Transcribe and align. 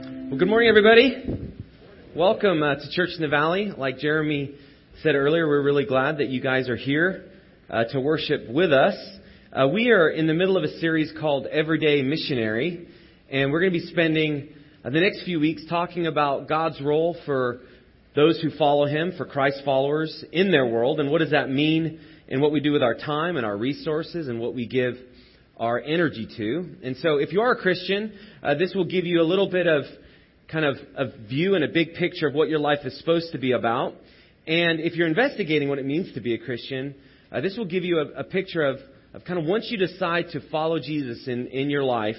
Well, 0.00 0.38
good 0.38 0.46
morning, 0.46 0.68
everybody. 0.68 1.50
Welcome 2.14 2.62
uh, 2.62 2.76
to 2.76 2.90
Church 2.92 3.10
in 3.16 3.20
the 3.20 3.26
Valley. 3.26 3.72
Like 3.76 3.98
Jeremy 3.98 4.54
said 5.02 5.16
earlier, 5.16 5.48
we're 5.48 5.60
really 5.60 5.86
glad 5.86 6.18
that 6.18 6.28
you 6.28 6.40
guys 6.40 6.68
are 6.68 6.76
here 6.76 7.24
uh, 7.68 7.82
to 7.90 8.00
worship 8.00 8.48
with 8.48 8.72
us. 8.72 8.94
Uh, 9.52 9.66
we 9.66 9.90
are 9.90 10.08
in 10.08 10.28
the 10.28 10.34
middle 10.34 10.56
of 10.56 10.62
a 10.62 10.78
series 10.78 11.12
called 11.18 11.46
Everyday 11.46 12.02
Missionary, 12.02 12.86
and 13.28 13.50
we're 13.50 13.58
going 13.58 13.72
to 13.72 13.78
be 13.80 13.86
spending 13.86 14.50
uh, 14.84 14.90
the 14.90 15.00
next 15.00 15.24
few 15.24 15.40
weeks 15.40 15.64
talking 15.68 16.06
about 16.06 16.48
God's 16.48 16.80
role 16.80 17.16
for 17.26 17.62
those 18.14 18.40
who 18.40 18.50
follow 18.56 18.86
Him, 18.86 19.14
for 19.18 19.26
Christ 19.26 19.62
followers 19.64 20.24
in 20.30 20.52
their 20.52 20.66
world, 20.66 21.00
and 21.00 21.10
what 21.10 21.18
does 21.18 21.32
that 21.32 21.50
mean 21.50 21.98
and 22.28 22.40
what 22.40 22.52
we 22.52 22.60
do 22.60 22.70
with 22.70 22.84
our 22.84 22.94
time 22.94 23.36
and 23.36 23.44
our 23.44 23.56
resources 23.56 24.28
and 24.28 24.38
what 24.38 24.54
we 24.54 24.68
give 24.68 24.94
our 25.58 25.80
energy 25.80 26.28
to. 26.36 26.76
And 26.82 26.96
so 26.98 27.16
if 27.16 27.32
you 27.32 27.40
are 27.40 27.52
a 27.52 27.56
Christian, 27.56 28.12
uh, 28.42 28.54
this 28.54 28.74
will 28.74 28.84
give 28.84 29.04
you 29.04 29.20
a 29.20 29.24
little 29.24 29.50
bit 29.50 29.66
of 29.66 29.84
kind 30.50 30.64
of 30.64 30.76
a 30.96 31.26
view 31.26 31.54
and 31.54 31.64
a 31.64 31.68
big 31.68 31.94
picture 31.94 32.26
of 32.28 32.34
what 32.34 32.48
your 32.48 32.58
life 32.58 32.78
is 32.84 32.98
supposed 32.98 33.32
to 33.32 33.38
be 33.38 33.52
about. 33.52 33.94
And 34.46 34.80
if 34.80 34.94
you're 34.94 35.08
investigating 35.08 35.68
what 35.68 35.78
it 35.78 35.84
means 35.84 36.14
to 36.14 36.20
be 36.20 36.34
a 36.34 36.38
Christian, 36.38 36.94
uh, 37.30 37.40
this 37.40 37.56
will 37.58 37.66
give 37.66 37.84
you 37.84 37.98
a, 37.98 38.20
a 38.20 38.24
picture 38.24 38.62
of, 38.62 38.78
of 39.12 39.24
kind 39.24 39.38
of 39.38 39.44
once 39.44 39.66
you 39.70 39.76
decide 39.76 40.26
to 40.32 40.40
follow 40.50 40.78
Jesus 40.78 41.26
in, 41.26 41.48
in 41.48 41.68
your 41.70 41.84
life, 41.84 42.16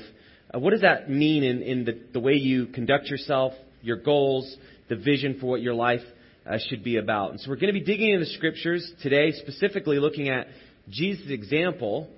uh, 0.54 0.60
what 0.60 0.72
does 0.72 0.82
that 0.82 1.10
mean 1.10 1.44
in, 1.44 1.62
in 1.64 1.86
the, 1.86 2.00
the 2.14 2.20
way 2.20 2.34
you 2.34 2.68
conduct 2.68 3.08
yourself, 3.08 3.54
your 3.82 3.98
goals, 3.98 4.56
the 4.90 4.96
vision 4.96 5.38
for 5.40 5.48
what 5.48 5.62
your 5.62 5.74
life 5.74 6.02
uh, 6.46 6.58
should 6.68 6.84
be 6.84 6.98
about. 6.98 7.32
And 7.32 7.40
so 7.40 7.50
we're 7.50 7.56
going 7.56 7.74
to 7.74 7.80
be 7.80 7.86
digging 7.86 8.10
into 8.10 8.26
the 8.26 8.32
scriptures 8.32 8.92
today, 9.02 9.32
specifically 9.32 10.00
looking 10.00 10.30
at 10.30 10.48
Jesus' 10.90 11.30
example 11.30 12.10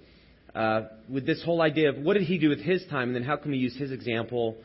uh, 0.55 0.81
with 1.09 1.25
this 1.25 1.43
whole 1.43 1.61
idea 1.61 1.89
of 1.89 1.97
what 1.97 2.13
did 2.13 2.23
he 2.23 2.37
do 2.37 2.49
with 2.49 2.61
his 2.61 2.83
time, 2.89 3.09
and 3.09 3.15
then 3.15 3.23
how 3.23 3.37
can 3.37 3.51
we 3.51 3.57
use 3.57 3.75
his 3.75 3.91
example 3.91 4.57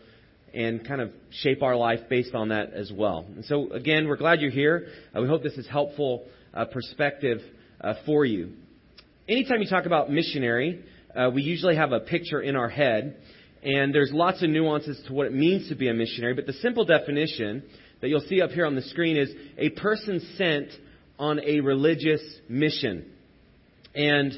and 0.54 0.86
kind 0.86 1.00
of 1.00 1.10
shape 1.30 1.62
our 1.62 1.76
life 1.76 2.00
based 2.09 2.34
on 2.34 2.48
that 2.48 2.72
as 2.72 2.90
well. 2.92 3.26
And 3.34 3.45
so, 3.45 3.70
again, 3.72 4.09
we're 4.09 4.16
glad 4.16 4.40
you're 4.40 4.50
here. 4.50 4.88
Uh, 5.14 5.20
we 5.20 5.29
hope 5.29 5.42
this 5.42 5.59
is 5.59 5.66
helpful 5.68 6.24
uh, 6.54 6.64
perspective 6.64 7.40
uh, 7.80 7.95
for 8.07 8.24
you. 8.24 8.52
Anytime 9.29 9.60
you 9.60 9.68
talk 9.68 9.87
about 9.87 10.10
missionary, 10.10 10.82
uh, 11.14 11.30
we 11.32 11.42
usually 11.42 11.76
have 11.76 11.92
a 11.92 12.01
picture 12.01 12.40
in 12.40 12.57
our 12.57 12.68
head, 12.68 13.16
and 13.62 13.95
there's 13.95 14.10
lots 14.12 14.42
of 14.42 14.48
nuances 14.48 15.01
to 15.09 15.12
what 15.12 15.26
it 15.26 15.34
means 15.34 15.68
to 15.68 15.74
be 15.74 15.88
a 15.88 15.95
missionary. 15.95 16.34
But 16.34 16.46
the 16.46 16.54
simple 16.54 16.84
definition 16.84 17.62
that 18.01 18.09
you'll 18.09 18.20
see 18.20 18.40
up 18.40 18.51
here 18.51 18.66
on 18.66 18.74
the 18.74 18.82
screen 18.82 19.16
is 19.16 19.30
a 19.59 19.70
person 19.70 20.20
sent 20.37 20.68
on 21.18 21.40
a 21.40 21.60
religious 21.60 22.23
mission. 22.48 23.10
And 23.95 24.32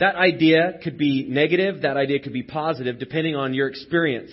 that 0.00 0.14
idea 0.14 0.78
could 0.82 0.96
be 0.96 1.26
negative, 1.28 1.82
that 1.82 1.96
idea 1.96 2.20
could 2.20 2.32
be 2.32 2.42
positive, 2.42 2.98
depending 2.98 3.34
on 3.34 3.54
your 3.54 3.68
experience. 3.68 4.30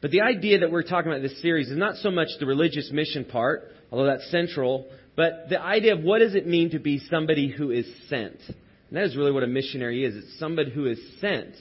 But 0.00 0.10
the 0.10 0.20
idea 0.20 0.60
that 0.60 0.70
we're 0.70 0.82
talking 0.82 1.10
about 1.10 1.18
in 1.18 1.22
this 1.24 1.42
series 1.42 1.70
is 1.70 1.76
not 1.76 1.96
so 1.96 2.10
much 2.10 2.28
the 2.38 2.46
religious 2.46 2.90
mission 2.92 3.24
part, 3.24 3.72
although 3.90 4.06
that's 4.06 4.30
central, 4.30 4.86
but 5.16 5.48
the 5.48 5.60
idea 5.60 5.94
of 5.94 6.02
what 6.02 6.20
does 6.20 6.34
it 6.34 6.46
mean 6.46 6.70
to 6.70 6.78
be 6.78 6.98
somebody 6.98 7.48
who 7.48 7.70
is 7.70 7.86
sent. 8.08 8.38
And 8.46 8.96
that 8.96 9.04
is 9.04 9.16
really 9.16 9.32
what 9.32 9.42
a 9.42 9.48
missionary 9.48 10.04
is. 10.04 10.14
It's 10.14 10.38
somebody 10.38 10.70
who 10.70 10.86
is 10.86 11.00
sent. 11.20 11.54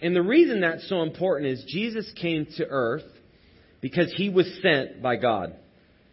And 0.00 0.14
the 0.14 0.22
reason 0.22 0.60
that's 0.60 0.88
so 0.88 1.02
important 1.02 1.50
is 1.50 1.64
Jesus 1.66 2.12
came 2.20 2.46
to 2.58 2.66
earth 2.68 3.04
because 3.80 4.12
he 4.16 4.28
was 4.28 4.46
sent 4.62 5.02
by 5.02 5.16
God. 5.16 5.56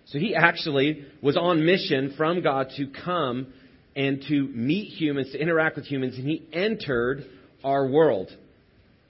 So 0.06 0.18
he 0.18 0.34
actually 0.34 1.06
was 1.22 1.38
on 1.38 1.66
mission 1.66 2.16
from 2.18 2.42
God 2.42 2.72
to 2.78 2.88
come 2.88 3.54
and 3.96 4.24
to 4.28 4.48
meet 4.48 4.90
humans, 4.90 5.32
to 5.32 5.40
interact 5.40 5.76
with 5.76 5.86
humans, 5.86 6.18
and 6.18 6.26
he 6.26 6.48
entered 6.54 7.26
our 7.64 7.88
world. 7.88 8.30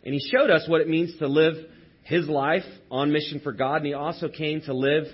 And 0.04 0.14
he 0.14 0.20
showed 0.32 0.50
us 0.50 0.68
what 0.68 0.82
it 0.82 0.90
means 0.90 1.18
to 1.20 1.28
live 1.28 1.54
his 2.04 2.28
life 2.28 2.64
on 2.90 3.12
mission 3.12 3.40
for 3.42 3.52
God, 3.52 3.78
and 3.78 3.86
he 3.86 3.94
also 3.94 4.28
came 4.28 4.62
to 4.62 4.74
live 4.74 5.06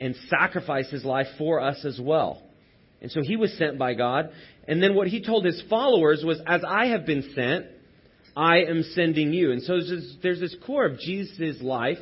and 0.00 0.14
sacrifice 0.28 0.90
his 0.90 1.04
life 1.04 1.26
for 1.38 1.60
us 1.60 1.84
as 1.84 1.98
well. 2.00 2.42
And 3.00 3.10
so 3.10 3.20
he 3.22 3.36
was 3.36 3.56
sent 3.58 3.78
by 3.78 3.94
God. 3.94 4.30
And 4.68 4.80
then 4.82 4.94
what 4.94 5.08
he 5.08 5.24
told 5.24 5.44
his 5.44 5.62
followers 5.68 6.22
was, 6.24 6.40
As 6.46 6.62
I 6.66 6.86
have 6.86 7.04
been 7.04 7.32
sent, 7.34 7.66
I 8.36 8.62
am 8.62 8.82
sending 8.94 9.32
you. 9.32 9.50
And 9.50 9.62
so 9.62 9.72
there's 9.72 9.88
this, 9.88 10.16
there's 10.22 10.40
this 10.40 10.56
core 10.64 10.86
of 10.86 10.98
Jesus' 10.98 11.60
life, 11.60 11.98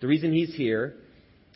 the 0.00 0.06
reason 0.06 0.32
he's 0.32 0.54
here, 0.54 0.94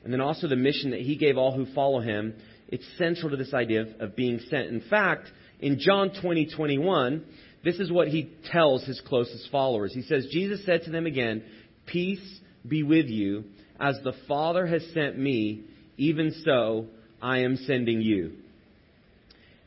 and 0.05 0.13
then 0.13 0.21
also 0.21 0.49
the 0.49 0.57
mission 0.57 0.91
that 0.91 1.01
he 1.01 1.17
gave 1.17 1.37
all 1.37 1.53
who 1.53 1.73
follow 1.75 2.01
him 2.01 2.35
it's 2.69 2.85
central 2.99 3.31
to 3.31 3.37
this 3.37 3.55
idea 3.55 3.83
of, 3.83 3.89
of 4.01 4.17
being 4.17 4.41
sent. 4.51 4.69
In 4.69 4.83
fact, 4.89 5.29
in 5.61 5.79
John 5.79 6.13
20, 6.21 6.51
21, 6.55 7.25
this 7.65 7.77
is 7.77 7.91
what 7.91 8.09
he 8.09 8.31
tells 8.53 8.85
his 8.85 9.01
closest 9.07 9.51
followers. 9.51 9.93
He 9.93 10.03
says, 10.03 10.29
Jesus 10.31 10.65
said 10.65 10.83
to 10.85 10.91
them 10.91 11.07
again, 11.07 11.43
Peace 11.87 12.41
be 12.67 12.83
with 12.83 13.07
you. 13.07 13.45
As 13.81 13.99
the 14.03 14.13
Father 14.27 14.67
has 14.67 14.85
sent 14.93 15.19
me, 15.19 15.63
even 15.97 16.35
so 16.45 16.87
I 17.23 17.39
am 17.39 17.57
sending 17.57 18.01
you. 18.01 18.33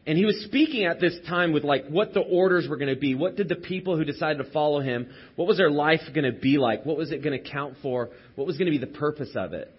And 0.06 0.18
he 0.18 0.25
was 0.25 0.44
speaking 0.45 0.85
at 0.85 1.00
this 1.00 1.18
time 1.28 1.53
with 1.53 1.63
like 1.63 1.88
what 1.88 2.13
the 2.13 2.22
orders 2.22 2.68
were 2.68 2.78
going 2.78 2.94
to 2.94 3.00
be. 3.00 3.13
What 3.13 3.35
did 3.35 3.50
the 3.50 3.56
people 3.56 3.97
who 3.97 4.03
decided 4.03 4.44
to 4.44 4.51
follow 4.51 4.79
him, 4.79 5.09
what 5.35 5.47
was 5.47 5.57
their 5.57 5.69
life 5.69 6.01
going 6.13 6.31
to 6.31 6.38
be 6.38 6.57
like? 6.57 6.85
What 6.85 6.97
was 6.97 7.12
it 7.12 7.23
going 7.23 7.41
to 7.41 7.50
count 7.50 7.75
for? 7.81 8.09
What 8.35 8.47
was 8.47 8.57
going 8.57 8.72
to 8.72 8.78
be 8.78 8.83
the 8.83 8.97
purpose 8.97 9.31
of 9.35 9.53
it? 9.53 9.72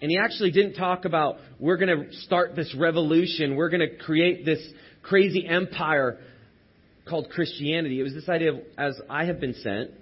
And 0.00 0.10
he 0.10 0.18
actually 0.18 0.50
didn't 0.50 0.74
talk 0.74 1.04
about, 1.04 1.36
we're 1.58 1.78
going 1.78 2.08
to 2.08 2.12
start 2.22 2.54
this 2.54 2.74
revolution, 2.74 3.56
we're 3.56 3.70
going 3.70 3.88
to 3.88 3.96
create 3.96 4.44
this 4.44 4.60
crazy 5.02 5.46
empire 5.46 6.18
called 7.08 7.30
Christianity. 7.30 8.00
It 8.00 8.02
was 8.02 8.14
this 8.14 8.28
idea 8.28 8.54
of, 8.54 8.60
as 8.76 9.00
I 9.08 9.24
have 9.24 9.40
been 9.40 9.54
sent, 9.54 9.92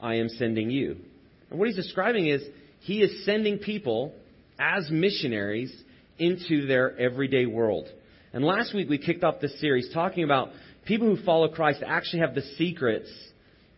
I 0.00 0.16
am 0.16 0.28
sending 0.28 0.70
you. 0.70 0.96
And 1.50 1.58
what 1.58 1.68
he's 1.68 1.76
describing 1.76 2.26
is, 2.26 2.42
he 2.80 3.02
is 3.02 3.24
sending 3.24 3.58
people 3.58 4.12
as 4.58 4.90
missionaries 4.90 5.74
into 6.18 6.66
their 6.66 6.98
everyday 6.98 7.46
world. 7.46 7.88
And 8.32 8.44
last 8.44 8.74
week 8.74 8.88
we 8.88 8.98
kicked 8.98 9.24
off 9.24 9.40
this 9.40 9.58
series 9.60 9.90
talking 9.92 10.24
about 10.24 10.50
people 10.84 11.14
who 11.14 11.22
follow 11.24 11.48
Christ 11.48 11.82
actually 11.86 12.20
have 12.20 12.34
the 12.34 12.42
secrets 12.56 13.10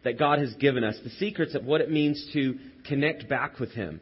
that 0.04 0.18
God 0.18 0.40
has 0.40 0.52
given 0.54 0.82
us, 0.82 0.96
the 1.02 1.10
secrets 1.10 1.54
of 1.54 1.64
what 1.64 1.80
it 1.80 1.90
means 1.90 2.30
to 2.32 2.58
connect 2.86 3.28
back 3.28 3.58
with 3.60 3.70
Him. 3.72 4.00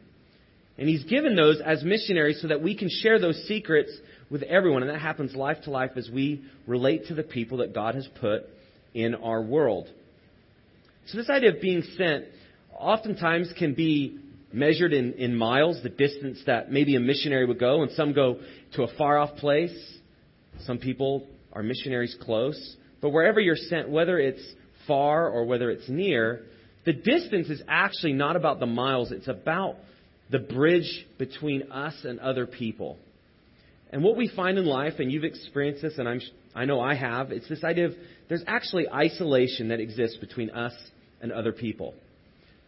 And 0.81 0.89
He's 0.89 1.03
given 1.03 1.35
those 1.35 1.61
as 1.63 1.83
missionaries 1.83 2.41
so 2.41 2.47
that 2.47 2.63
we 2.63 2.75
can 2.75 2.89
share 2.89 3.19
those 3.19 3.35
secrets 3.47 3.91
with 4.31 4.41
everyone. 4.41 4.81
And 4.81 4.89
that 4.89 4.99
happens 4.99 5.35
life 5.35 5.57
to 5.65 5.69
life 5.69 5.91
as 5.95 6.09
we 6.09 6.43
relate 6.65 7.05
to 7.09 7.13
the 7.13 7.21
people 7.21 7.59
that 7.59 7.71
God 7.71 7.93
has 7.93 8.07
put 8.19 8.49
in 8.95 9.13
our 9.13 9.43
world. 9.43 9.87
So, 11.05 11.19
this 11.19 11.29
idea 11.29 11.53
of 11.53 11.61
being 11.61 11.83
sent 11.95 12.25
oftentimes 12.73 13.53
can 13.59 13.75
be 13.75 14.17
measured 14.51 14.91
in, 14.91 15.13
in 15.13 15.37
miles, 15.37 15.83
the 15.83 15.89
distance 15.89 16.41
that 16.47 16.71
maybe 16.71 16.95
a 16.95 16.99
missionary 16.99 17.45
would 17.45 17.59
go, 17.59 17.83
and 17.83 17.91
some 17.91 18.13
go 18.13 18.39
to 18.73 18.81
a 18.81 18.97
far 18.97 19.19
off 19.19 19.35
place. 19.35 19.99
Some 20.61 20.79
people 20.79 21.27
are 21.53 21.61
missionaries 21.61 22.17
close. 22.19 22.75
But 23.01 23.11
wherever 23.11 23.39
you're 23.39 23.55
sent, 23.55 23.87
whether 23.87 24.17
it's 24.17 24.41
far 24.87 25.29
or 25.29 25.45
whether 25.45 25.69
it's 25.69 25.87
near, 25.87 26.41
the 26.85 26.93
distance 26.93 27.49
is 27.49 27.61
actually 27.67 28.13
not 28.13 28.35
about 28.35 28.59
the 28.59 28.65
miles, 28.65 29.11
it's 29.11 29.27
about 29.27 29.75
the 30.31 30.39
bridge 30.39 31.05
between 31.17 31.71
us 31.71 31.93
and 32.03 32.19
other 32.19 32.47
people. 32.47 32.97
And 33.91 34.03
what 34.03 34.15
we 34.15 34.29
find 34.33 34.57
in 34.57 34.65
life, 34.65 34.93
and 34.99 35.11
you've 35.11 35.25
experienced 35.25 35.81
this, 35.81 35.97
and 35.97 36.07
I'm, 36.07 36.21
I 36.55 36.65
know 36.65 36.79
I 36.79 36.95
have, 36.95 37.31
it's 37.31 37.49
this 37.49 37.63
idea 37.63 37.87
of 37.87 37.93
there's 38.29 38.43
actually 38.47 38.87
isolation 38.89 39.67
that 39.69 39.81
exists 39.81 40.17
between 40.17 40.49
us 40.51 40.73
and 41.21 41.31
other 41.33 41.51
people. 41.51 41.93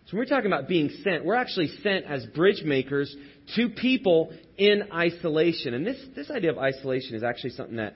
So 0.06 0.18
when 0.18 0.20
we're 0.20 0.30
talking 0.30 0.48
about 0.48 0.68
being 0.68 0.90
sent, 1.02 1.24
we're 1.24 1.36
actually 1.36 1.70
sent 1.82 2.06
as 2.06 2.26
bridge 2.26 2.64
makers 2.66 3.16
to 3.56 3.70
people 3.70 4.34
in 4.58 4.90
isolation. 4.92 5.74
And 5.74 5.88
this, 5.88 5.98
this 6.14 6.30
idea 6.30 6.52
of 6.52 6.58
isolation 6.58 7.16
is 7.16 7.24
actually 7.24 7.52
something 7.52 7.78
that, 7.78 7.96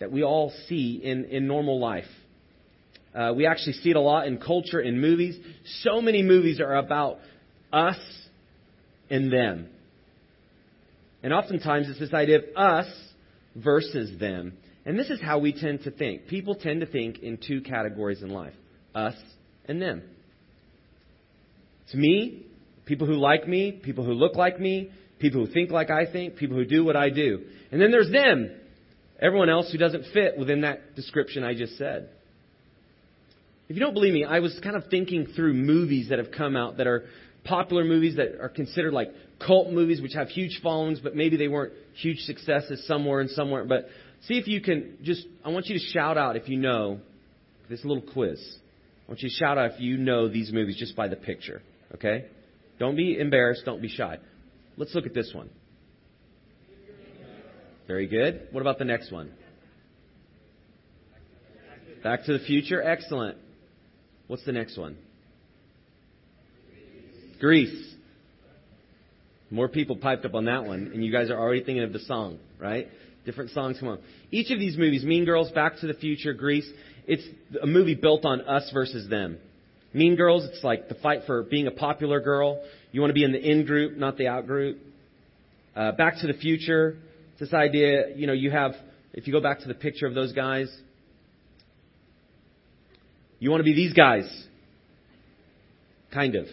that 0.00 0.10
we 0.10 0.22
all 0.22 0.50
see 0.68 1.00
in, 1.02 1.26
in 1.26 1.46
normal 1.46 1.78
life. 1.78 2.08
Uh, 3.14 3.34
we 3.36 3.46
actually 3.46 3.74
see 3.74 3.90
it 3.90 3.96
a 3.96 4.00
lot 4.00 4.26
in 4.26 4.38
culture, 4.38 4.80
in 4.80 4.98
movies. 4.98 5.36
So 5.82 6.00
many 6.00 6.22
movies 6.22 6.60
are 6.60 6.74
about 6.74 7.18
us 7.70 7.98
and 9.10 9.32
them. 9.32 9.68
And 11.22 11.32
oftentimes 11.32 11.88
it's 11.88 11.98
this 11.98 12.12
idea 12.12 12.38
of 12.38 12.44
us 12.56 12.86
versus 13.56 14.18
them. 14.18 14.54
And 14.84 14.98
this 14.98 15.08
is 15.08 15.20
how 15.20 15.38
we 15.38 15.52
tend 15.52 15.84
to 15.84 15.90
think. 15.90 16.26
People 16.26 16.54
tend 16.54 16.80
to 16.80 16.86
think 16.86 17.20
in 17.20 17.38
two 17.38 17.62
categories 17.62 18.22
in 18.22 18.30
life 18.30 18.54
us 18.94 19.16
and 19.66 19.80
them. 19.80 20.02
It's 21.84 21.94
me, 21.94 22.46
people 22.86 23.06
who 23.06 23.14
like 23.14 23.48
me, 23.48 23.72
people 23.72 24.04
who 24.04 24.12
look 24.12 24.36
like 24.36 24.60
me, 24.60 24.90
people 25.18 25.44
who 25.44 25.52
think 25.52 25.70
like 25.70 25.90
I 25.90 26.10
think, 26.10 26.36
people 26.36 26.56
who 26.56 26.64
do 26.64 26.84
what 26.84 26.96
I 26.96 27.10
do. 27.10 27.44
And 27.72 27.80
then 27.80 27.90
there's 27.90 28.10
them, 28.10 28.50
everyone 29.20 29.48
else 29.48 29.70
who 29.72 29.78
doesn't 29.78 30.04
fit 30.12 30.38
within 30.38 30.62
that 30.62 30.94
description 30.94 31.44
I 31.44 31.54
just 31.54 31.76
said. 31.78 32.10
If 33.68 33.76
you 33.76 33.80
don't 33.80 33.94
believe 33.94 34.12
me, 34.12 34.24
I 34.24 34.40
was 34.40 34.58
kind 34.62 34.76
of 34.76 34.84
thinking 34.90 35.26
through 35.34 35.54
movies 35.54 36.10
that 36.10 36.18
have 36.18 36.30
come 36.30 36.56
out 36.56 36.76
that 36.76 36.86
are 36.86 37.04
popular 37.44 37.84
movies 37.84 38.16
that 38.16 38.40
are 38.40 38.48
considered 38.48 38.92
like 38.92 39.08
cult 39.46 39.70
movies, 39.70 40.00
which 40.00 40.14
have 40.14 40.28
huge 40.28 40.60
followings, 40.62 41.00
but 41.00 41.14
maybe 41.14 41.36
they 41.36 41.48
weren't 41.48 41.72
huge 41.94 42.18
successes 42.20 42.86
somewhere 42.86 43.20
and 43.20 43.30
somewhere. 43.30 43.64
But 43.64 43.88
see 44.22 44.34
if 44.34 44.48
you 44.48 44.60
can 44.60 44.98
just, 45.02 45.26
I 45.44 45.50
want 45.50 45.66
you 45.66 45.78
to 45.78 45.84
shout 45.84 46.18
out 46.18 46.36
if 46.36 46.48
you 46.48 46.56
know 46.56 47.00
this 47.68 47.84
little 47.84 48.02
quiz. 48.02 48.40
I 49.06 49.10
want 49.10 49.22
you 49.22 49.28
to 49.28 49.34
shout 49.34 49.58
out 49.58 49.72
if 49.72 49.80
you 49.80 49.98
know 49.98 50.28
these 50.28 50.52
movies 50.52 50.76
just 50.78 50.96
by 50.96 51.08
the 51.08 51.16
picture. 51.16 51.62
Okay? 51.94 52.26
Don't 52.78 52.96
be 52.96 53.18
embarrassed. 53.18 53.62
Don't 53.64 53.82
be 53.82 53.88
shy. 53.88 54.18
Let's 54.76 54.94
look 54.94 55.06
at 55.06 55.14
this 55.14 55.30
one. 55.34 55.50
Very 57.86 58.06
good. 58.06 58.48
What 58.50 58.62
about 58.62 58.78
the 58.78 58.84
next 58.84 59.12
one? 59.12 59.30
Back 62.02 62.24
to 62.24 62.32
the 62.32 62.44
future. 62.44 62.82
Excellent. 62.82 63.36
What's 64.26 64.44
the 64.44 64.52
next 64.52 64.78
one? 64.78 64.96
Grease. 67.44 67.94
More 69.50 69.68
people 69.68 69.96
piped 69.96 70.24
up 70.24 70.34
on 70.34 70.46
that 70.46 70.64
one, 70.64 70.92
and 70.94 71.04
you 71.04 71.12
guys 71.12 71.28
are 71.28 71.38
already 71.38 71.62
thinking 71.62 71.84
of 71.84 71.92
the 71.92 71.98
song, 71.98 72.38
right? 72.58 72.88
Different 73.26 73.50
songs 73.50 73.76
come 73.78 73.90
on. 73.90 73.98
Each 74.30 74.50
of 74.50 74.58
these 74.58 74.78
movies, 74.78 75.04
Mean 75.04 75.26
Girls, 75.26 75.50
Back 75.50 75.78
to 75.80 75.86
the 75.86 75.92
Future, 75.92 76.32
Grease, 76.32 76.66
it's 77.06 77.22
a 77.62 77.66
movie 77.66 77.96
built 77.96 78.24
on 78.24 78.40
us 78.40 78.70
versus 78.72 79.10
them. 79.10 79.36
Mean 79.92 80.16
Girls, 80.16 80.48
it's 80.50 80.64
like 80.64 80.88
the 80.88 80.94
fight 80.94 81.24
for 81.26 81.42
being 81.42 81.66
a 81.66 81.70
popular 81.70 82.18
girl. 82.18 82.64
You 82.92 83.02
want 83.02 83.10
to 83.10 83.14
be 83.14 83.24
in 83.24 83.32
the 83.32 83.38
in 83.38 83.66
group, 83.66 83.98
not 83.98 84.16
the 84.16 84.28
out 84.28 84.46
group. 84.46 84.78
Uh, 85.76 85.92
back 85.92 86.20
to 86.22 86.26
the 86.26 86.32
Future, 86.32 86.96
it's 87.32 87.40
this 87.40 87.52
idea, 87.52 88.16
you 88.16 88.26
know, 88.26 88.32
you 88.32 88.52
have, 88.52 88.72
if 89.12 89.26
you 89.26 89.34
go 89.34 89.42
back 89.42 89.60
to 89.60 89.68
the 89.68 89.74
picture 89.74 90.06
of 90.06 90.14
those 90.14 90.32
guys, 90.32 90.74
you 93.38 93.50
want 93.50 93.60
to 93.60 93.64
be 93.64 93.74
these 93.74 93.92
guys. 93.92 94.46
Kind 96.10 96.36
of. 96.36 96.46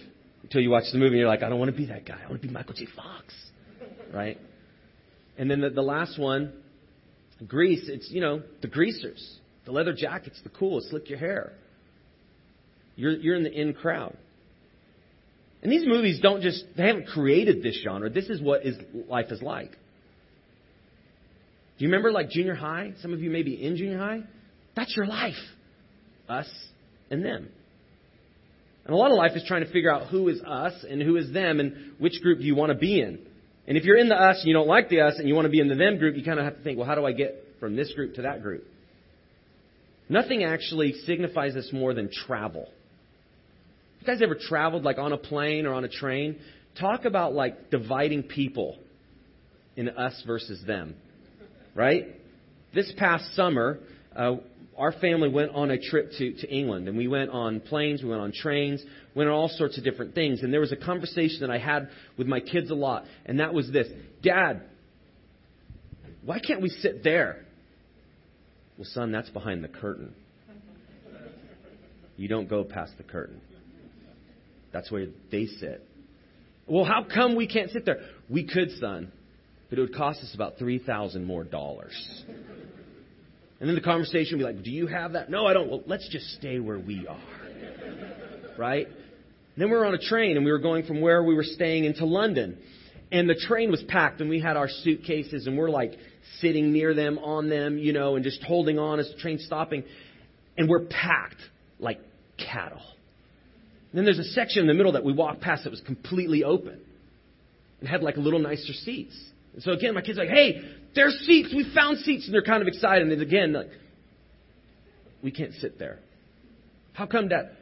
Until 0.52 0.64
you 0.64 0.70
watch 0.70 0.84
the 0.92 0.98
movie 0.98 1.16
you're 1.16 1.30
like, 1.30 1.44
I 1.44 1.50
don't 1.50 1.60
want 1.60 1.72
to 1.72 1.78
be 1.78 1.86
that 1.86 2.06
guy. 2.06 2.18
I 2.22 2.28
want 2.28 2.42
to 2.42 2.46
be 2.46 2.54
Michael 2.54 2.74
J. 2.74 2.86
Fox. 2.94 3.34
Right? 4.14 4.38
And 5.38 5.50
then 5.50 5.62
the, 5.62 5.70
the 5.70 5.82
last 5.82 6.20
one, 6.20 6.52
Grease, 7.48 7.88
it's, 7.88 8.12
you 8.12 8.20
know, 8.20 8.44
the 8.62 8.68
greasers. 8.68 9.38
The 9.64 9.72
leather 9.72 9.94
jackets, 9.94 10.42
the 10.44 10.50
cool, 10.50 10.82
slick 10.90 11.10
your 11.10 11.20
hair. 11.20 11.54
You're, 12.98 13.14
you're 13.14 13.36
in 13.38 13.44
the 13.44 13.50
in 13.50 13.74
crowd. 13.74 14.18
And 15.64 15.72
these 15.72 15.86
movies 15.88 16.20
don't 16.22 16.42
just, 16.42 16.66
they 16.76 16.86
haven't 16.86 17.08
created 17.08 17.64
this 17.64 17.80
genre. 17.82 18.10
This 18.10 18.26
is 18.26 18.42
what 18.42 18.66
is, 18.66 18.76
life 19.08 19.28
is 19.30 19.42
like. 19.42 19.72
Do 19.72 19.78
you 21.78 21.88
remember 21.88 22.12
like 22.12 22.30
junior 22.30 22.56
high? 22.56 22.92
Some 23.02 23.14
of 23.14 23.22
you 23.22 23.30
may 23.30 23.44
be 23.44 23.54
in 23.54 23.78
junior 23.78 24.00
high. 24.00 24.24
That's 24.76 24.98
your 24.98 25.06
life. 25.06 25.34
Us 26.28 26.50
and 27.10 27.24
them. 27.24 27.48
And 28.86 28.94
a 28.94 28.98
lot 28.98 29.12
of 29.12 29.18
life 29.18 29.32
is 29.36 29.44
trying 29.48 29.66
to 29.66 29.72
figure 29.72 29.94
out 29.94 30.08
who 30.08 30.28
is 30.28 30.42
us 30.42 30.74
and 30.90 31.02
who 31.02 31.16
is 31.18 31.32
them 31.32 31.60
and 31.60 31.94
which 32.00 32.22
group 32.22 32.40
do 32.40 32.46
you 32.46 32.56
want 32.56 32.72
to 32.72 32.78
be 32.78 33.00
in. 33.00 33.20
And 33.68 33.78
if 33.78 33.84
you're 33.84 33.98
in 33.98 34.10
the 34.10 34.16
us 34.16 34.38
and 34.40 34.48
you 34.48 34.54
don't 34.54 34.68
like 34.68 34.90
the 34.90 35.02
us 35.02 35.16
and 35.18 35.28
you 35.28 35.36
want 35.36 35.46
to 35.46 35.52
be 35.52 35.60
in 35.60 35.68
the 35.68 35.76
them 35.76 35.98
group, 35.98 36.16
you 36.16 36.24
kind 36.24 36.40
of 36.40 36.46
have 36.46 36.58
to 36.58 36.64
think, 36.64 36.78
well, 36.78 36.88
how 36.88 36.96
do 36.96 37.06
I 37.06 37.12
get 37.12 37.46
from 37.60 37.76
this 37.76 37.94
group 37.94 38.16
to 38.16 38.24
that 38.24 38.42
group? 38.42 38.66
Nothing 40.10 40.44
actually 40.44 40.94
signifies 41.06 41.54
this 41.54 41.70
more 41.72 41.94
than 41.94 42.10
travel. 42.12 42.68
You 44.02 44.08
guys 44.08 44.22
ever 44.22 44.36
traveled 44.36 44.84
like 44.84 44.98
on 44.98 45.14
a 45.14 45.18
plane 45.18 45.66
or 45.66 45.74
on 45.74 45.86
a 45.86 45.90
train? 45.90 46.40
Talk 46.80 47.06
about 47.06 47.34
like 47.34 47.70
dividing 47.70 48.24
people 48.24 48.78
in 49.76 49.90
us 49.90 50.22
versus 50.26 50.64
them, 50.66 50.96
right? 51.76 52.16
This 52.74 52.92
past 52.98 53.36
summer, 53.36 53.80
uh, 54.16 54.38
our 54.82 54.92
family 54.94 55.30
went 55.30 55.52
on 55.52 55.70
a 55.70 55.80
trip 55.80 56.12
to, 56.18 56.34
to 56.34 56.50
England, 56.50 56.88
and 56.88 56.98
we 56.98 57.08
went 57.08 57.30
on 57.30 57.60
planes, 57.60 58.02
we 58.02 58.10
went 58.10 58.20
on 58.20 58.32
trains, 58.32 58.84
went 59.14 59.30
on 59.30 59.36
all 59.36 59.48
sorts 59.48 59.78
of 59.78 59.84
different 59.84 60.16
things. 60.16 60.42
And 60.42 60.52
there 60.52 60.60
was 60.60 60.72
a 60.72 60.76
conversation 60.76 61.42
that 61.42 61.52
I 61.52 61.60
had 61.60 61.90
with 62.18 62.26
my 62.26 62.40
kids 62.40 62.72
a 62.72 62.74
lot, 62.74 63.06
and 63.28 63.40
that 63.40 63.54
was 63.54 63.70
this 63.72 63.88
Dad, 64.24 64.64
why 66.26 66.40
can't 66.40 66.64
we 66.64 66.70
sit 66.70 67.04
there? 67.04 67.46
Well, 68.76 68.88
son, 68.92 69.12
that's 69.12 69.30
behind 69.30 69.64
the 69.64 69.68
curtain. 69.68 70.16
You 72.18 72.28
don't 72.28 72.50
go 72.50 72.64
past 72.64 72.94
the 72.98 73.04
curtain. 73.04 73.40
That's 74.74 74.90
where 74.90 75.06
they 75.32 75.46
sit. 75.46 75.86
Well, 76.66 76.86
how 76.86 77.04
come 77.04 77.36
we 77.36 77.46
can't 77.46 77.70
sit 77.70 77.86
there? 77.86 78.00
We 78.32 78.48
could, 78.48 78.72
son, 78.80 79.12
but 79.70 79.78
it 79.78 79.82
would 79.84 79.96
cost 79.96 80.22
us 80.22 80.32
about 80.34 80.58
3000 80.58 81.24
more 81.24 81.44
dollars. 81.44 82.24
And 83.62 83.70
then 83.70 83.76
the 83.76 83.82
conversation 83.82 84.38
would 84.38 84.40
be 84.40 84.54
like, 84.56 84.64
Do 84.64 84.72
you 84.72 84.88
have 84.88 85.14
that? 85.14 85.30
No, 85.30 85.46
I 85.46 85.54
don't. 85.54 85.70
Well, 85.70 85.84
let's 85.86 86.10
just 86.10 86.26
stay 86.32 86.60
where 86.60 86.80
we 86.80 87.08
are. 87.08 87.22
Right? 88.58 88.88
And 88.88 88.96
then 89.56 89.70
we 89.70 89.78
were 89.78 89.86
on 89.86 89.94
a 89.94 90.00
train 90.00 90.36
and 90.36 90.44
we 90.44 90.52
were 90.52 90.60
going 90.60 90.86
from 90.86 91.00
where 91.00 91.24
we 91.24 91.36
were 91.36 91.44
staying 91.44 91.86
into 91.86 92.06
London. 92.06 92.58
And 93.12 93.30
the 93.30 93.36
train 93.36 93.70
was 93.70 93.84
packed 93.88 94.20
and 94.20 94.32
we 94.32 94.40
had 94.40 94.58
our 94.58 94.68
suitcases 94.68 95.46
and 95.46 95.58
we're 95.58 95.70
like 95.70 95.94
sitting 96.40 96.74
near 96.74 96.96
them, 96.96 97.20
on 97.20 97.50
them, 97.50 97.78
you 97.78 97.94
know, 97.94 98.16
and 98.16 98.24
just 98.24 98.42
holding 98.42 98.80
on 98.80 99.00
as 99.00 99.08
the 99.10 99.22
train's 99.22 99.46
stopping. 99.46 99.84
And 100.58 100.68
we're 100.68 100.86
packed 100.86 101.42
like 101.80 102.00
cattle. 102.38 102.82
And 103.92 104.00
then 104.00 104.06
there's 104.06 104.20
a 104.20 104.32
section 104.32 104.62
in 104.62 104.68
the 104.68 104.74
middle 104.74 104.94
that 104.94 105.04
we 105.04 105.14
walked 105.14 105.42
past 105.42 105.66
that 105.66 105.70
was 105.70 105.82
completely 105.82 106.44
open 106.44 106.80
and 107.80 107.88
had 107.88 108.02
like 108.02 108.18
a 108.18 108.22
little 108.22 108.40
nicer 108.40 108.74
seats. 108.74 109.16
So 109.60 109.72
again, 109.72 109.94
my 109.94 110.02
kid's 110.02 110.18
are 110.18 110.26
like, 110.26 110.34
hey, 110.34 110.62
there's 110.96 111.14
seats. 111.26 111.54
We 111.56 111.72
found 111.74 111.98
seats. 112.00 112.26
And 112.26 112.34
they're 112.34 112.42
kind 112.42 112.62
of 112.62 112.68
excited. 112.68 113.10
And 113.10 113.22
again, 113.22 113.54
like, 113.54 113.70
we 115.22 115.32
can't 115.32 115.54
sit 115.56 115.78
there. 115.78 116.00
How 116.94 117.06
come 117.06 117.30
that? 117.30 117.54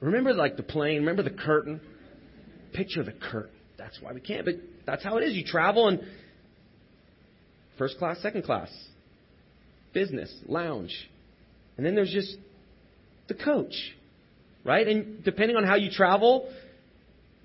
Remember 0.00 0.34
like 0.34 0.56
the 0.56 0.62
plane? 0.62 0.98
Remember 0.98 1.22
the 1.22 1.30
curtain? 1.30 1.80
Picture 2.72 3.02
the 3.02 3.12
curtain. 3.12 3.54
That's 3.78 3.98
why 4.00 4.12
we 4.12 4.20
can't. 4.20 4.44
But 4.44 4.54
that's 4.86 5.02
how 5.04 5.16
it 5.16 5.24
is. 5.24 5.34
You 5.34 5.44
travel 5.44 5.88
and 5.88 6.00
first 7.78 7.98
class, 7.98 8.18
second 8.20 8.44
class, 8.44 8.70
business, 9.92 10.32
lounge. 10.46 10.94
And 11.76 11.86
then 11.86 11.94
there's 11.94 12.12
just 12.12 12.36
the 13.28 13.34
coach. 13.34 13.74
Right? 14.64 14.86
And 14.86 15.24
depending 15.24 15.56
on 15.56 15.64
how 15.64 15.76
you 15.76 15.90
travel, 15.90 16.48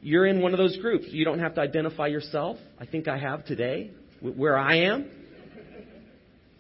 you're 0.02 0.26
in 0.26 0.42
one 0.42 0.54
of 0.54 0.58
those 0.58 0.78
groups. 0.78 1.06
You 1.10 1.26
don't 1.26 1.40
have 1.40 1.56
to 1.56 1.62
identify 1.62 2.08
yourself. 2.08 2.58
I 2.80 2.86
think 2.86 3.08
I 3.08 3.18
have 3.18 3.46
today, 3.46 3.92
where 4.22 4.58
I 4.58 4.82
am. 4.82 5.10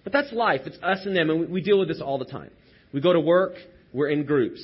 But 0.04 0.14
that's 0.14 0.32
life. 0.32 0.62
It's 0.66 0.78
us 0.82 1.00
and 1.06 1.16
them, 1.16 1.30
and 1.30 1.50
we 1.50 1.62
deal 1.62 1.80
with 1.80 1.90
this 1.90 2.02
all 2.02 2.18
the 2.18 2.26
time. 2.26 2.50
We 2.94 3.02
go 3.02 3.14
to 3.14 3.20
work, 3.20 3.54
we're 3.94 4.10
in 4.10 4.26
groups 4.26 4.62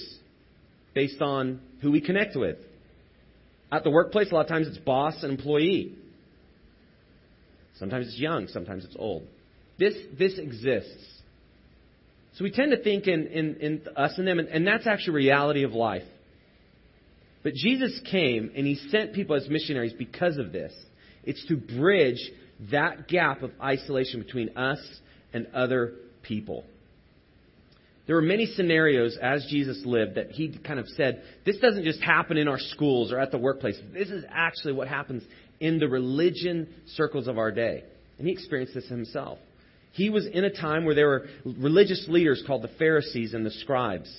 based 0.94 1.22
on 1.22 1.60
who 1.82 1.92
we 1.92 2.02
connect 2.02 2.36
with. 2.36 2.58
At 3.72 3.84
the 3.84 3.90
workplace, 3.90 4.32
a 4.32 4.36
lot 4.36 4.42
of 4.42 4.48
times 4.48 4.68
it's 4.68 4.78
boss 4.78 5.22
and 5.24 5.32
employee. 5.32 5.96
Sometimes 7.78 8.08
it's 8.08 8.18
young, 8.18 8.48
sometimes 8.48 8.86
it's 8.86 8.96
old. 8.98 9.24
This, 9.80 9.96
this 10.18 10.38
exists. 10.38 11.22
So 12.36 12.44
we 12.44 12.52
tend 12.52 12.72
to 12.72 12.82
think 12.82 13.08
in, 13.08 13.28
in, 13.28 13.56
in 13.56 13.82
us 13.98 14.14
and 14.18 14.28
them, 14.28 14.40
and, 14.40 14.48
and 14.48 14.66
that's 14.66 14.88
actually 14.88 15.16
reality 15.16 15.64
of 15.64 15.74
life. 15.74 16.04
But 17.44 17.54
Jesus 17.54 18.00
came 18.10 18.52
and 18.56 18.66
he 18.66 18.76
sent 18.90 19.14
people 19.14 19.36
as 19.36 19.50
missionaries 19.50 19.94
because 19.94 20.38
of 20.38 20.52
this. 20.52 20.74
It's 21.24 21.46
to 21.48 21.58
bridge 21.58 22.32
that 22.72 23.08
gap 23.08 23.44
of 23.44 23.52
isolation 23.62 24.22
between 24.22 24.58
us 24.58 24.80
and 25.34 25.48
other 25.54 25.94
people. 26.22 26.64
There 28.06 28.16
were 28.16 28.22
many 28.22 28.46
scenarios 28.48 29.18
as 29.22 29.46
Jesus 29.50 29.82
lived 29.86 30.16
that 30.16 30.32
he 30.32 30.58
kind 30.66 30.80
of 30.80 30.88
said, 30.90 31.24
this 31.46 31.58
doesn't 31.60 31.86
just 31.86 32.02
happen 32.02 32.38
in 32.38 32.50
our 32.50 32.60
schools 32.60 33.14
or 33.14 33.20
at 33.20 33.32
the 33.32 33.38
workplace. 33.38 33.78
This 33.94 34.10
is 34.10 34.26
actually 34.30 34.74
what 34.74 34.90
happens 34.90 35.24
in 35.60 35.80
the 35.80 35.88
religion 35.88 36.68
circles 36.96 37.28
of 37.28 37.38
our 37.38 37.52
day. 37.52 37.84
And 38.18 38.28
he 38.28 38.34
experienced 38.34 38.74
this 38.74 38.88
himself. 38.88 39.40
He 39.94 40.10
was 40.10 40.26
in 40.26 40.44
a 40.44 40.50
time 40.50 40.86
where 40.86 40.96
there 40.96 41.08
were 41.08 41.28
religious 41.46 42.06
leaders 42.10 42.44
called 42.46 42.64
the 42.64 42.72
Pharisees 42.80 43.34
and 43.34 43.46
the 43.46 43.52
scribes. 43.52 44.14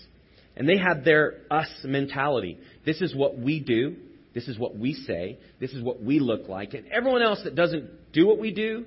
And 0.56 0.68
they 0.68 0.76
had 0.76 1.04
their 1.04 1.40
us 1.50 1.68
mentality. 1.84 2.58
This 2.86 3.00
is 3.00 3.14
what 3.14 3.38
we 3.38 3.60
do. 3.60 3.96
This 4.34 4.48
is 4.48 4.58
what 4.58 4.76
we 4.76 4.94
say. 4.94 5.38
This 5.60 5.72
is 5.72 5.82
what 5.82 6.02
we 6.02 6.20
look 6.20 6.48
like. 6.48 6.74
And 6.74 6.86
everyone 6.88 7.22
else 7.22 7.40
that 7.44 7.54
doesn't 7.54 8.12
do 8.12 8.26
what 8.26 8.38
we 8.38 8.52
do, 8.52 8.84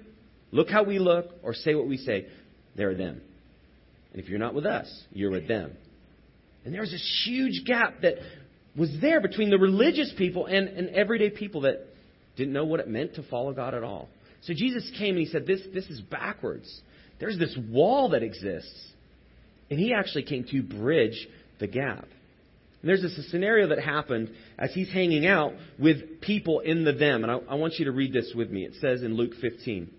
look 0.51 0.69
how 0.69 0.83
we 0.83 0.99
look, 0.99 1.27
or 1.43 1.53
say 1.53 1.75
what 1.75 1.87
we 1.87 1.97
say, 1.97 2.27
they're 2.75 2.95
them. 2.95 3.21
And 4.13 4.21
if 4.21 4.29
you're 4.29 4.39
not 4.39 4.53
with 4.53 4.65
us, 4.65 4.87
you're 5.11 5.31
with 5.31 5.47
them. 5.47 5.75
And 6.65 6.73
there 6.73 6.81
was 6.81 6.91
this 6.91 7.23
huge 7.25 7.65
gap 7.65 8.01
that 8.01 8.15
was 8.77 8.89
there 9.01 9.21
between 9.21 9.49
the 9.49 9.57
religious 9.57 10.13
people 10.17 10.45
and, 10.45 10.67
and 10.67 10.89
everyday 10.89 11.29
people 11.29 11.61
that 11.61 11.87
didn't 12.35 12.53
know 12.53 12.65
what 12.65 12.79
it 12.79 12.87
meant 12.87 13.15
to 13.15 13.23
follow 13.23 13.53
God 13.53 13.73
at 13.73 13.83
all. 13.83 14.09
So 14.41 14.53
Jesus 14.53 14.89
came 14.97 15.15
and 15.15 15.19
he 15.19 15.25
said, 15.25 15.47
This, 15.47 15.61
this 15.73 15.85
is 15.85 15.99
backwards. 16.01 16.81
There's 17.19 17.39
this 17.39 17.57
wall 17.69 18.09
that 18.09 18.21
exists. 18.21 18.91
And 19.69 19.79
he 19.79 19.93
actually 19.93 20.23
came 20.23 20.45
to 20.51 20.61
bridge 20.61 21.27
the 21.59 21.67
gap. 21.67 22.07
And 22.81 22.89
there's 22.89 23.01
this 23.01 23.31
scenario 23.31 23.69
that 23.69 23.79
happened 23.79 24.29
as 24.57 24.71
he's 24.73 24.91
hanging 24.91 25.25
out 25.25 25.53
with 25.79 26.21
people 26.21 26.59
in 26.59 26.83
the 26.83 26.93
them. 26.93 27.23
And 27.23 27.31
I, 27.31 27.37
I 27.49 27.55
want 27.55 27.73
you 27.79 27.85
to 27.85 27.91
read 27.91 28.13
this 28.13 28.33
with 28.35 28.51
me. 28.51 28.65
It 28.65 28.73
says 28.79 29.01
in 29.01 29.15
Luke 29.15 29.33
15. 29.41 29.89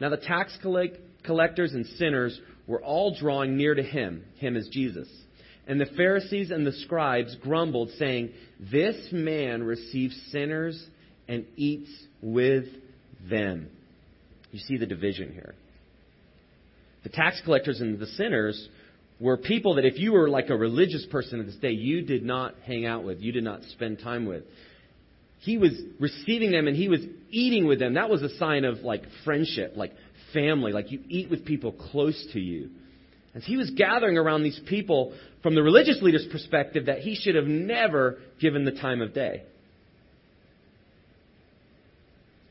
Now 0.00 0.10
the 0.10 0.16
tax 0.16 0.56
collect, 0.62 0.98
collectors 1.24 1.72
and 1.72 1.84
sinners 1.98 2.40
were 2.66 2.82
all 2.82 3.16
drawing 3.18 3.56
near 3.56 3.74
to 3.74 3.82
him. 3.82 4.24
Him 4.36 4.56
as 4.56 4.68
Jesus. 4.68 5.08
And 5.66 5.80
the 5.80 5.86
Pharisees 5.96 6.50
and 6.50 6.66
the 6.66 6.72
scribes 6.72 7.34
grumbled, 7.36 7.90
saying, 7.98 8.30
This 8.58 9.08
man 9.12 9.62
receives 9.62 10.18
sinners 10.30 10.82
and 11.26 11.44
eats 11.56 11.90
with 12.22 12.64
them. 13.28 13.68
You 14.50 14.60
see 14.60 14.78
the 14.78 14.86
division 14.86 15.32
here. 15.32 15.54
The 17.02 17.10
tax 17.10 17.40
collectors 17.44 17.80
and 17.80 17.98
the 17.98 18.06
sinners 18.06 18.68
were 19.20 19.36
people 19.36 19.74
that 19.74 19.84
if 19.84 19.98
you 19.98 20.12
were 20.12 20.28
like 20.28 20.48
a 20.48 20.56
religious 20.56 21.04
person 21.10 21.40
of 21.40 21.46
this 21.46 21.56
day, 21.56 21.72
you 21.72 22.02
did 22.02 22.22
not 22.22 22.54
hang 22.64 22.86
out 22.86 23.04
with, 23.04 23.20
you 23.20 23.32
did 23.32 23.44
not 23.44 23.62
spend 23.72 23.98
time 23.98 24.26
with. 24.26 24.44
he 25.40 25.58
was 25.58 25.72
receiving 26.00 26.50
them 26.50 26.66
and 26.66 26.76
he 26.76 26.88
was 26.88 27.00
eating 27.30 27.66
with 27.66 27.78
them. 27.78 27.94
That 27.94 28.10
was 28.10 28.22
a 28.22 28.36
sign 28.36 28.64
of 28.64 28.80
like 28.80 29.02
friendship, 29.24 29.74
like 29.76 29.92
family, 30.32 30.72
like 30.72 30.90
you 30.90 31.00
eat 31.08 31.30
with 31.30 31.44
people 31.44 31.72
close 31.72 32.28
to 32.32 32.40
you. 32.40 32.70
As 33.34 33.44
he 33.44 33.56
was 33.56 33.70
gathering 33.70 34.18
around 34.18 34.42
these 34.42 34.60
people 34.68 35.14
from 35.42 35.54
the 35.54 35.62
religious 35.62 36.00
leader's 36.02 36.26
perspective 36.30 36.86
that 36.86 36.98
he 36.98 37.14
should 37.14 37.34
have 37.34 37.46
never 37.46 38.18
given 38.40 38.64
the 38.64 38.72
time 38.72 39.00
of 39.00 39.14
day. 39.14 39.42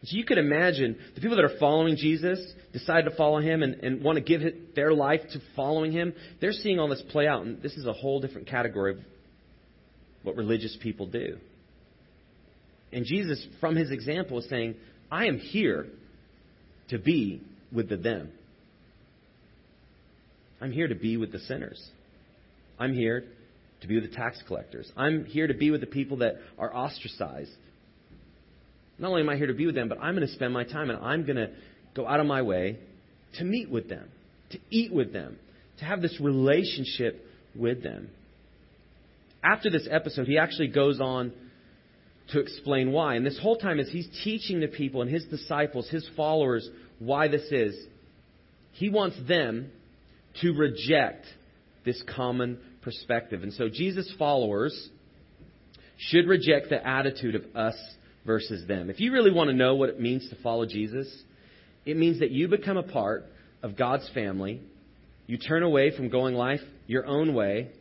So 0.08 0.16
you 0.16 0.24
could 0.24 0.38
imagine 0.38 0.98
the 1.16 1.22
people 1.22 1.36
that 1.36 1.44
are 1.44 1.60
following 1.60 1.98
Jesus, 1.98 2.40
decide 2.72 3.04
to 3.06 3.12
follow 3.12 3.42
him, 3.42 3.62
and, 3.62 3.76
and 3.84 4.02
want 4.02 4.16
to 4.16 4.24
give 4.24 4.42
their 4.74 4.94
life 4.94 5.20
to 5.34 5.42
following 5.54 5.92
him. 5.92 6.14
They're 6.40 6.54
seeing 6.54 6.80
all 6.80 6.88
this 6.88 7.04
play 7.12 7.28
out, 7.28 7.46
and 7.46 7.62
this 7.62 7.74
is 7.74 7.86
a 7.86 7.92
whole 7.92 8.22
different 8.22 8.48
category 8.48 8.94
of 8.94 9.00
what 10.24 10.38
religious 10.38 10.78
people 10.82 11.08
do. 11.08 11.38
And 12.94 13.04
Jesus, 13.04 13.46
from 13.60 13.76
his 13.76 13.92
example, 13.92 14.40
is 14.40 14.48
saying, 14.50 14.76
I 15.12 15.26
am 15.26 15.40
here 15.40 15.88
to 16.90 16.98
be 16.98 17.42
with 17.74 17.90
the 17.90 17.98
them. 17.98 18.32
I'm 20.62 20.72
here 20.72 20.88
to 20.88 20.96
be 20.96 21.18
with 21.18 21.34
the 21.34 21.40
sinners. 21.40 21.86
I'm 22.80 22.94
here 22.94 23.26
to 23.82 23.88
be 23.88 23.96
with 24.00 24.10
the 24.10 24.16
tax 24.16 24.42
collectors. 24.48 24.90
I'm 24.96 25.26
here 25.26 25.48
to 25.48 25.54
be 25.54 25.70
with 25.70 25.82
the 25.82 25.88
people 25.88 26.18
that 26.18 26.36
are 26.58 26.74
ostracized. 26.74 27.52
Not 29.00 29.10
only 29.10 29.22
am 29.22 29.30
I 29.30 29.36
here 29.36 29.48
to 29.48 29.54
be 29.54 29.66
with 29.66 29.76
them, 29.76 29.90
but 29.90 30.00
I'm 30.02 30.16
going 30.16 30.28
to 30.28 30.34
spend 30.34 30.54
my 30.54 30.64
time 30.64 30.90
and 30.90 31.00
I'm 31.04 31.26
going 31.26 31.38
to 31.38 31.50
go 31.96 32.08
out 32.08 32.20
of 32.20 32.26
my 32.26 32.42
way 32.42 32.80
to 33.38 33.44
meet 33.44 33.70
with 33.70 33.90
them, 33.90 34.10
to 34.52 34.60
eat 34.70 34.92
with 34.94 35.14
them, 35.14 35.38
to 35.80 35.86
have 35.86 36.02
this 36.02 36.20
relationship 36.20 37.24
with 37.56 37.84
them. 37.84 38.10
After 39.44 39.70
this 39.70 39.88
episode, 39.90 40.28
he 40.28 40.38
actually 40.38 40.70
goes 40.70 41.00
on 41.00 41.32
to 42.30 42.40
explain 42.40 42.92
why. 42.92 43.16
And 43.16 43.26
this 43.26 43.40
whole 43.42 43.58
time, 43.58 43.80
as 43.80 43.88
he's 43.90 44.08
teaching 44.24 44.60
the 44.60 44.68
people 44.68 45.02
and 45.02 45.10
his 45.10 45.26
disciples, 45.26 45.88
his 45.90 46.08
followers, 46.16 46.68
why 47.00 47.28
this 47.28 47.44
is, 47.52 47.76
he 48.74 48.90
wants 48.90 49.16
them 49.28 49.72
to 50.42 50.54
reject 50.54 51.26
this 51.86 52.02
common 52.16 52.60
perspective. 52.82 53.44
And 53.44 53.54
so 53.54 53.70
Jesus' 53.70 54.12
followers 54.18 54.90
should 55.98 56.28
reject 56.28 56.70
the 56.70 56.86
attitude 56.86 57.36
of 57.36 57.44
us 57.56 57.76
versus 58.28 58.68
them. 58.68 58.92
If 58.92 59.00
you 59.00 59.12
really 59.12 59.32
want 59.32 59.50
to 59.50 59.56
know 59.56 59.74
what 59.74 59.90
it 59.90 60.00
means 60.00 60.30
to 60.30 60.36
follow 60.44 60.68
Jesus, 60.68 61.08
it 61.86 61.98
means 61.98 62.20
that 62.20 62.30
you 62.30 62.48
become 62.48 62.78
a 62.78 62.84
part 62.84 63.26
of 63.64 63.76
God's 63.76 64.08
family. 64.14 64.62
You 65.26 65.40
turn 65.40 65.64
away 65.64 65.96
from 65.96 66.10
going 66.10 66.36
life 66.36 66.60
your 66.86 67.08
own 67.08 67.34
way. 67.34 67.72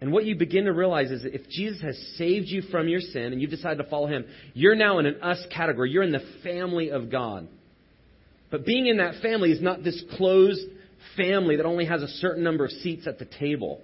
And 0.00 0.12
what 0.12 0.26
you 0.26 0.36
begin 0.36 0.66
to 0.66 0.72
realize 0.72 1.10
is 1.10 1.22
that 1.22 1.34
if 1.34 1.48
Jesus 1.48 1.80
has 1.80 1.96
saved 2.18 2.46
you 2.48 2.62
from 2.70 2.88
your 2.88 3.00
sin 3.00 3.32
and 3.32 3.40
you've 3.40 3.50
decided 3.50 3.82
to 3.82 3.88
follow 3.88 4.06
him, 4.06 4.26
you're 4.52 4.74
now 4.74 4.98
in 4.98 5.06
an 5.06 5.22
us 5.22 5.44
category. 5.50 5.90
You're 5.90 6.02
in 6.02 6.12
the 6.12 6.24
family 6.42 6.90
of 6.90 7.10
God. 7.10 7.48
But 8.50 8.66
being 8.66 8.86
in 8.86 8.98
that 8.98 9.22
family 9.22 9.50
is 9.50 9.62
not 9.62 9.82
this 9.82 10.02
closed 10.16 10.60
family 11.16 11.56
that 11.56 11.66
only 11.66 11.86
has 11.86 12.02
a 12.02 12.08
certain 12.08 12.44
number 12.44 12.64
of 12.64 12.70
seats 12.70 13.06
at 13.06 13.18
the 13.18 13.24
table. 13.24 13.80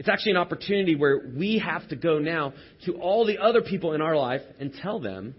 It's 0.00 0.08
actually 0.08 0.32
an 0.32 0.38
opportunity 0.38 0.96
where 0.96 1.20
we 1.36 1.58
have 1.58 1.86
to 1.90 1.94
go 1.94 2.18
now 2.18 2.54
to 2.86 2.94
all 2.94 3.26
the 3.26 3.36
other 3.36 3.60
people 3.60 3.92
in 3.92 4.00
our 4.00 4.16
life 4.16 4.40
and 4.58 4.72
tell 4.72 4.98
them 4.98 5.34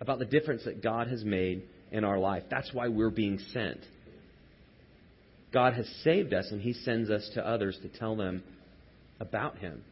about 0.00 0.20
the 0.20 0.24
difference 0.24 0.64
that 0.64 0.80
God 0.80 1.08
has 1.08 1.24
made 1.24 1.64
in 1.90 2.04
our 2.04 2.20
life. 2.20 2.44
That's 2.48 2.72
why 2.72 2.86
we're 2.86 3.10
being 3.10 3.40
sent. 3.52 3.80
God 5.52 5.74
has 5.74 5.88
saved 6.04 6.32
us, 6.32 6.46
and 6.52 6.60
He 6.60 6.72
sends 6.72 7.10
us 7.10 7.28
to 7.34 7.44
others 7.44 7.76
to 7.82 7.88
tell 7.88 8.14
them 8.14 8.44
about 9.18 9.58
Him. 9.58 9.82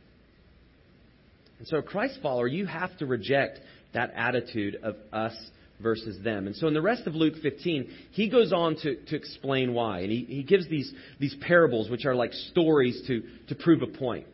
And 1.58 1.66
so, 1.66 1.78
a 1.78 1.82
Christ 1.82 2.20
follower, 2.22 2.46
you 2.46 2.66
have 2.66 2.96
to 2.98 3.06
reject 3.06 3.58
that 3.94 4.12
attitude 4.14 4.76
of 4.80 4.94
us 5.12 5.34
versus 5.82 6.22
them. 6.22 6.46
And 6.46 6.56
so 6.56 6.68
in 6.68 6.74
the 6.74 6.82
rest 6.82 7.06
of 7.06 7.14
Luke 7.14 7.34
15, 7.42 7.90
he 8.12 8.28
goes 8.28 8.52
on 8.52 8.76
to, 8.76 8.96
to 8.96 9.16
explain 9.16 9.74
why. 9.74 10.00
And 10.00 10.10
he, 10.10 10.24
he 10.28 10.42
gives 10.42 10.68
these, 10.68 10.92
these 11.18 11.34
parables, 11.40 11.90
which 11.90 12.04
are 12.04 12.14
like 12.14 12.32
stories 12.32 13.02
to, 13.06 13.22
to 13.48 13.54
prove 13.54 13.82
a 13.82 13.86
point. 13.86 14.26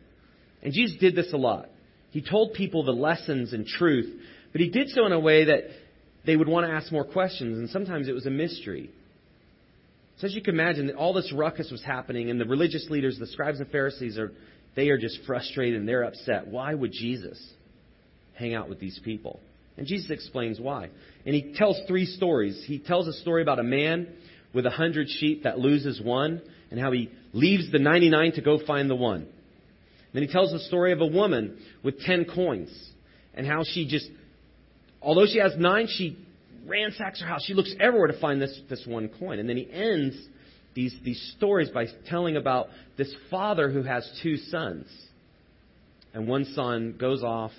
And 0.61 0.73
Jesus 0.73 0.97
did 0.99 1.15
this 1.15 1.31
a 1.33 1.37
lot. 1.37 1.69
He 2.11 2.21
told 2.21 2.53
people 2.53 2.83
the 2.83 2.91
lessons 2.91 3.53
and 3.53 3.65
truth, 3.65 4.21
but 4.51 4.61
he 4.61 4.69
did 4.69 4.89
so 4.89 5.05
in 5.05 5.11
a 5.11 5.19
way 5.19 5.45
that 5.45 5.63
they 6.25 6.35
would 6.35 6.47
want 6.47 6.67
to 6.67 6.73
ask 6.73 6.91
more 6.91 7.05
questions, 7.05 7.57
and 7.57 7.69
sometimes 7.69 8.07
it 8.07 8.13
was 8.13 8.25
a 8.25 8.31
mystery. 8.31 8.89
So 10.17 10.27
as 10.27 10.33
you 10.33 10.41
can 10.41 10.53
imagine, 10.53 10.87
that 10.87 10.95
all 10.95 11.13
this 11.13 11.31
ruckus 11.33 11.71
was 11.71 11.83
happening, 11.83 12.29
and 12.29 12.41
the 12.41 12.45
religious 12.45 12.87
leaders, 12.89 13.17
the 13.19 13.27
scribes 13.27 13.59
and 13.59 13.69
Pharisees, 13.69 14.17
are 14.17 14.31
they 14.75 14.89
are 14.89 14.97
just 14.97 15.19
frustrated 15.25 15.79
and 15.79 15.87
they're 15.87 16.03
upset. 16.03 16.47
Why 16.47 16.73
would 16.73 16.91
Jesus 16.91 17.41
hang 18.35 18.53
out 18.53 18.69
with 18.69 18.79
these 18.79 18.99
people? 19.03 19.39
And 19.79 19.87
Jesus 19.87 20.11
explains 20.11 20.59
why. 20.59 20.89
And 21.25 21.33
he 21.33 21.53
tells 21.55 21.79
three 21.87 22.05
stories. 22.05 22.61
He 22.67 22.79
tells 22.79 23.07
a 23.07 23.13
story 23.13 23.41
about 23.41 23.59
a 23.59 23.63
man 23.63 24.09
with 24.53 24.65
a 24.65 24.69
hundred 24.69 25.07
sheep 25.07 25.43
that 25.43 25.57
loses 25.57 26.01
one, 26.01 26.41
and 26.69 26.77
how 26.77 26.91
he 26.91 27.09
leaves 27.31 27.71
the 27.71 27.79
99 27.79 28.33
to 28.33 28.41
go 28.41 28.59
find 28.67 28.89
the 28.89 28.95
one. 28.95 29.25
Then 30.13 30.21
he 30.21 30.27
tells 30.27 30.51
the 30.51 30.59
story 30.59 30.91
of 30.91 30.99
a 30.99 31.05
woman 31.05 31.57
with 31.81 31.97
10 32.01 32.25
coins, 32.25 32.69
and 33.33 33.47
how 33.47 33.63
she 33.63 33.87
just, 33.87 34.09
although 35.01 35.25
she 35.25 35.39
has 35.39 35.53
nine, 35.57 35.87
she 35.87 36.17
ransacks 36.67 37.21
her 37.21 37.27
house. 37.27 37.45
She 37.45 37.53
looks 37.53 37.73
everywhere 37.79 38.07
to 38.07 38.19
find 38.19 38.41
this, 38.41 38.59
this 38.69 38.83
one 38.85 39.09
coin. 39.17 39.39
And 39.39 39.47
then 39.47 39.55
he 39.55 39.71
ends 39.71 40.17
these, 40.73 40.93
these 41.05 41.33
stories 41.37 41.69
by 41.69 41.85
telling 42.09 42.35
about 42.35 42.67
this 42.97 43.15
father 43.31 43.71
who 43.71 43.83
has 43.83 44.05
two 44.21 44.35
sons. 44.35 44.87
And 46.13 46.27
one 46.27 46.43
son 46.53 46.95
goes 46.99 47.23
off 47.23 47.53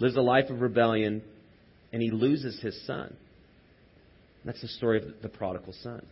lives 0.00 0.16
a 0.16 0.20
life 0.20 0.50
of 0.50 0.60
rebellion, 0.60 1.22
and 1.92 2.02
he 2.02 2.10
loses 2.10 2.58
his 2.60 2.86
son. 2.86 3.16
That's 4.44 4.60
the 4.60 4.68
story 4.68 4.98
of 4.98 5.22
the 5.22 5.28
prodigal 5.28 5.74
son. 5.82 6.04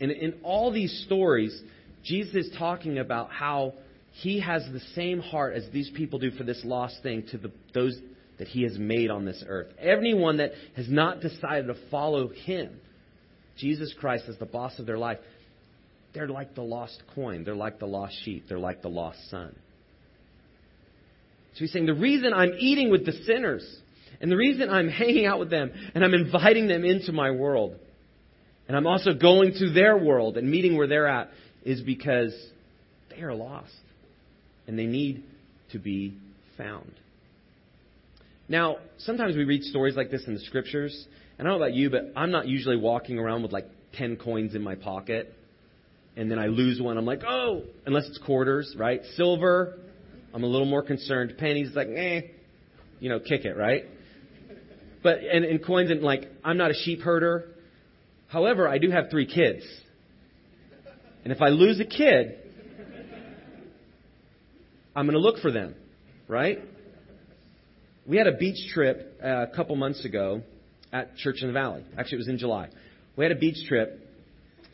And 0.00 0.10
in 0.10 0.34
all 0.42 0.70
these 0.70 1.04
stories, 1.06 1.58
Jesus 2.04 2.34
is 2.34 2.56
talking 2.58 2.98
about 2.98 3.30
how 3.30 3.74
he 4.12 4.40
has 4.40 4.62
the 4.72 4.80
same 4.94 5.20
heart 5.20 5.54
as 5.56 5.64
these 5.72 5.90
people 5.96 6.18
do 6.18 6.30
for 6.30 6.44
this 6.44 6.60
lost 6.64 7.02
thing 7.02 7.24
to 7.30 7.38
the, 7.38 7.50
those 7.72 7.98
that 8.38 8.48
he 8.48 8.62
has 8.64 8.78
made 8.78 9.10
on 9.10 9.24
this 9.24 9.42
earth. 9.46 9.68
Anyone 9.78 10.36
that 10.36 10.52
has 10.76 10.88
not 10.88 11.20
decided 11.20 11.68
to 11.68 11.76
follow 11.90 12.28
him, 12.28 12.80
Jesus 13.56 13.94
Christ, 13.98 14.24
as 14.28 14.36
the 14.38 14.46
boss 14.46 14.78
of 14.78 14.86
their 14.86 14.98
life, 14.98 15.18
they're 16.12 16.28
like 16.28 16.54
the 16.54 16.62
lost 16.62 17.02
coin. 17.14 17.44
They're 17.44 17.56
like 17.56 17.78
the 17.78 17.86
lost 17.86 18.14
sheep. 18.24 18.44
They're 18.48 18.58
like 18.58 18.82
the 18.82 18.88
lost 18.88 19.18
son. 19.30 19.54
So 21.54 21.60
he's 21.60 21.72
saying, 21.72 21.86
the 21.86 21.94
reason 21.94 22.32
I'm 22.32 22.52
eating 22.58 22.90
with 22.90 23.06
the 23.06 23.12
sinners, 23.24 23.64
and 24.20 24.30
the 24.30 24.36
reason 24.36 24.70
I'm 24.70 24.88
hanging 25.02 25.26
out 25.26 25.38
with 25.38 25.50
them, 25.50 25.72
and 25.94 26.04
I'm 26.04 26.14
inviting 26.14 26.66
them 26.68 26.84
into 26.84 27.12
my 27.12 27.30
world, 27.30 27.76
and 28.66 28.76
I'm 28.76 28.86
also 28.86 29.12
going 29.12 29.52
to 29.58 29.70
their 29.70 29.96
world 29.96 30.36
and 30.36 30.50
meeting 30.50 30.76
where 30.76 30.86
they're 30.86 31.06
at, 31.06 31.30
is 31.64 31.80
because 31.80 32.34
they 33.10 33.22
are 33.22 33.34
lost. 33.34 33.72
And 34.66 34.78
they 34.78 34.86
need 34.86 35.24
to 35.72 35.78
be 35.78 36.16
found. 36.56 36.92
Now, 38.48 38.76
sometimes 38.98 39.36
we 39.36 39.44
read 39.44 39.62
stories 39.62 39.94
like 39.96 40.10
this 40.10 40.24
in 40.26 40.34
the 40.34 40.40
scriptures, 40.40 41.06
and 41.38 41.46
I 41.46 41.50
don't 41.50 41.58
know 41.58 41.64
about 41.64 41.74
you, 41.74 41.90
but 41.90 42.12
I'm 42.16 42.30
not 42.30 42.46
usually 42.46 42.76
walking 42.76 43.18
around 43.18 43.42
with 43.42 43.52
like 43.52 43.66
10 43.94 44.16
coins 44.16 44.54
in 44.54 44.62
my 44.62 44.74
pocket, 44.74 45.34
and 46.16 46.30
then 46.30 46.38
I 46.38 46.46
lose 46.46 46.80
one. 46.80 46.96
I'm 46.96 47.04
like, 47.04 47.22
oh, 47.26 47.62
unless 47.86 48.06
it's 48.06 48.18
quarters, 48.18 48.74
right? 48.78 49.02
Silver, 49.16 49.78
I'm 50.34 50.42
a 50.42 50.48
little 50.48 50.66
more 50.66 50.82
concerned. 50.82 51.34
Pennies 51.38 51.70
like, 51.74 51.86
eh, 51.88 52.22
you 52.98 53.08
know, 53.08 53.20
kick 53.20 53.44
it, 53.44 53.56
right? 53.56 53.84
But 55.00 55.18
and, 55.20 55.44
and 55.44 55.64
coins 55.64 55.92
and 55.92 56.02
like, 56.02 56.28
I'm 56.42 56.56
not 56.56 56.72
a 56.72 56.74
sheep 56.74 57.02
herder. 57.02 57.50
However, 58.26 58.68
I 58.68 58.78
do 58.78 58.90
have 58.90 59.10
three 59.10 59.32
kids. 59.32 59.64
And 61.22 61.32
if 61.32 61.40
I 61.40 61.50
lose 61.50 61.78
a 61.78 61.84
kid, 61.84 62.36
I'm 64.96 65.06
going 65.06 65.14
to 65.14 65.20
look 65.20 65.38
for 65.38 65.52
them, 65.52 65.76
right? 66.26 66.58
We 68.06 68.16
had 68.16 68.26
a 68.26 68.36
beach 68.36 68.72
trip 68.72 69.20
uh, 69.22 69.46
a 69.50 69.56
couple 69.56 69.76
months 69.76 70.04
ago 70.04 70.42
at 70.92 71.16
Church 71.16 71.36
in 71.42 71.46
the 71.46 71.52
Valley. 71.52 71.84
Actually, 71.96 72.16
it 72.16 72.18
was 72.18 72.28
in 72.28 72.38
July. 72.38 72.68
We 73.16 73.24
had 73.24 73.32
a 73.32 73.38
beach 73.38 73.66
trip, 73.68 74.00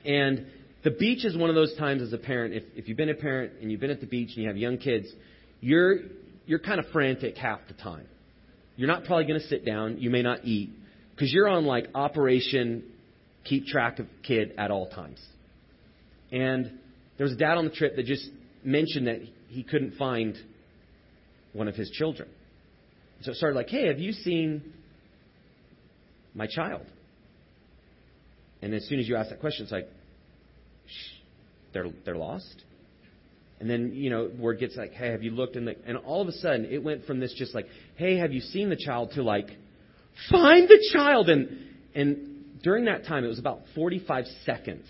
and 0.07 0.47
the 0.85 0.91
beach 0.91 1.25
is 1.25 1.37
one 1.37 1.51
of 1.51 1.55
those 1.55 1.77
times 1.77 2.03
as 2.03 2.13
a 2.13 2.19
parent, 2.19 2.55
if, 2.55 2.65
if 2.75 2.89
you've 2.89 2.97
been 2.97 3.11
a 3.11 3.15
parent 3.15 3.53
and 3.61 3.71
you've 3.71 3.81
been 3.81 3.91
at 3.91 4.01
the 4.01 4.07
beach 4.07 4.31
and 4.35 4.43
you 4.43 4.49
have 4.49 4.57
young 4.57 4.79
kids, 4.79 5.09
you're, 5.61 5.99
you're 6.47 6.59
kind 6.59 6.81
of 6.81 6.87
frantic 6.93 7.37
half 7.37 7.61
the 7.69 7.75
time. 7.75 8.07
You're 8.77 8.89
not 8.89 9.05
probably 9.05 9.27
going 9.27 9.41
to 9.41 9.47
sit 9.47 9.65
down. 9.65 9.99
You 9.99 10.11
may 10.11 10.23
not 10.23 10.45
eat 10.45 10.71
because 11.15 11.33
you're 11.33 11.49
on 11.49 11.67
like 11.67 11.89
operation 11.95 12.85
keep 13.45 13.67
track 13.67 13.99
of 13.99 14.07
kid 14.23 14.53
at 14.57 14.71
all 14.71 14.89
times. 14.89 15.21
And 16.33 16.79
there 17.17 17.25
was 17.25 17.33
a 17.33 17.37
dad 17.37 17.59
on 17.59 17.65
the 17.65 17.71
trip 17.71 17.97
that 17.97 18.07
just 18.07 18.27
mentioned 18.65 19.07
that 19.07 19.21
he 19.49 19.63
couldn't 19.63 19.97
find 19.97 20.37
one 21.53 21.69
of 21.69 21.75
his 21.75 21.91
children. 21.91 22.29
So 23.23 23.33
it 23.33 23.37
started 23.37 23.57
like, 23.57 23.69
hey, 23.69 23.89
have 23.89 23.99
you 23.99 24.13
seen 24.13 24.73
my 26.35 26.47
child? 26.47 26.87
And 28.63 28.75
as 28.75 28.87
soon 28.89 28.99
as 29.01 29.09
you 29.09 29.17
ask 29.17 29.31
that 29.31 29.41
question, 29.41 29.65
it's 29.65 29.73
like, 29.73 29.89
Shh, 30.87 31.13
they're, 31.73 31.87
they're 32.05 32.17
lost? 32.17 32.65
And 33.61 33.69
then, 33.69 33.93
you 33.95 34.09
know, 34.09 34.31
word 34.39 34.59
gets 34.59 34.75
like, 34.77 34.93
hey, 34.93 35.11
have 35.11 35.23
you 35.23 35.33
looked? 35.33 35.55
And, 35.55 35.69
the, 35.69 35.77
and 35.87 35.99
all 35.99 36.23
of 36.23 36.29
a 36.29 36.33
sudden, 36.33 36.65
it 36.65 36.83
went 36.83 37.05
from 37.05 37.21
this 37.21 37.35
just 37.37 37.55
like, 37.55 37.67
hey, 37.97 38.17
have 38.17 38.33
you 38.33 38.41
seen 38.41 38.71
the 38.71 38.77
child 38.77 39.13
to 39.17 39.23
like, 39.23 39.51
find 40.31 40.69
the 40.69 40.91
child. 40.93 41.29
And, 41.29 41.59
and 41.95 42.61
during 42.63 42.87
that 42.87 43.07
time, 43.07 43.25
it 43.25 43.29
was 43.29 43.39
about 43.39 43.61
45 43.75 44.25
seconds. 44.45 44.87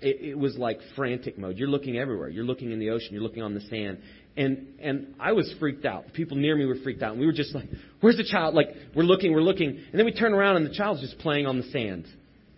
It, 0.00 0.30
it 0.30 0.38
was 0.38 0.56
like 0.56 0.78
frantic 0.96 1.38
mode. 1.38 1.56
You're 1.56 1.68
looking 1.68 1.96
everywhere. 1.96 2.28
You're 2.28 2.44
looking 2.44 2.70
in 2.70 2.78
the 2.78 2.90
ocean. 2.90 3.08
You're 3.12 3.22
looking 3.22 3.42
on 3.42 3.54
the 3.54 3.60
sand. 3.62 3.98
And, 4.36 4.74
and 4.80 5.14
I 5.20 5.32
was 5.32 5.52
freaked 5.60 5.84
out. 5.84 6.06
The 6.06 6.12
people 6.12 6.36
near 6.36 6.56
me 6.56 6.64
were 6.64 6.76
freaked 6.82 7.02
out. 7.02 7.12
And 7.12 7.20
we 7.20 7.26
were 7.26 7.32
just 7.32 7.54
like, 7.54 7.68
where's 8.00 8.16
the 8.16 8.24
child? 8.24 8.54
Like, 8.54 8.68
we're 8.94 9.04
looking, 9.04 9.32
we're 9.32 9.40
looking. 9.40 9.68
And 9.68 9.98
then 9.98 10.04
we 10.04 10.12
turn 10.12 10.32
around 10.32 10.56
and 10.56 10.66
the 10.66 10.74
child's 10.74 11.00
just 11.00 11.18
playing 11.18 11.46
on 11.46 11.56
the 11.56 11.64
sand. 11.64 12.06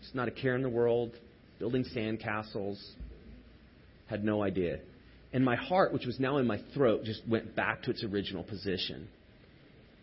It's 0.00 0.14
not 0.14 0.28
a 0.28 0.30
care 0.30 0.54
in 0.54 0.62
the 0.62 0.68
world, 0.68 1.12
building 1.58 1.84
sand 1.84 2.20
castles. 2.20 2.82
Had 4.08 4.24
no 4.24 4.42
idea. 4.42 4.78
And 5.36 5.44
my 5.44 5.54
heart, 5.54 5.92
which 5.92 6.06
was 6.06 6.18
now 6.18 6.38
in 6.38 6.46
my 6.46 6.58
throat, 6.72 7.04
just 7.04 7.20
went 7.28 7.54
back 7.54 7.82
to 7.82 7.90
its 7.90 8.02
original 8.02 8.42
position. 8.42 9.06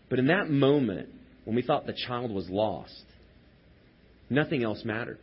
But 0.08 0.20
in 0.20 0.28
that 0.28 0.48
moment, 0.48 1.10
when 1.44 1.56
we 1.56 1.64
thought 1.64 1.88
the 1.88 1.98
child 2.06 2.30
was 2.30 2.48
lost, 2.52 3.04
nothing 4.30 4.64
else 4.64 4.84
mattered. 4.86 5.18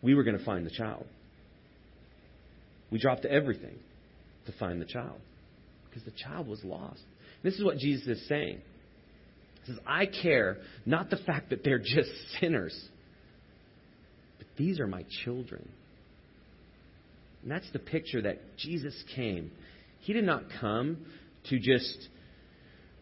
We 0.00 0.14
were 0.14 0.24
going 0.24 0.38
to 0.38 0.44
find 0.46 0.64
the 0.64 0.70
child. 0.70 1.04
We 2.90 2.98
dropped 2.98 3.26
everything 3.26 3.78
to 4.46 4.52
find 4.52 4.80
the 4.80 4.86
child 4.86 5.20
because 5.90 6.04
the 6.04 6.18
child 6.18 6.48
was 6.48 6.64
lost. 6.64 7.02
This 7.42 7.56
is 7.56 7.62
what 7.62 7.76
Jesus 7.76 8.06
is 8.06 8.28
saying. 8.28 8.62
He 9.66 9.72
says, 9.72 9.78
I 9.86 10.06
care 10.06 10.56
not 10.86 11.10
the 11.10 11.18
fact 11.18 11.50
that 11.50 11.62
they're 11.62 11.78
just 11.78 12.08
sinners, 12.40 12.74
but 14.38 14.46
these 14.56 14.80
are 14.80 14.86
my 14.86 15.04
children. 15.22 15.68
And 17.42 17.50
that's 17.50 17.70
the 17.72 17.78
picture 17.78 18.22
that 18.22 18.56
Jesus 18.56 18.94
came. 19.14 19.50
He 20.00 20.12
did 20.12 20.24
not 20.24 20.44
come 20.60 20.98
to 21.50 21.58
just 21.58 22.08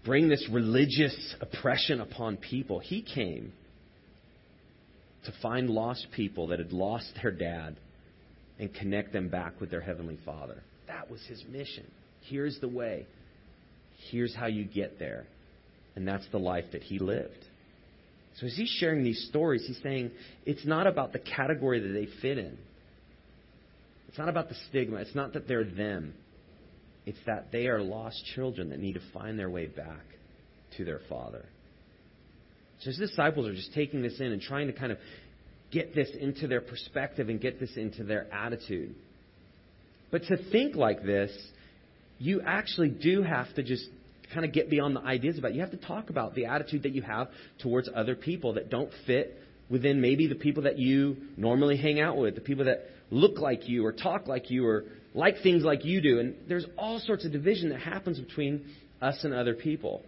bring 0.05 0.29
this 0.29 0.47
religious 0.51 1.35
oppression 1.41 2.01
upon 2.01 2.37
people. 2.37 2.79
He 2.79 3.03
came 3.03 3.53
to 5.25 5.33
find 5.41 5.71
lost 5.71 6.07
people 6.15 6.49
that 6.49 6.59
had 6.59 6.73
lost 6.73 7.07
their 7.23 7.31
dad 7.31 7.77
and 8.59 8.73
connect 8.75 9.13
them 9.13 9.29
back 9.29 9.61
with 9.61 9.71
their 9.71 9.81
Heavenly 9.81 10.19
Father. 10.25 10.63
That 10.87 11.11
was 11.11 11.21
his 11.27 11.43
mission. 11.51 11.87
Here's 12.29 12.61
the 12.61 12.69
way. 12.69 13.07
Here's 14.11 14.35
how 14.35 14.47
you 14.47 14.65
get 14.65 14.99
there. 14.99 15.25
And 15.97 16.07
that's 16.07 16.27
the 16.31 16.39
life 16.39 16.67
that 16.73 16.83
he 16.83 16.99
lived. 16.99 17.45
So 18.39 18.47
as 18.47 18.55
he's 18.57 18.69
sharing 18.81 19.05
these 19.05 19.27
stories, 19.29 19.65
he's 19.67 19.81
saying 19.83 20.11
it's 20.45 20.67
not 20.67 20.87
about 20.87 21.13
the 21.13 21.21
category 21.21 21.81
that 21.81 21.89
they 21.89 22.09
fit 22.21 22.39
in. 22.39 22.59
It's 24.15 24.19
not 24.21 24.29
about 24.29 24.49
the 24.49 24.55
stigma. 24.69 24.99
It's 24.99 25.17
not 25.17 25.33
that 25.33 25.49
they're 25.49 25.65
them. 25.65 26.15
It's 27.05 27.19
that 27.27 27.51
they 27.51 27.67
are 27.67 27.83
lost 27.83 28.25
children 28.37 28.71
that 28.71 28.79
need 28.79 28.93
to 28.93 29.01
find 29.13 29.37
their 29.37 29.51
way 29.51 29.67
back 29.67 30.05
to 30.77 30.85
their 30.85 31.01
Father. 31.09 31.45
So 32.79 32.91
his 32.91 32.99
disciples 32.99 33.49
are 33.49 33.55
just 33.57 33.75
taking 33.75 34.03
this 34.03 34.21
in 34.21 34.27
and 34.27 34.41
trying 34.41 34.69
to 34.69 34.73
kind 34.73 34.93
of 34.93 34.99
get 35.73 35.97
this 35.97 36.09
into 36.21 36.47
their 36.47 36.61
perspective 36.61 37.29
and 37.29 37.41
get 37.41 37.59
this 37.59 37.73
into 37.75 38.05
their 38.05 38.33
attitude. 38.33 38.95
But 40.13 40.23
to 40.27 40.37
think 40.53 40.77
like 40.77 41.03
this, 41.03 41.37
you 42.21 42.41
actually 42.41 42.91
do 42.91 43.25
have 43.25 43.53
to 43.57 43.65
just 43.65 43.85
kind 44.33 44.47
of 44.47 44.53
get 44.53 44.71
beyond 44.71 44.95
the 44.95 45.01
ideas 45.01 45.39
about 45.39 45.51
it. 45.51 45.55
You 45.57 45.63
have 45.63 45.73
to 45.73 45.77
talk 45.77 46.11
about 46.11 46.37
the 46.37 46.47
attitude 46.47 46.85
that 46.85 46.93
you 46.93 47.03
have 47.03 47.31
towards 47.61 47.91
other 47.93 48.15
people 48.15 48.53
that 48.53 48.71
don't 48.71 48.93
fit 49.09 49.37
within 49.71 50.01
maybe 50.01 50.27
the 50.27 50.35
people 50.35 50.65
that 50.65 50.79
you 50.79 51.17
normally 51.37 51.77
hang 51.77 52.01
out 52.01 52.17
with, 52.17 52.35
the 52.35 52.41
people 52.41 52.67
that 52.67 52.87
look 53.11 53.39
like 53.39 53.69
you 53.69 53.85
or 53.85 53.93
talk 53.93 54.27
like 54.27 54.51
you 54.51 54.67
or 54.67 54.85
like 55.15 55.43
things 55.43 55.63
like 55.63 55.85
you 55.85 56.01
do. 56.01 56.19
And 56.19 56.35
there's 56.49 56.67
all 56.77 56.99
sorts 56.99 57.25
of 57.25 57.33
division 57.33 57.71
that 57.71 57.81
happens 57.81 58.19
between 58.19 58.65
us 59.01 59.19
and 59.23 59.33
other 59.33 59.55
people. 59.55 60.03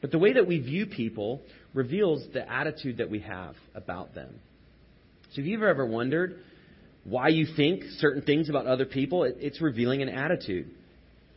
But 0.00 0.10
the 0.10 0.18
way 0.18 0.34
that 0.34 0.46
we 0.46 0.58
view 0.58 0.86
people 0.86 1.40
reveals 1.74 2.24
the 2.32 2.50
attitude 2.50 2.98
that 2.98 3.10
we 3.10 3.20
have 3.20 3.54
about 3.74 4.14
them. 4.14 4.34
So 5.32 5.40
if 5.40 5.46
you've 5.46 5.62
ever 5.62 5.86
wondered 5.86 6.40
why 7.04 7.28
you 7.28 7.46
think 7.56 7.84
certain 7.98 8.22
things 8.22 8.48
about 8.48 8.66
other 8.66 8.84
people, 8.84 9.24
it's 9.24 9.60
revealing 9.60 10.02
an 10.02 10.08
attitude. 10.08 10.70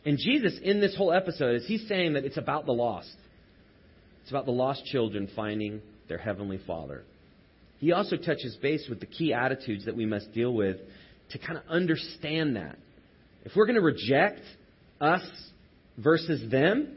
And 0.04 0.18
Jesus, 0.18 0.58
in 0.62 0.80
this 0.80 0.96
whole 0.96 1.12
episode, 1.12 1.56
is 1.56 1.66
he's 1.66 1.88
saying 1.88 2.12
that 2.12 2.24
it's 2.24 2.36
about 2.36 2.66
the 2.66 2.72
lost. 2.72 3.14
It's 4.22 4.30
about 4.30 4.46
the 4.46 4.52
lost 4.52 4.84
children 4.84 5.28
finding 5.34 5.80
their 6.08 6.18
heavenly 6.18 6.58
Father. 6.66 7.04
He 7.78 7.92
also 7.92 8.16
touches 8.16 8.56
base 8.56 8.86
with 8.88 9.00
the 9.00 9.06
key 9.06 9.34
attitudes 9.34 9.84
that 9.84 9.96
we 9.96 10.06
must 10.06 10.32
deal 10.32 10.52
with 10.52 10.76
to 11.30 11.38
kind 11.38 11.58
of 11.58 11.64
understand 11.68 12.56
that. 12.56 12.76
If 13.44 13.52
we're 13.54 13.66
going 13.66 13.76
to 13.76 13.82
reject 13.82 14.40
us 15.00 15.22
versus 15.98 16.50
them, 16.50 16.96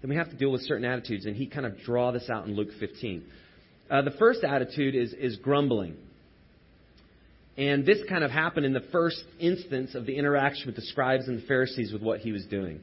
then 0.00 0.10
we 0.10 0.16
have 0.16 0.30
to 0.30 0.36
deal 0.36 0.52
with 0.52 0.62
certain 0.62 0.84
attitudes. 0.84 1.26
And 1.26 1.34
he 1.34 1.46
kind 1.46 1.66
of 1.66 1.78
draw 1.80 2.12
this 2.12 2.28
out 2.30 2.46
in 2.46 2.54
Luke 2.54 2.70
15. 2.78 3.24
Uh, 3.90 4.02
the 4.02 4.12
first 4.12 4.44
attitude 4.44 4.94
is, 4.94 5.12
is 5.12 5.36
grumbling. 5.36 5.96
And 7.56 7.86
this 7.86 7.98
kind 8.08 8.24
of 8.24 8.30
happened 8.30 8.66
in 8.66 8.72
the 8.72 8.84
first 8.92 9.22
instance 9.38 9.94
of 9.94 10.06
the 10.06 10.16
interaction 10.16 10.66
with 10.66 10.76
the 10.76 10.82
scribes 10.82 11.28
and 11.28 11.40
the 11.40 11.46
Pharisees 11.46 11.92
with 11.92 12.02
what 12.02 12.20
he 12.20 12.32
was 12.32 12.44
doing. 12.46 12.80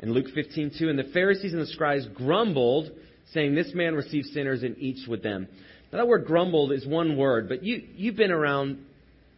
In 0.00 0.12
Luke 0.12 0.26
15:2, 0.34 0.88
and 0.88 0.98
the 0.98 1.10
Pharisees 1.12 1.52
and 1.52 1.60
the 1.60 1.66
scribes 1.66 2.06
grumbled, 2.14 2.90
saying, 3.32 3.54
"This 3.54 3.72
man 3.74 3.94
receives 3.94 4.32
sinners 4.32 4.62
and 4.62 4.76
eats 4.78 5.06
with 5.06 5.22
them." 5.22 5.48
Now, 5.92 5.98
that 5.98 6.08
word 6.08 6.26
grumbled 6.26 6.72
is 6.72 6.86
one 6.86 7.16
word, 7.16 7.48
but 7.48 7.62
you, 7.62 7.82
you've 7.96 8.16
been 8.16 8.30
around 8.30 8.84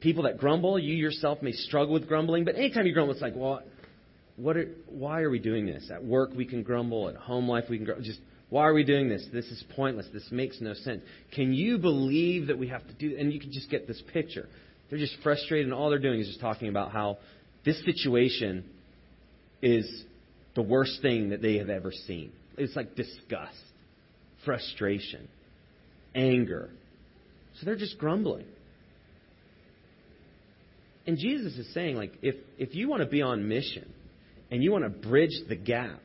people 0.00 0.24
that 0.24 0.38
grumble. 0.38 0.78
You 0.78 0.94
yourself 0.94 1.42
may 1.42 1.52
struggle 1.52 1.94
with 1.94 2.08
grumbling, 2.08 2.44
but 2.44 2.56
anytime 2.56 2.86
you 2.86 2.92
grumble, 2.92 3.12
it's 3.12 3.22
like, 3.22 3.34
well, 3.36 3.62
what 4.36 4.56
are, 4.56 4.68
why 4.88 5.20
are 5.20 5.30
we 5.30 5.38
doing 5.38 5.66
this? 5.66 5.90
At 5.92 6.04
work, 6.04 6.30
we 6.34 6.44
can 6.46 6.62
grumble. 6.62 7.08
At 7.08 7.16
home 7.16 7.48
life, 7.48 7.64
we 7.70 7.76
can 7.76 7.84
grumble. 7.84 8.04
Just, 8.04 8.20
why 8.48 8.62
are 8.62 8.74
we 8.74 8.84
doing 8.84 9.08
this? 9.08 9.24
This 9.32 9.46
is 9.46 9.62
pointless. 9.76 10.06
This 10.12 10.26
makes 10.32 10.60
no 10.60 10.74
sense. 10.74 11.02
Can 11.32 11.52
you 11.52 11.78
believe 11.78 12.48
that 12.48 12.58
we 12.58 12.68
have 12.68 12.86
to 12.88 12.94
do 12.94 13.16
And 13.16 13.32
you 13.32 13.38
can 13.38 13.52
just 13.52 13.70
get 13.70 13.86
this 13.86 14.02
picture. 14.12 14.48
They're 14.88 14.98
just 14.98 15.16
frustrated, 15.22 15.66
and 15.66 15.74
all 15.74 15.90
they're 15.90 16.00
doing 16.00 16.18
is 16.18 16.26
just 16.26 16.40
talking 16.40 16.68
about 16.68 16.90
how 16.90 17.18
this 17.64 17.80
situation 17.84 18.64
is 19.62 20.04
the 20.56 20.62
worst 20.62 21.00
thing 21.00 21.28
that 21.28 21.42
they 21.42 21.58
have 21.58 21.68
ever 21.68 21.92
seen. 21.92 22.32
It's 22.58 22.74
like 22.74 22.96
disgust, 22.96 23.54
frustration 24.44 25.28
anger. 26.14 26.70
So 27.58 27.66
they're 27.66 27.76
just 27.76 27.98
grumbling. 27.98 28.46
And 31.06 31.18
Jesus 31.18 31.54
is 31.54 31.72
saying, 31.72 31.96
like, 31.96 32.12
if, 32.22 32.36
if 32.58 32.74
you 32.74 32.88
want 32.88 33.02
to 33.02 33.08
be 33.08 33.22
on 33.22 33.48
mission 33.48 33.92
and 34.50 34.62
you 34.62 34.70
want 34.70 34.84
to 34.84 34.90
bridge 34.90 35.34
the 35.48 35.56
gap, 35.56 36.00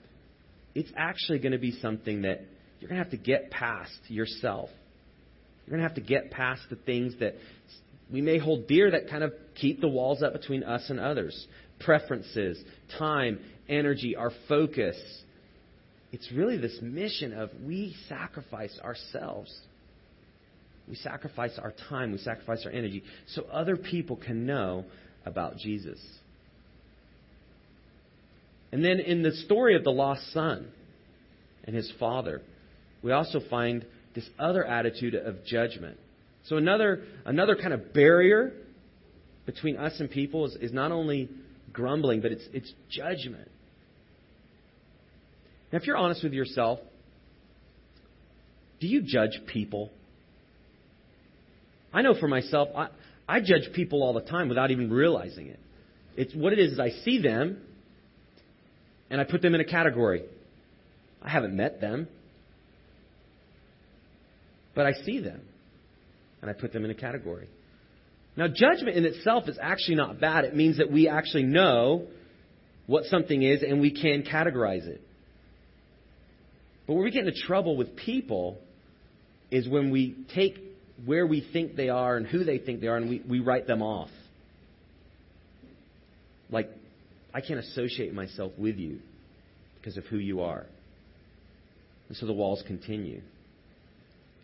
it's 0.74 0.92
actually 0.96 1.40
going 1.40 1.52
to 1.52 1.58
be 1.58 1.72
something 1.82 2.24
that 2.24 2.42
you're 2.80 2.90
going 2.90 2.98
to 3.00 3.04
have 3.04 3.12
to 3.12 3.18
get 3.18 3.52
past 3.52 3.98
yourself. 4.08 4.70
You're 5.66 5.78
going 5.78 5.82
to 5.82 5.88
have 5.88 5.96
to 5.96 6.02
get 6.02 6.32
past 6.32 6.62
the 6.70 6.76
things 6.76 7.14
that 7.20 7.36
we 8.12 8.22
may 8.22 8.38
hold 8.38 8.68
dear 8.68 8.92
that 8.92 9.10
kind 9.10 9.24
of 9.24 9.34
keep 9.56 9.82
the 9.82 9.88
walls 9.88 10.22
up 10.22 10.34
between 10.34 10.64
us 10.64 10.90
and 10.90 11.00
others 11.00 11.48
preferences, 11.80 12.58
time, 12.98 13.40
energy, 13.68 14.16
our 14.16 14.32
focus. 14.48 14.96
It's 16.16 16.32
really 16.32 16.58
this 16.58 16.80
mission 16.82 17.34
of 17.34 17.50
we 17.66 17.96
sacrifice 18.08 18.78
ourselves 18.84 19.54
we 20.88 20.96
sacrifice 20.96 21.58
our 21.62 21.74
time, 21.90 22.12
we 22.12 22.18
sacrifice 22.20 22.64
our 22.66 22.72
energy 22.72 23.04
so 23.28 23.44
other 23.52 23.76
people 23.76 24.18
can 24.18 24.46
know 24.46 24.86
about 25.26 25.58
Jesus. 25.58 26.00
And 28.72 28.84
then 28.84 29.00
in 29.00 29.24
the 29.24 29.32
story 29.32 29.76
of 29.76 29.84
the 29.84 29.92
lost 29.92 30.32
son 30.34 30.68
and 31.64 31.76
his 31.76 31.92
father, 32.00 32.42
we 33.02 33.12
also 33.12 33.40
find 33.50 33.86
this 34.14 34.28
other 34.38 34.66
attitude 34.66 35.16
of 35.16 35.44
judgment. 35.46 35.98
So 36.46 36.58
another 36.58 37.04
another 37.26 37.56
kind 37.56 37.74
of 37.74 37.94
barrier 37.94 38.54
between 39.46 39.78
us 39.78 40.00
and 40.00 40.10
people 40.10 40.46
is, 40.46 40.56
is 40.56 40.74
not 40.74 40.92
only 40.92 41.30
grumbling, 41.74 42.22
but 42.22 42.32
it's 42.32 42.46
it's 42.54 42.72
judgment. 42.90 43.50
Now, 45.76 45.82
if 45.82 45.88
you're 45.88 45.98
honest 45.98 46.24
with 46.24 46.32
yourself, 46.32 46.80
do 48.80 48.88
you 48.88 49.02
judge 49.02 49.42
people? 49.46 49.92
I 51.94 52.02
know 52.02 52.18
for 52.18 52.30
myself, 52.30 52.70
I, 52.74 52.88
I 53.28 53.42
judge 53.42 53.74
people 53.74 54.02
all 54.02 54.14
the 54.14 54.22
time 54.22 54.48
without 54.48 54.72
even 54.72 54.90
realizing 54.90 55.48
it. 55.48 55.60
It's 56.16 56.34
what 56.34 56.54
it 56.54 56.60
is 56.60 56.72
is 56.72 56.80
I 56.80 56.92
see 57.04 57.22
them 57.22 57.62
and 59.10 59.20
I 59.20 59.26
put 59.26 59.42
them 59.42 59.54
in 59.54 59.60
a 59.60 59.66
category. 59.66 60.24
I 61.22 61.28
haven't 61.28 61.54
met 61.58 61.82
them. 61.82 62.08
But 64.76 64.86
I 64.86 64.94
see 65.04 65.20
them 65.20 65.42
and 66.42 66.50
I 66.50 66.54
put 66.54 66.72
them 66.72 66.86
in 66.86 66.92
a 66.92 66.96
category. 66.96 67.50
Now, 68.38 68.48
judgment 68.48 68.96
in 68.96 69.04
itself 69.04 69.50
is 69.50 69.60
actually 69.62 69.96
not 69.96 70.22
bad. 70.22 70.46
It 70.46 70.56
means 70.56 70.78
that 70.78 70.90
we 70.90 71.10
actually 71.10 71.44
know 71.44 72.08
what 72.88 73.04
something 73.08 73.44
is 73.44 73.62
and 73.62 73.82
we 73.82 73.92
can 73.92 74.24
categorize 74.24 74.88
it. 74.88 75.02
But 76.88 76.94
where 76.94 77.04
we 77.04 77.12
get 77.12 77.26
into 77.26 77.40
trouble 77.40 77.78
with 77.78 77.96
people 77.96 78.58
is 79.52 79.68
when 79.68 79.92
we 79.92 80.16
take 80.34 80.58
where 81.06 81.26
we 81.28 81.46
think 81.52 81.76
they 81.76 81.90
are 81.90 82.16
and 82.16 82.26
who 82.26 82.44
they 82.44 82.58
think 82.58 82.80
they 82.80 82.88
are, 82.88 82.98
and 82.98 83.10
we, 83.10 83.22
we 83.28 83.40
write 83.40 83.68
them 83.68 83.82
off. 83.82 84.10
like 86.50 86.70
I 87.34 87.42
can't 87.42 87.60
associate 87.60 88.14
myself 88.14 88.54
with 88.58 88.78
you 88.78 89.00
because 89.78 89.98
of 89.98 90.06
who 90.06 90.18
you 90.18 90.42
are. 90.42 90.66
And 92.08 92.18
so 92.18 92.26
the 92.26 92.34
walls 92.34 92.64
continue. 92.66 93.22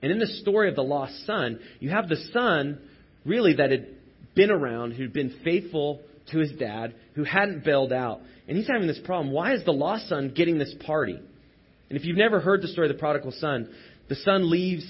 And 0.01 0.11
in 0.11 0.19
the 0.19 0.27
story 0.27 0.67
of 0.67 0.75
the 0.75 0.83
lost 0.83 1.25
son, 1.25 1.59
you 1.79 1.89
have 1.91 2.09
the 2.09 2.17
son 2.33 2.79
really 3.23 3.55
that 3.55 3.71
had 3.71 3.87
been 4.35 4.51
around, 4.51 4.91
who'd 4.91 5.13
been 5.13 5.39
faithful 5.43 6.01
to 6.31 6.39
his 6.39 6.51
dad, 6.53 6.95
who 7.15 7.23
hadn't 7.23 7.63
bailed 7.63 7.93
out. 7.93 8.21
And 8.47 8.57
he's 8.57 8.67
having 8.67 8.87
this 8.87 8.99
problem. 9.05 9.31
Why 9.31 9.53
is 9.53 9.63
the 9.63 9.71
lost 9.71 10.09
son 10.09 10.33
getting 10.35 10.57
this 10.57 10.73
party? 10.85 11.19
And 11.91 11.99
if 11.99 12.05
you've 12.05 12.15
never 12.15 12.39
heard 12.39 12.61
the 12.61 12.69
story 12.69 12.89
of 12.89 12.95
the 12.95 12.99
prodigal 12.99 13.33
son, 13.33 13.69
the 14.07 14.15
son 14.15 14.49
leaves, 14.49 14.85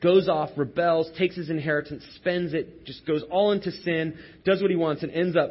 goes 0.00 0.28
off, 0.28 0.50
rebels, 0.56 1.10
takes 1.18 1.34
his 1.34 1.50
inheritance, 1.50 2.04
spends 2.14 2.54
it, 2.54 2.86
just 2.86 3.04
goes 3.04 3.24
all 3.28 3.50
into 3.50 3.72
sin, 3.72 4.16
does 4.44 4.62
what 4.62 4.70
he 4.70 4.76
wants, 4.76 5.02
and 5.02 5.10
ends 5.10 5.36
up 5.36 5.50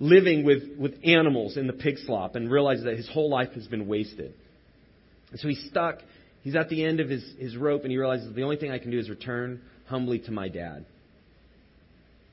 living 0.00 0.44
with, 0.44 0.64
with 0.76 0.94
animals 1.04 1.56
in 1.56 1.68
the 1.68 1.72
pig 1.72 1.98
slop 2.04 2.34
and 2.34 2.50
realizes 2.50 2.82
that 2.82 2.96
his 2.96 3.08
whole 3.08 3.30
life 3.30 3.52
has 3.52 3.68
been 3.68 3.86
wasted. 3.86 4.34
And 5.30 5.38
so 5.38 5.46
he's 5.46 5.64
stuck. 5.70 5.98
He's 6.42 6.56
at 6.56 6.68
the 6.68 6.84
end 6.84 6.98
of 6.98 7.08
his, 7.08 7.24
his 7.38 7.56
rope, 7.56 7.82
and 7.82 7.92
he 7.92 7.96
realizes 7.96 8.34
the 8.34 8.42
only 8.42 8.56
thing 8.56 8.72
I 8.72 8.80
can 8.80 8.90
do 8.90 8.98
is 8.98 9.08
return 9.08 9.60
humbly 9.86 10.18
to 10.18 10.32
my 10.32 10.48
dad 10.48 10.84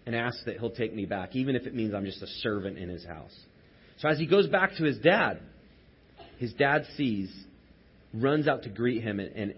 and 0.07 0.15
ask 0.15 0.43
that 0.45 0.57
he'll 0.57 0.71
take 0.71 0.95
me 0.95 1.05
back, 1.05 1.35
even 1.35 1.55
if 1.55 1.67
it 1.67 1.75
means 1.75 1.93
I'm 1.93 2.05
just 2.05 2.23
a 2.23 2.27
servant 2.41 2.79
in 2.79 2.89
his 2.89 3.05
house. 3.05 3.37
So 3.99 4.07
as 4.07 4.17
he 4.17 4.25
goes 4.25 4.47
back 4.47 4.75
to 4.77 4.85
his 4.85 4.97
dad, 4.97 5.39
his 6.39 6.51
dad 6.53 6.87
sees, 6.95 7.31
runs 8.21 8.47
out 8.47 8.63
to 8.63 8.69
greet 8.69 9.03
him, 9.03 9.19
and, 9.19 9.31
and 9.35 9.53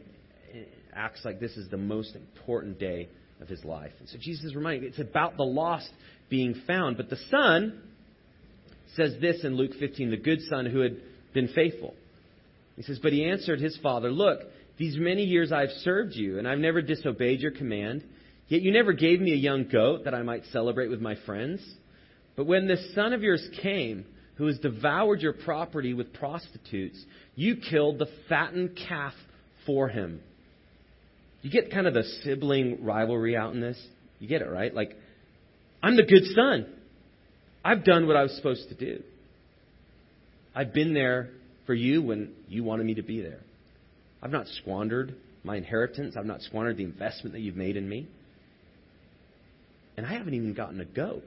acts 0.94 1.22
like 1.24 1.40
this 1.40 1.56
is 1.58 1.70
the 1.70 1.78
most 1.78 2.16
important 2.16 2.80
day 2.80 3.10
of 3.42 3.48
his 3.48 3.64
life. 3.64 3.92
And 4.00 4.10
so 4.10 4.18
Jesus 4.20 4.46
is 4.46 4.56
reminding, 4.56 4.90
it's 4.90 5.00
about 5.00 5.38
the 5.38 5.44
lost 5.44 5.90
being 6.30 6.62
found. 6.68 6.98
But 6.98 7.10
the 7.10 7.20
son 7.30 7.82
says 8.96 9.16
this 9.22 9.44
in 9.44 9.56
Luke 9.56 9.72
15, 9.80 10.12
the 10.12 10.18
good 10.18 10.42
son 10.50 10.66
who 10.66 10.80
had 10.80 10.98
been 11.34 11.48
faithful. 11.50 11.94
He 12.76 12.84
says, 12.84 13.00
But 13.02 13.14
he 13.14 13.26
answered 13.26 13.60
his 13.60 13.78
father, 13.82 14.12
Look, 14.12 14.40
these 14.78 14.96
many 14.98 15.24
years 15.24 15.52
I've 15.52 15.72
served 15.84 16.16
you, 16.16 16.38
and 16.38 16.48
I've 16.48 16.60
never 16.60 16.82
disobeyed 16.82 17.42
your 17.42 17.52
command. 17.52 18.04
Yet 18.48 18.62
you 18.62 18.72
never 18.72 18.94
gave 18.94 19.20
me 19.20 19.34
a 19.34 19.38
young 19.38 19.68
goat 19.68 20.06
that 20.06 20.16
I 20.16 20.24
might 20.24 20.44
celebrate 20.52 20.90
with 20.90 21.02
my 21.02 21.16
friends. 21.26 21.62
But 22.36 22.48
when 22.48 22.68
this 22.68 22.94
son 22.96 23.14
of 23.14 23.22
yours 23.22 23.48
came, 23.62 24.06
who 24.40 24.48
has 24.48 24.58
devoured 24.60 25.20
your 25.20 25.34
property 25.34 25.94
with 25.94 26.14
prostitutes, 26.14 26.98
you 27.36 27.58
killed 27.58 28.00
the 28.00 28.08
fattened 28.30 28.80
calf 28.88 29.14
for 29.66 29.90
him. 29.90 30.22
You 31.42 31.52
get 31.52 31.72
kind 31.72 31.86
of 31.86 31.94
the 31.94 32.04
sibling 32.24 32.86
rivalry 32.86 33.36
out 33.36 33.54
in 33.54 33.60
this? 33.60 33.78
You 34.18 34.30
get 34.30 34.42
it, 34.42 34.50
right? 34.50 34.74
Like, 34.74 34.96
I'm 35.84 35.98
the 35.98 36.06
good 36.06 36.24
son. 36.34 36.68
I've 37.66 37.84
done 37.84 38.08
what 38.08 38.16
I 38.16 38.24
was 38.24 38.34
supposed 38.38 38.70
to 38.70 38.76
do. 38.76 39.04
I've 40.56 40.74
been 40.74 40.94
there 40.94 41.32
for 41.66 41.74
you 41.74 42.02
when 42.02 42.32
you 42.48 42.64
wanted 42.64 42.86
me 42.86 42.94
to 42.96 43.04
be 43.04 43.22
there. 43.22 43.42
I've 44.24 44.32
not 44.32 44.48
squandered 44.48 45.16
my 45.44 45.58
inheritance. 45.58 46.16
I've 46.18 46.26
not 46.26 46.42
squandered 46.44 46.78
the 46.78 46.84
investment 46.84 47.34
that 47.34 47.42
you've 47.42 47.58
made 47.58 47.76
in 47.76 47.90
me. 47.90 48.08
And 49.98 50.06
I 50.06 50.14
haven't 50.14 50.34
even 50.34 50.54
gotten 50.54 50.80
a 50.80 50.86
goat. 50.86 51.26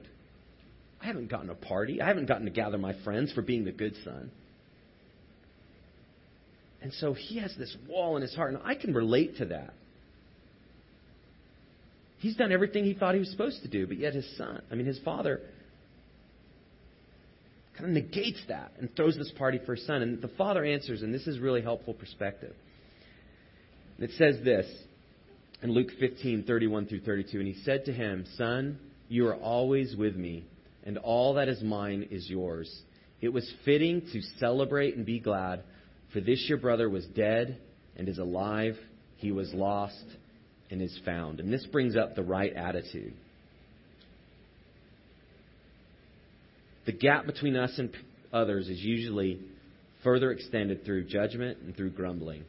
I 1.03 1.07
haven't 1.07 1.29
gotten 1.29 1.49
a 1.49 1.55
party. 1.55 2.01
I 2.01 2.07
haven't 2.07 2.27
gotten 2.27 2.45
to 2.45 2.51
gather 2.51 2.77
my 2.77 2.93
friends 3.03 3.33
for 3.33 3.41
being 3.41 3.65
the 3.65 3.73
good 3.73 3.93
son. 4.05 4.31
And 6.81 6.93
so 6.93 7.13
he 7.13 7.39
has 7.39 7.53
this 7.57 7.75
wall 7.89 8.15
in 8.15 8.21
his 8.21 8.33
heart, 8.33 8.53
and 8.53 8.63
I 8.63 8.75
can 8.75 8.93
relate 8.93 9.37
to 9.37 9.45
that. 9.45 9.73
He's 12.19 12.37
done 12.37 12.53
everything 12.53 12.85
he 12.85 12.93
thought 12.93 13.15
he 13.15 13.19
was 13.19 13.29
supposed 13.31 13.63
to 13.63 13.67
do, 13.67 13.85
but 13.85 13.97
yet 13.97 14.13
his 14.13 14.25
son, 14.37 14.61
I 14.71 14.75
mean, 14.75 14.85
his 14.85 14.99
father, 14.99 15.41
kind 17.77 17.85
of 17.85 18.03
negates 18.03 18.41
that 18.47 18.71
and 18.79 18.93
throws 18.95 19.17
this 19.17 19.31
party 19.37 19.59
for 19.65 19.75
his 19.75 19.85
son. 19.85 20.01
And 20.01 20.21
the 20.21 20.29
father 20.29 20.63
answers, 20.63 21.01
and 21.01 21.13
this 21.13 21.27
is 21.27 21.39
really 21.39 21.61
helpful 21.61 21.93
perspective. 21.93 22.53
It 23.99 24.11
says 24.17 24.37
this 24.43 24.65
in 25.61 25.71
Luke 25.71 25.89
15, 25.99 26.43
31 26.43 26.87
through 26.87 27.01
32. 27.01 27.39
And 27.39 27.47
he 27.47 27.61
said 27.63 27.85
to 27.85 27.93
him, 27.93 28.25
Son, 28.37 28.79
you 29.09 29.27
are 29.27 29.35
always 29.35 29.95
with 29.95 30.15
me, 30.15 30.45
and 30.85 30.97
all 30.97 31.35
that 31.35 31.47
is 31.47 31.61
mine 31.61 32.07
is 32.11 32.29
yours. 32.29 32.73
It 33.21 33.29
was 33.29 33.49
fitting 33.63 34.01
to 34.11 34.21
celebrate 34.39 34.95
and 34.95 35.05
be 35.05 35.19
glad, 35.19 35.63
for 36.11 36.19
this 36.19 36.45
your 36.47 36.57
brother 36.57 36.89
was 36.89 37.05
dead 37.05 37.57
and 37.95 38.09
is 38.09 38.17
alive. 38.17 38.77
He 39.17 39.31
was 39.31 39.53
lost 39.53 40.03
and 40.69 40.81
is 40.81 40.97
found. 41.05 41.39
And 41.39 41.51
this 41.51 41.65
brings 41.67 41.95
up 41.95 42.15
the 42.15 42.23
right 42.23 42.53
attitude. 42.53 43.13
The 46.85 46.91
gap 46.91 47.25
between 47.25 47.55
us 47.55 47.71
and 47.77 47.91
others 48.33 48.67
is 48.67 48.79
usually 48.79 49.39
further 50.03 50.31
extended 50.31 50.83
through 50.83 51.05
judgment 51.05 51.59
and 51.59 51.75
through 51.77 51.91
grumbling. 51.91 52.43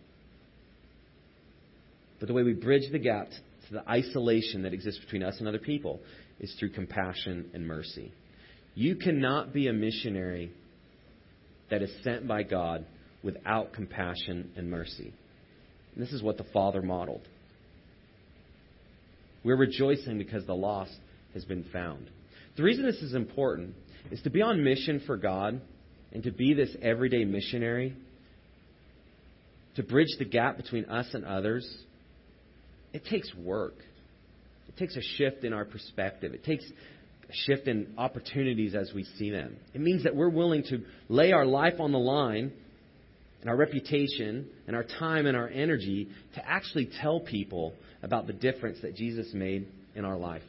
But 2.18 2.26
the 2.26 2.34
way 2.34 2.42
we 2.42 2.54
bridge 2.54 2.90
the 2.90 2.98
gap 2.98 3.28
to 3.68 3.74
the 3.74 3.88
isolation 3.88 4.62
that 4.62 4.74
exists 4.74 5.00
between 5.00 5.22
us 5.22 5.36
and 5.38 5.46
other 5.46 5.58
people 5.58 6.00
is 6.40 6.52
through 6.58 6.70
compassion 6.70 7.50
and 7.54 7.66
mercy. 7.66 8.12
You 8.74 8.96
cannot 8.96 9.52
be 9.52 9.68
a 9.68 9.72
missionary 9.72 10.50
that 11.70 11.82
is 11.82 11.90
sent 12.02 12.26
by 12.26 12.42
God 12.42 12.84
without 13.22 13.72
compassion 13.72 14.50
and 14.56 14.70
mercy. 14.70 15.12
And 15.94 16.04
this 16.04 16.12
is 16.12 16.22
what 16.22 16.36
the 16.36 16.44
Father 16.52 16.82
modeled. 16.82 17.26
We're 19.44 19.56
rejoicing 19.56 20.18
because 20.18 20.44
the 20.46 20.54
lost 20.54 20.96
has 21.34 21.44
been 21.44 21.64
found. 21.72 22.08
The 22.56 22.62
reason 22.62 22.84
this 22.84 23.02
is 23.02 23.14
important 23.14 23.74
is 24.10 24.20
to 24.22 24.30
be 24.30 24.42
on 24.42 24.64
mission 24.64 25.02
for 25.06 25.16
God 25.16 25.60
and 26.12 26.22
to 26.24 26.30
be 26.30 26.54
this 26.54 26.74
everyday 26.82 27.24
missionary, 27.24 27.96
to 29.76 29.82
bridge 29.82 30.14
the 30.18 30.24
gap 30.24 30.56
between 30.56 30.84
us 30.86 31.06
and 31.12 31.24
others, 31.24 31.68
it 32.92 33.04
takes 33.04 33.32
work. 33.34 33.74
It 34.68 34.76
takes 34.76 34.96
a 34.96 35.02
shift 35.16 35.44
in 35.44 35.52
our 35.52 35.64
perspective. 35.64 36.32
It 36.32 36.44
takes 36.44 36.64
shift 37.46 37.68
in 37.68 37.94
opportunities 37.98 38.74
as 38.74 38.92
we 38.94 39.04
see 39.18 39.30
them. 39.30 39.56
It 39.74 39.80
means 39.80 40.04
that 40.04 40.14
we're 40.14 40.30
willing 40.30 40.62
to 40.64 40.82
lay 41.08 41.32
our 41.32 41.46
life 41.46 41.80
on 41.80 41.92
the 41.92 41.98
line 41.98 42.52
and 43.40 43.50
our 43.50 43.56
reputation 43.56 44.48
and 44.66 44.74
our 44.74 44.84
time 44.84 45.26
and 45.26 45.36
our 45.36 45.48
energy 45.48 46.08
to 46.34 46.48
actually 46.48 46.90
tell 47.00 47.20
people 47.20 47.74
about 48.02 48.26
the 48.26 48.32
difference 48.32 48.78
that 48.82 48.94
Jesus 48.96 49.28
made 49.34 49.66
in 49.94 50.04
our 50.04 50.16
life. 50.16 50.42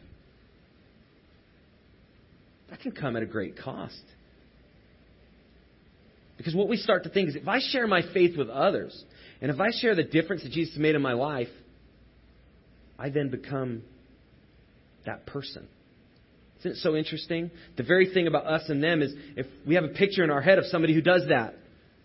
That 2.70 2.80
can 2.80 2.92
come 2.92 3.16
at 3.16 3.24
a 3.24 3.28
great 3.28 3.58
cost. 3.58 4.02
Because 6.38 6.56
what 6.56 6.68
we 6.68 6.78
start 6.78 7.04
to 7.04 7.10
think 7.10 7.30
is 7.30 7.36
if 7.36 7.48
I 7.48 7.60
share 7.60 7.88
my 7.88 8.02
faith 8.14 8.38
with 8.38 8.50
others, 8.50 9.04
and 9.42 9.52
if 9.52 9.60
I 9.60 9.68
share 9.72 9.96
the 9.96 10.04
difference 10.04 10.44
that 10.44 10.52
Jesus 10.52 10.76
made 10.78 10.96
in 10.96 11.02
my 11.02 11.14
life, 11.14 11.48
I 12.98 13.10
then 13.10 13.30
become 13.30 13.84
that 15.06 15.26
person. 15.26 15.68
Isn't 16.66 16.78
it 16.78 16.82
so 16.82 16.96
interesting? 16.96 17.52
The 17.78 17.84
very 17.84 18.12
thing 18.12 18.28
about 18.28 18.48
us 18.48 18.64
and 18.70 18.84
them 18.84 19.02
is 19.02 19.14
if 19.36 19.46
we 19.68 19.76
have 19.76 19.84
a 19.84 19.90
picture 19.90 20.24
in 20.24 20.32
our 20.32 20.42
head 20.42 20.58
of 20.58 20.66
somebody 20.66 20.96
who 20.96 21.02
does 21.02 21.28
that, 21.30 21.54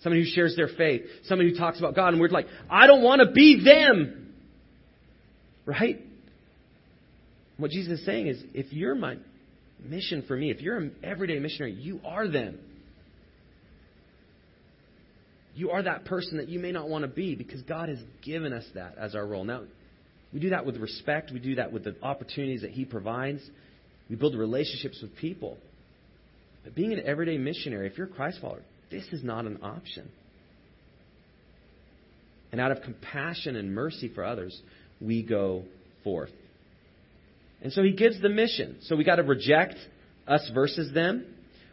somebody 0.03 0.23
who 0.23 0.31
shares 0.31 0.55
their 0.55 0.68
faith, 0.68 1.03
somebody 1.25 1.51
who 1.51 1.57
talks 1.57 1.79
about 1.79 1.94
God, 1.94 2.12
and 2.12 2.20
we're 2.20 2.29
like, 2.29 2.46
I 2.68 2.87
don't 2.87 3.03
want 3.03 3.23
to 3.23 3.33
be 3.33 3.64
them. 3.64 4.35
Right? 5.64 6.01
What 7.57 7.70
Jesus 7.70 8.01
is 8.01 8.07
saying 8.07 8.27
is 8.27 8.42
if 8.53 8.73
you're 8.73 8.94
my 8.94 9.16
mission 9.83 10.25
for 10.29 10.37
me. 10.37 10.51
If 10.51 10.61
you're 10.61 10.77
an 10.77 10.94
everyday 11.03 11.38
missionary, 11.38 11.73
you 11.73 12.01
are 12.05 12.29
them. 12.29 12.59
You 15.55 15.70
are 15.70 15.83
that 15.83 16.05
person 16.05 16.38
that 16.38 16.49
you 16.49 16.59
may 16.59 16.73
not 16.73 16.88
want 16.88 17.03
to 17.03 17.09
be 17.09 17.35
because 17.35 17.62
God 17.62 17.88
has 17.88 17.99
given 18.23 18.53
us 18.53 18.64
that 18.75 18.96
as 18.99 19.14
our 19.14 19.27
role. 19.27 19.44
Now, 19.44 19.62
we 20.33 20.40
do 20.40 20.51
that 20.51 20.64
with 20.64 20.77
respect. 20.77 21.31
We 21.33 21.40
do 21.40 21.57
that 21.57 21.73
with 21.73 21.85
the 21.85 21.96
opportunities 22.03 22.62
that 22.62 22.70
He 22.70 22.85
provides. 22.85 23.40
We 24.11 24.16
build 24.16 24.35
relationships 24.35 24.99
with 25.01 25.16
people. 25.16 25.57
But 26.64 26.75
being 26.75 26.92
an 26.92 27.01
everyday 27.07 27.38
missionary, 27.38 27.87
if 27.87 27.96
you're 27.96 28.09
a 28.09 28.11
Christ 28.11 28.38
follower, 28.42 28.62
this 28.90 29.05
is 29.12 29.23
not 29.23 29.46
an 29.46 29.61
option. 29.62 30.11
And 32.53 32.61
out 32.61 32.73
of 32.73 32.83
compassion 32.83 33.55
and 33.55 33.73
mercy 33.73 34.11
for 34.12 34.25
others, 34.25 34.61
we 35.01 35.23
go 35.23 35.62
forth. 36.03 36.33
And 37.62 37.73
so 37.73 37.83
he 37.83 37.92
gives 37.92 38.20
the 38.20 38.29
mission. 38.29 38.79
So 38.83 38.96
we 38.96 39.05
got 39.05 39.16
to 39.16 39.23
reject 39.23 39.77
us 40.27 40.51
versus 40.53 40.92
them. 40.92 41.25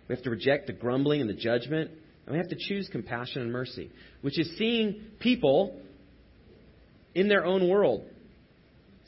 We 0.08 0.16
have 0.16 0.24
to 0.24 0.30
reject 0.30 0.68
the 0.68 0.74
grumbling 0.74 1.22
and 1.22 1.30
the 1.30 1.34
judgment. 1.34 1.90
And 2.26 2.34
we 2.34 2.38
have 2.38 2.50
to 2.50 2.58
choose 2.58 2.88
compassion 2.92 3.42
and 3.42 3.52
mercy, 3.52 3.90
which 4.22 4.38
is 4.38 4.58
seeing 4.58 5.02
people 5.20 5.80
in 7.16 7.30
their 7.30 7.46
own 7.46 7.68
world, 7.68 8.06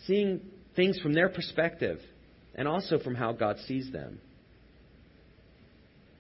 seeing 0.07 0.41
things 0.75 0.97
from 0.99 1.13
their 1.13 1.29
perspective, 1.29 1.99
and 2.59 2.67
also 2.67 2.99
from 2.99 3.15
how 3.15 3.31
God 3.31 3.55
sees 3.67 3.89
them. 3.89 4.19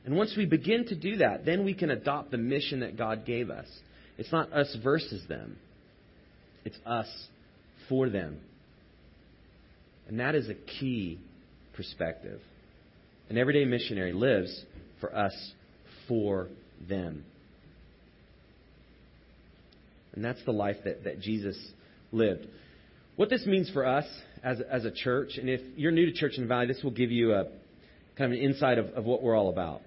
And 0.05 0.15
once 0.15 0.33
we 0.37 0.45
begin 0.45 0.85
to 0.87 0.95
do 0.95 1.17
that, 1.17 1.45
then 1.45 1.65
we 1.65 1.73
can 1.73 1.91
adopt 1.91 2.31
the 2.31 2.37
mission 2.37 2.79
that 2.79 2.97
God 2.97 3.25
gave 3.25 3.49
us. 3.49 3.67
It's 4.17 4.31
not 4.31 4.51
us 4.53 4.75
versus 4.81 5.21
them, 5.27 5.57
it's 6.63 6.77
us 6.85 7.07
for 7.89 8.09
them. 8.09 8.39
And 10.07 10.21
that 10.21 10.33
is 10.33 10.49
a 10.49 10.53
key 10.55 11.19
perspective. 11.75 12.39
An 13.29 13.37
everyday 13.37 13.65
missionary 13.65 14.13
lives 14.13 14.63
for 15.01 15.13
us 15.13 15.33
for 16.07 16.47
them. 16.87 17.25
And 20.13 20.23
that's 20.23 20.43
the 20.45 20.53
life 20.53 20.77
that, 20.85 21.03
that 21.03 21.19
Jesus 21.19 21.57
lived. 22.13 22.47
What 23.17 23.29
this 23.29 23.45
means 23.45 23.69
for 23.69 23.85
us 23.85 24.05
as, 24.43 24.59
as 24.61 24.85
a 24.85 24.91
church, 24.91 25.37
and 25.37 25.49
if 25.49 25.61
you're 25.75 25.91
new 25.91 26.05
to 26.05 26.13
Church 26.13 26.33
in 26.37 26.43
the 26.43 26.47
Valley, 26.47 26.67
this 26.67 26.81
will 26.83 26.91
give 26.91 27.11
you 27.11 27.33
a 27.33 27.45
kind 28.17 28.31
of 28.33 28.39
an 28.39 28.43
insight 28.43 28.77
of, 28.77 28.87
of 28.89 29.05
what 29.05 29.21
we're 29.21 29.35
all 29.35 29.49
about. 29.49 29.81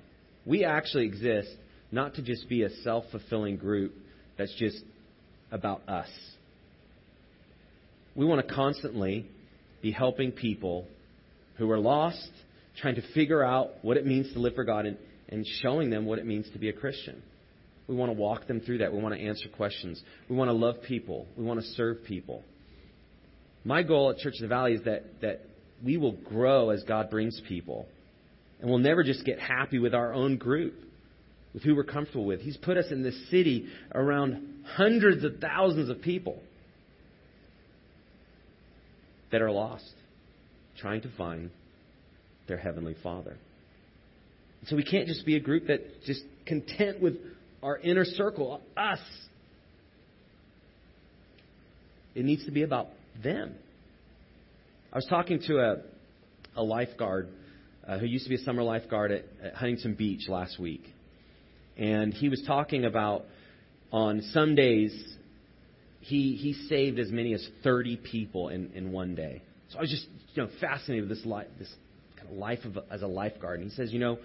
We 0.45 0.65
actually 0.65 1.07
exist 1.07 1.51
not 1.91 2.15
to 2.15 2.23
just 2.23 2.49
be 2.49 2.63
a 2.63 2.71
self 2.83 3.05
fulfilling 3.11 3.57
group 3.57 3.95
that's 4.37 4.55
just 4.55 4.83
about 5.51 5.89
us. 5.89 6.09
We 8.15 8.27
want 8.27 8.47
to 8.47 8.55
constantly 8.55 9.27
be 9.81 9.91
helping 9.91 10.33
people 10.33 10.87
who 11.57 11.71
are 11.71 11.79
lost, 11.79 12.31
trying 12.79 12.97
to 12.97 13.03
figure 13.15 13.43
out 13.43 13.71
what 13.83 13.97
it 13.97 14.07
means 14.07 14.33
to 14.33 14.39
live 14.39 14.55
for 14.55 14.65
God, 14.65 14.87
and, 14.87 14.99
and 15.29 15.47
showing 15.63 15.91
them 15.91 16.07
what 16.07 16.19
it 16.19 16.27
means 16.27 16.47
to 16.53 16.59
be 16.59 16.69
a 16.69 16.73
Christian. 16.73 17.23
We 17.89 17.95
want 17.95 18.11
to 18.11 18.19
walk 18.19 18.47
them 18.47 18.61
through 18.61 18.79
that. 18.79 18.93
We 18.93 19.01
want 19.01 19.15
to 19.15 19.21
answer 19.21 19.49
questions. 19.49 20.03
We 20.29 20.37
want 20.37 20.49
to 20.49 20.53
love 20.53 20.77
people. 20.87 21.27
We 21.37 21.45
want 21.45 21.61
to 21.61 21.67
serve 21.69 22.05
people. 22.05 22.43
My 23.65 23.83
goal 23.83 24.11
at 24.11 24.19
Church 24.19 24.35
of 24.35 24.43
the 24.43 24.49
Valley 24.49 24.75
is 24.75 24.85
that, 24.85 25.05
that 25.21 25.43
we 25.85 25.97
will 25.97 26.13
grow 26.13 26.71
as 26.71 26.83
God 26.85 27.11
brings 27.11 27.41
people. 27.49 27.87
And 28.61 28.71
we'll 28.71 28.79
never 28.79 29.03
just 29.03 29.25
get 29.25 29.39
happy 29.39 29.79
with 29.79 29.95
our 29.95 30.13
own 30.13 30.37
group, 30.37 30.75
with 31.55 31.63
who 31.63 31.75
we're 31.75 31.85
comfortable 31.85 32.25
with. 32.25 32.41
He's 32.41 32.57
put 32.57 32.77
us 32.77 32.87
in 32.91 33.03
this 33.03 33.31
city 33.31 33.69
around 33.95 34.65
hundreds 34.65 35.25
of 35.25 35.39
thousands 35.41 35.91
of 35.91 36.01
people 36.01 36.41
that 39.31 39.43
are 39.43 39.51
lost, 39.51 39.91
trying 40.79 41.03
to 41.03 41.11
find 41.17 41.51
their 42.47 42.59
Heavenly 42.59 42.95
Father. 43.03 43.37
So 44.67 44.77
we 44.77 44.85
can't 44.85 45.09
just 45.09 45.27
be 45.27 45.37
a 45.37 45.41
group 45.41 45.65
that's 45.67 45.83
just 46.07 46.23
content 46.47 47.01
with 47.01 47.15
our 47.63 47.79
inner 47.79 48.05
circle, 48.05 48.61
us. 48.77 49.01
It 52.15 52.25
needs 52.25 52.45
to 52.45 52.53
be 52.53 52.63
about 52.63 52.89
them. 53.23 53.55
I 54.93 54.97
was 54.97 55.07
talking 55.09 55.41
to 55.47 55.59
a, 55.59 55.77
a 56.57 56.63
lifeguard 56.63 57.29
uh, 57.87 57.99
who 57.99 58.07
used 58.07 58.25
to 58.25 58.31
be 58.31 58.37
a 58.37 58.45
summer 58.45 58.63
lifeguard 58.63 59.13
at, 59.13 59.25
at 59.43 59.55
Huntington 59.55 59.95
Beach 59.95 60.29
last 60.29 60.59
week. 60.59 60.85
And 61.77 62.13
he 62.13 62.29
was 62.29 62.43
talking 62.47 62.85
about 62.85 63.25
on 63.91 64.23
some 64.33 64.55
days 64.55 64.93
he 66.01 66.35
he 66.35 66.53
saved 66.69 66.99
as 66.99 67.11
many 67.11 67.33
as 67.33 67.47
30 67.63 67.97
people 67.97 68.49
in, 68.49 68.73
in 68.75 68.93
one 68.93 69.15
day. 69.15 69.43
So 69.71 69.79
I 69.79 69.81
was 69.81 69.91
just 69.91 70.07
you 70.35 70.43
know 70.43 70.51
fascinated 70.61 71.09
with 71.09 71.17
this 71.17 71.27
life 71.27 71.47
this 71.59 71.73
kind 72.17 72.31
of 72.31 72.37
life 72.37 72.59
of 72.65 72.79
as 72.91 73.03
a 73.03 73.07
lifeguard. 73.07 73.61
And 73.61 73.71
he 73.71 73.75
says, 73.75 73.93
you 73.93 73.99
know, 73.99 74.19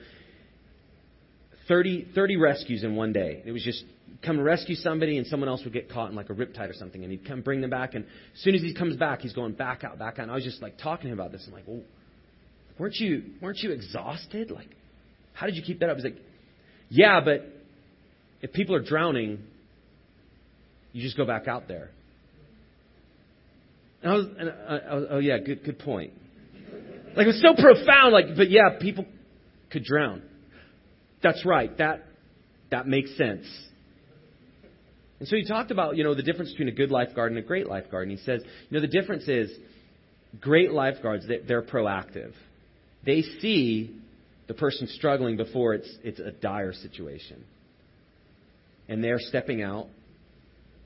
30, 1.68 2.10
30 2.16 2.38
rescues 2.38 2.84
in 2.84 2.96
one 2.96 3.14
day. 3.14 3.42
It 3.46 3.52
was 3.52 3.64
just 3.64 3.84
come 4.24 4.40
rescue 4.40 4.76
somebody 4.76 5.18
and 5.18 5.28
someone 5.28 5.48
else 5.48 5.64
would 5.64 5.74
get 5.74 5.90
caught 5.90 6.10
in 6.10 6.16
like 6.16 6.30
a 6.30 6.34
riptide 6.34 6.70
or 6.70 6.74
something 6.74 7.04
and 7.04 7.12
he'd 7.12 7.28
come 7.28 7.42
bring 7.42 7.62
them 7.62 7.70
back 7.70 7.94
and 7.94 8.04
as 8.06 8.42
soon 8.42 8.56
as 8.56 8.62
he 8.62 8.74
comes 8.74 8.96
back 8.96 9.22
he's 9.22 9.34
going 9.34 9.54
back 9.54 9.84
out 9.84 10.00
back 10.00 10.20
out. 10.20 10.24
And 10.24 10.32
I 10.32 10.36
was 10.36 10.44
just 10.44 10.62
like 10.62 10.78
talking 10.78 11.04
to 11.04 11.14
him 11.14 11.20
about 11.20 11.32
this. 11.32 11.44
I'm 11.48 11.54
like 11.54 11.68
well 11.68 11.82
weren't 12.80 12.96
you 12.96 13.24
weren't 13.42 13.60
you 13.60 13.72
exhausted? 13.72 14.52
Like 14.52 14.70
how 15.34 15.46
did 15.46 15.56
you 15.56 15.62
keep 15.64 15.80
that 15.80 15.90
up? 15.90 15.98
He's 15.98 16.06
like 16.06 16.18
yeah 16.90 17.20
but 17.24 17.46
if 18.42 18.54
people 18.54 18.76
are 18.76 18.84
drowning 18.84 19.44
you 20.94 21.04
just 21.04 21.18
go 21.18 21.26
back 21.26 21.48
out 21.48 21.68
there. 21.68 21.92
And 24.02 24.12
I 24.12 24.16
was, 24.16 24.26
and 24.40 24.50
I, 24.50 24.78
I 24.78 24.96
was 24.96 25.06
oh 25.12 25.20
yeah 25.20 25.38
good 25.38 25.64
good 25.64 25.80
point. 25.80 26.14
Like 27.16 27.26
it 27.26 27.28
was 27.28 27.42
so 27.42 27.62
profound 27.62 28.14
like 28.14 28.36
but 28.36 28.50
yeah 28.50 28.80
people 28.80 29.06
could 29.70 29.84
drown. 29.84 30.24
That's 31.22 31.46
right. 31.46 31.76
That 31.78 32.04
that 32.72 32.88
makes 32.88 33.16
sense. 33.18 33.46
And 35.20 35.28
so 35.28 35.36
he 35.36 35.46
talked 35.46 35.72
about, 35.72 35.98
you 35.98 36.04
know, 36.04 36.14
the 36.14 36.24
difference 36.24 36.52
between 36.52 36.68
a 36.68 36.74
good 36.74 36.92
lifeguard 36.92 37.32
and 37.32 37.40
a 37.40 37.46
great 37.46 37.68
lifeguard. 37.68 38.08
And 38.08 38.18
he 38.18 38.24
says, 38.24 38.42
you 38.44 38.78
know, 38.78 38.82
the 38.82 38.88
difference 38.88 39.28
is 39.28 39.52
great 40.40 40.72
lifeguards, 40.72 41.26
they're 41.28 41.64
proactive. 41.64 42.34
They 43.06 43.22
see 43.22 43.96
the 44.48 44.54
person 44.54 44.88
struggling 44.88 45.38
before 45.38 45.74
it's, 45.74 45.90
it's 46.04 46.20
a 46.20 46.32
dire 46.32 46.74
situation. 46.74 47.44
And 48.88 49.04
they're 49.04 49.20
stepping 49.20 49.64
out 49.64 49.88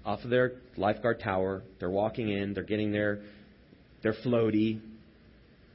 off 0.05 0.23
of 0.23 0.29
their 0.29 0.53
lifeguard 0.77 1.19
tower. 1.19 1.61
They're 1.79 1.89
walking 1.89 2.29
in. 2.29 2.53
They're 2.53 2.63
getting 2.63 2.91
their, 2.91 3.21
their 4.01 4.13
floaty. 4.25 4.79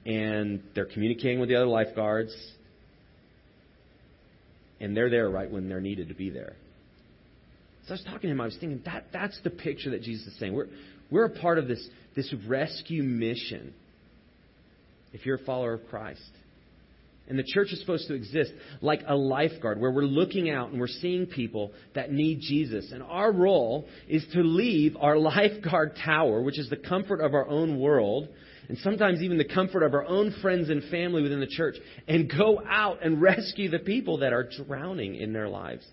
And 0.05 0.63
they're 0.75 0.87
communicating 0.87 1.41
with 1.41 1.49
the 1.49 1.57
other 1.57 1.67
lifeguards 1.67 2.35
and 4.81 4.97
they're 4.97 5.11
there 5.11 5.29
right 5.29 5.51
when 5.51 5.69
they're 5.69 5.81
needed 5.81 6.09
to 6.09 6.15
be 6.15 6.31
there. 6.31 6.55
So 7.87 7.91
I 7.91 7.93
was 7.93 8.05
talking 8.05 8.23
to 8.23 8.29
him, 8.29 8.41
I 8.41 8.47
was 8.47 8.57
thinking 8.59 8.83
that 8.85 9.07
that's 9.13 9.41
the 9.45 9.51
picture 9.51 9.91
that 9.91 10.03
Jesus 10.03 10.27
is 10.27 10.39
saying. 10.39 10.53
We're 10.53 10.67
we're 11.11 11.27
a 11.27 11.31
part 11.31 11.59
of 11.59 11.69
this 11.69 11.89
this 12.17 12.33
rescue 12.47 13.03
mission. 13.03 13.73
If 15.13 15.25
you're 15.25 15.37
a 15.37 15.45
follower 15.45 15.75
of 15.75 15.87
Christ. 15.89 16.21
And 17.29 17.39
the 17.39 17.45
church 17.45 17.73
is 17.73 17.81
supposed 17.81 18.07
to 18.07 18.15
exist 18.15 18.53
like 18.81 19.01
a 19.07 19.17
lifeguard 19.17 19.81
where 19.81 19.91
we're 19.91 20.03
looking 20.03 20.49
out 20.49 20.71
and 20.71 20.79
we're 20.79 20.87
seeing 20.87 21.27
people 21.27 21.73
that 21.95 22.13
need 22.13 22.41
Jesus. 22.41 22.93
And 22.93 23.03
our 23.03 23.33
role 23.33 23.87
is 24.09 24.25
to 24.35 24.43
leave 24.43 24.97
our 25.01 25.19
lifeguard 25.19 25.97
tower, 26.05 26.41
which 26.43 26.59
is 26.59 26.71
the 26.71 26.77
comfort 26.77 27.21
of 27.21 27.35
our 27.35 27.49
own 27.49 27.81
world, 27.81 28.29
and 28.69 28.79
sometimes 28.79 29.23
even 29.23 29.39
the 29.39 29.45
comfort 29.45 29.83
of 29.83 29.93
our 29.95 30.05
own 30.05 30.37
friends 30.41 30.71
and 30.71 30.85
family 30.85 31.21
within 31.21 31.41
the 31.41 31.49
church, 31.49 31.77
and 32.07 32.31
go 32.31 32.63
out 32.65 33.05
and 33.05 33.21
rescue 33.23 33.71
the 33.71 33.81
people 33.81 34.19
that 34.19 34.33
are 34.33 34.49
drowning 34.65 35.17
in 35.17 35.33
their 35.33 35.49
lives 35.49 35.85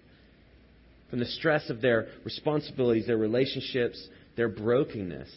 from 1.14 1.20
the 1.20 1.28
stress 1.28 1.70
of 1.70 1.80
their 1.80 2.08
responsibilities, 2.24 3.06
their 3.06 3.18
relationships, 3.18 4.04
their 4.36 4.50
brokenness. 4.50 5.30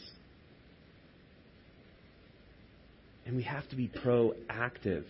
And 3.27 3.37
we 3.37 3.43
have 3.43 3.69
to 3.69 3.77
be 3.77 3.87
proactive. 3.87 5.05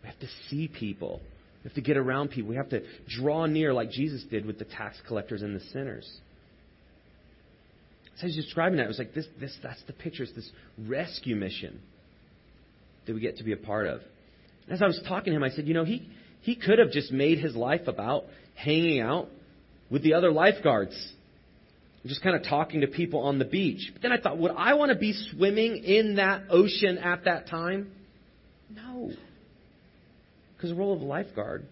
We 0.00 0.04
have 0.04 0.20
to 0.20 0.28
see 0.48 0.68
people. 0.68 1.20
We 1.64 1.70
have 1.70 1.74
to 1.74 1.80
get 1.80 1.96
around 1.96 2.28
people. 2.28 2.50
We 2.50 2.54
have 2.54 2.68
to 2.68 2.82
draw 3.08 3.46
near 3.46 3.74
like 3.74 3.90
Jesus 3.90 4.22
did 4.30 4.46
with 4.46 4.60
the 4.60 4.64
tax 4.64 4.96
collectors 5.08 5.42
and 5.42 5.56
the 5.56 5.64
sinners. 5.72 6.08
As 8.16 8.22
I 8.22 8.26
was 8.26 8.36
describing 8.36 8.76
that, 8.76 8.84
it 8.84 8.88
was 8.88 8.98
like 9.00 9.12
this, 9.12 9.26
this 9.40 9.58
that's 9.60 9.82
the 9.88 9.92
picture. 9.92 10.22
It's 10.22 10.34
this 10.34 10.52
rescue 10.86 11.34
mission 11.34 11.80
that 13.08 13.14
we 13.14 13.20
get 13.20 13.38
to 13.38 13.42
be 13.42 13.54
a 13.54 13.56
part 13.56 13.88
of. 13.88 14.02
As 14.68 14.80
I 14.80 14.86
was 14.86 15.02
talking 15.08 15.32
to 15.32 15.36
him, 15.36 15.42
I 15.42 15.50
said, 15.50 15.66
you 15.66 15.74
know, 15.74 15.84
he, 15.84 16.08
he 16.42 16.56
could 16.56 16.78
have 16.78 16.90
just 16.90 17.12
made 17.12 17.38
his 17.38 17.54
life 17.54 17.86
about 17.86 18.24
hanging 18.54 19.00
out 19.00 19.28
with 19.90 20.02
the 20.02 20.14
other 20.14 20.30
lifeguards. 20.30 21.12
Just 22.06 22.22
kind 22.22 22.34
of 22.34 22.44
talking 22.44 22.80
to 22.80 22.86
people 22.86 23.20
on 23.20 23.38
the 23.38 23.44
beach. 23.44 23.90
But 23.92 24.00
then 24.00 24.12
I 24.12 24.18
thought, 24.18 24.38
would 24.38 24.52
I 24.56 24.74
want 24.74 24.90
to 24.90 24.98
be 24.98 25.12
swimming 25.12 25.84
in 25.84 26.16
that 26.16 26.44
ocean 26.48 26.96
at 26.96 27.24
that 27.24 27.48
time? 27.48 27.92
No. 28.74 29.12
Because 30.56 30.70
the 30.70 30.76
role 30.76 30.94
of 30.94 31.02
a 31.02 31.04
lifeguard 31.04 31.66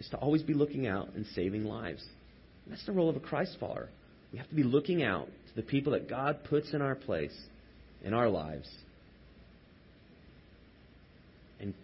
is 0.00 0.08
to 0.08 0.16
always 0.16 0.42
be 0.42 0.54
looking 0.54 0.88
out 0.88 1.10
and 1.14 1.24
saving 1.34 1.64
lives. 1.64 2.04
That's 2.66 2.84
the 2.86 2.92
role 2.92 3.08
of 3.08 3.16
a 3.16 3.20
Christ 3.20 3.56
follower. 3.60 3.88
We 4.32 4.38
have 4.38 4.48
to 4.48 4.54
be 4.54 4.62
looking 4.62 5.02
out 5.02 5.26
to 5.26 5.56
the 5.56 5.62
people 5.62 5.92
that 5.92 6.08
God 6.08 6.44
puts 6.48 6.72
in 6.72 6.82
our 6.82 6.94
place, 6.94 7.36
in 8.04 8.14
our 8.14 8.28
lives, 8.28 8.68
and 11.60 11.74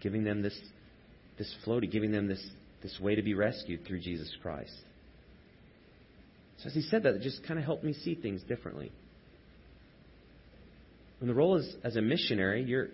giving 0.00 0.24
them 0.24 0.42
this, 0.42 0.58
this 1.38 1.52
floaty, 1.66 1.90
giving 1.90 2.12
them 2.12 2.26
this, 2.26 2.44
this 2.82 2.98
way 3.00 3.14
to 3.14 3.22
be 3.22 3.34
rescued 3.34 3.86
through 3.86 4.00
Jesus 4.00 4.30
Christ. 4.42 4.72
So 6.58 6.68
as 6.68 6.74
he 6.74 6.82
said 6.82 7.02
that, 7.02 7.14
it 7.14 7.22
just 7.22 7.46
kind 7.46 7.58
of 7.58 7.64
helped 7.64 7.84
me 7.84 7.92
see 7.92 8.14
things 8.14 8.42
differently. 8.42 8.90
And 11.20 11.28
the 11.28 11.34
role 11.34 11.56
is 11.56 11.74
as 11.84 11.96
a 11.96 12.02
missionary, 12.02 12.64
you're 12.64 12.88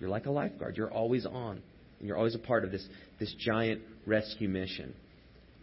you're 0.00 0.10
like 0.10 0.26
a 0.26 0.30
lifeguard. 0.30 0.76
You're 0.76 0.92
always 0.92 1.26
on. 1.26 1.60
And 1.98 2.06
you're 2.06 2.16
always 2.16 2.34
a 2.34 2.38
part 2.38 2.64
of 2.64 2.70
this, 2.70 2.86
this 3.18 3.34
giant 3.38 3.82
rescue 4.06 4.48
mission. 4.48 4.94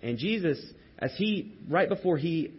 And 0.04 0.17
Jesus, 0.17 0.63
as 0.99 1.13
he, 1.17 1.54
right 1.69 1.88
before 1.88 2.17
he 2.17 2.51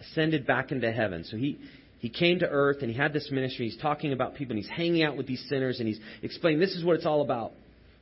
ascended 0.00 0.46
back 0.46 0.72
into 0.72 0.90
heaven, 0.90 1.24
so 1.24 1.36
he, 1.36 1.58
he 2.00 2.08
came 2.08 2.40
to 2.40 2.48
earth 2.48 2.78
and 2.80 2.90
he 2.90 2.96
had 2.96 3.12
this 3.12 3.30
ministry. 3.30 3.68
He's 3.68 3.80
talking 3.80 4.12
about 4.12 4.34
people 4.34 4.56
and 4.56 4.64
he's 4.64 4.72
hanging 4.72 5.04
out 5.04 5.16
with 5.16 5.26
these 5.26 5.44
sinners 5.48 5.78
and 5.78 5.86
he's 5.86 6.00
explaining 6.22 6.58
this 6.58 6.74
is 6.74 6.84
what 6.84 6.96
it's 6.96 7.06
all 7.06 7.22
about 7.22 7.52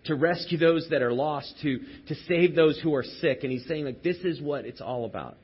to 0.05 0.15
rescue 0.15 0.59
those 0.59 0.87
that 0.91 1.03
are 1.03 1.13
lost, 1.13 1.55
to, 1.63 1.79
to 2.09 2.15
save 2.27 2.55
those 2.55 2.79
who 2.83 2.95
are 2.95 3.05
sick. 3.05 3.41
And 3.43 3.53
he's 3.53 3.67
saying, 3.67 3.85
like, 3.85 4.03
this 4.03 4.19
is 4.19 4.41
what 4.41 4.65
it's 4.65 4.81
all 4.81 5.05
about. 5.05 5.37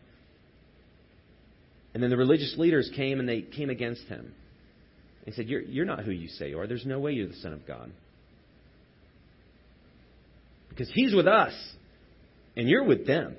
And 1.93 2.03
then 2.03 2.11
the 2.11 2.17
religious 2.17 2.55
leaders 2.57 2.91
came 2.95 3.21
and 3.21 3.29
they 3.29 3.43
came 3.43 3.71
against 3.71 4.05
him. 4.05 4.35
He 5.25 5.33
said, 5.33 5.49
you're, 5.49 5.63
you're 5.63 5.85
not 5.87 6.05
who 6.05 6.11
you 6.11 6.29
say 6.29 6.51
you 6.51 6.59
are. 6.59 6.67
There's 6.67 6.85
no 6.85 6.99
way 6.99 7.13
you're 7.13 7.29
the 7.29 7.35
Son 7.37 7.53
of 7.53 7.67
God. 7.67 7.91
Because 10.69 10.91
He's 10.93 11.15
with 11.15 11.29
us, 11.29 11.53
and 12.57 12.69
you're 12.69 12.85
with 12.85 13.07
them. 13.07 13.37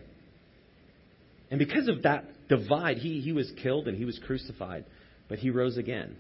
And 1.52 1.60
because 1.60 1.88
of 1.90 2.04
that 2.04 2.26
divide, 2.48 2.98
He, 2.98 3.20
he 3.20 3.34
was 3.34 3.52
killed 3.62 3.88
and 3.88 3.98
He 3.98 4.06
was 4.06 4.20
crucified, 4.26 4.86
but 5.28 5.40
He 5.40 5.50
rose 5.50 5.78
again. 5.78 6.16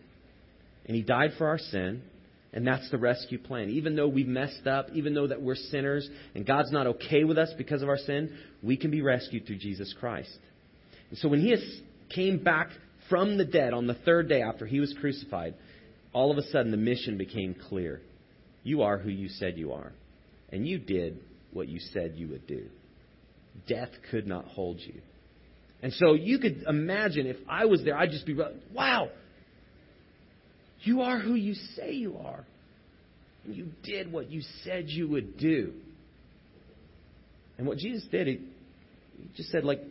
And 0.86 0.96
He 0.96 1.02
died 1.02 1.32
for 1.38 1.48
our 1.48 1.58
sin. 1.58 2.04
And 2.56 2.66
that's 2.66 2.90
the 2.90 2.98
rescue 2.98 3.38
plan. 3.38 3.70
Even 3.70 3.98
though 3.98 4.08
we've 4.08 4.28
messed 4.28 4.66
up, 4.66 4.88
even 4.94 5.14
though 5.14 5.28
that 5.28 5.42
we're 5.42 5.56
sinners 5.56 6.10
and 6.34 6.46
God's 6.46 6.72
not 6.72 6.88
okay 6.88 7.26
with 7.26 7.38
us 7.38 7.54
because 7.58 7.82
of 7.82 7.90
our 7.90 7.98
sin, 7.98 8.34
we 8.64 8.78
can 8.78 8.92
be 8.92 9.02
rescued 9.02 9.46
through 9.46 9.58
Jesus 9.58 9.94
Christ. 10.00 10.36
And 11.10 11.20
so 11.20 11.28
when 11.28 11.42
he 11.42 11.54
came 12.10 12.42
back 12.42 12.70
from 13.10 13.38
the 13.38 13.44
dead 13.44 13.74
on 13.74 13.88
the 13.88 13.94
third 13.94 14.30
day 14.30 14.42
after 14.42 14.66
he 14.66 14.80
was 14.80 14.96
crucified, 15.02 15.56
all 16.14 16.32
of 16.32 16.38
a 16.38 16.44
sudden 16.44 16.72
the 16.72 16.78
mission 16.78 17.18
became 17.18 17.56
clear. 17.68 18.02
You 18.64 18.84
are 18.84 18.98
who 18.98 19.10
you 19.10 19.28
said 19.28 19.58
you 19.58 19.74
are. 19.74 19.92
And 20.50 20.66
you 20.66 20.80
did 20.80 21.20
what 21.52 21.68
you 21.68 21.80
said 21.80 22.14
you 22.16 22.30
would 22.30 22.48
do. 22.48 22.68
Death 23.68 23.90
could 24.12 24.28
not 24.28 24.46
hold 24.46 24.80
you. 24.80 25.02
And 25.84 25.92
so 25.94 26.14
you 26.14 26.40
could 26.40 26.64
imagine 26.68 27.28
if 27.28 27.38
I 27.50 27.66
was 27.66 27.84
there, 27.84 27.98
I'd 27.98 28.12
just 28.12 28.26
be, 28.26 28.38
wow, 28.74 29.10
you 30.86 31.02
are 31.02 31.20
who 31.20 31.36
you 31.36 31.54
say 31.76 31.94
you 31.94 32.18
are. 32.18 32.46
And 33.44 33.56
you 33.56 33.68
did 33.84 34.12
what 34.12 34.30
you 34.30 34.42
said 34.64 34.86
you 34.88 35.08
would 35.10 35.38
do. 35.38 35.74
And 37.58 37.68
what 37.68 37.78
Jesus 37.78 38.04
did, 38.10 38.28
he, 38.28 38.34
he 39.18 39.30
just 39.36 39.50
said, 39.50 39.64
like, 39.64 39.82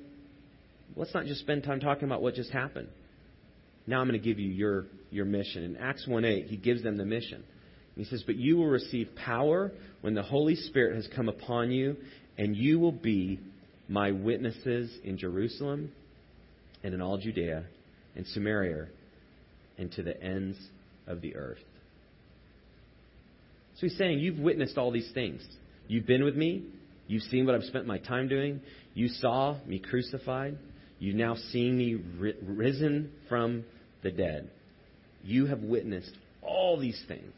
let's 0.96 1.14
not 1.14 1.26
just 1.26 1.40
spend 1.40 1.62
time 1.62 1.80
talking 1.80 2.04
about 2.04 2.22
what 2.22 2.34
just 2.34 2.50
happened. 2.50 2.88
Now 3.86 4.00
I'm 4.00 4.08
going 4.08 4.20
to 4.20 4.24
give 4.24 4.38
you 4.38 4.50
your, 4.50 4.86
your 5.10 5.24
mission. 5.24 5.62
In 5.64 5.76
Acts 5.76 6.06
1 6.06 6.24
8, 6.24 6.46
he 6.46 6.56
gives 6.56 6.82
them 6.82 6.96
the 6.96 7.04
mission. 7.04 7.44
He 7.96 8.04
says, 8.04 8.22
But 8.26 8.36
you 8.36 8.56
will 8.56 8.66
receive 8.66 9.08
power 9.14 9.70
when 10.00 10.14
the 10.14 10.22
Holy 10.22 10.56
Spirit 10.56 10.96
has 10.96 11.08
come 11.14 11.28
upon 11.28 11.70
you, 11.70 11.96
and 12.36 12.56
you 12.56 12.80
will 12.80 12.92
be 12.92 13.38
my 13.88 14.10
witnesses 14.10 14.90
in 15.04 15.18
Jerusalem 15.18 15.92
and 16.82 16.94
in 16.94 17.00
all 17.00 17.18
Judea 17.18 17.64
and 18.16 18.26
Samaria 18.28 18.86
and 19.78 19.92
to 19.92 20.02
the 20.02 20.20
ends 20.22 20.56
of 21.06 21.20
the 21.20 21.36
earth. 21.36 21.58
So 23.76 23.86
he's 23.86 23.96
saying, 23.96 24.20
You've 24.20 24.38
witnessed 24.38 24.78
all 24.78 24.90
these 24.90 25.10
things. 25.12 25.42
You've 25.88 26.06
been 26.06 26.24
with 26.24 26.36
me. 26.36 26.64
You've 27.06 27.22
seen 27.24 27.44
what 27.46 27.54
I've 27.54 27.64
spent 27.64 27.86
my 27.86 27.98
time 27.98 28.28
doing. 28.28 28.60
You 28.94 29.08
saw 29.08 29.58
me 29.66 29.78
crucified. 29.78 30.56
You've 30.98 31.16
now 31.16 31.34
seen 31.34 31.76
me 31.76 31.96
risen 32.46 33.12
from 33.28 33.64
the 34.02 34.10
dead. 34.10 34.48
You 35.22 35.46
have 35.46 35.60
witnessed 35.60 36.12
all 36.42 36.78
these 36.78 37.02
things. 37.08 37.32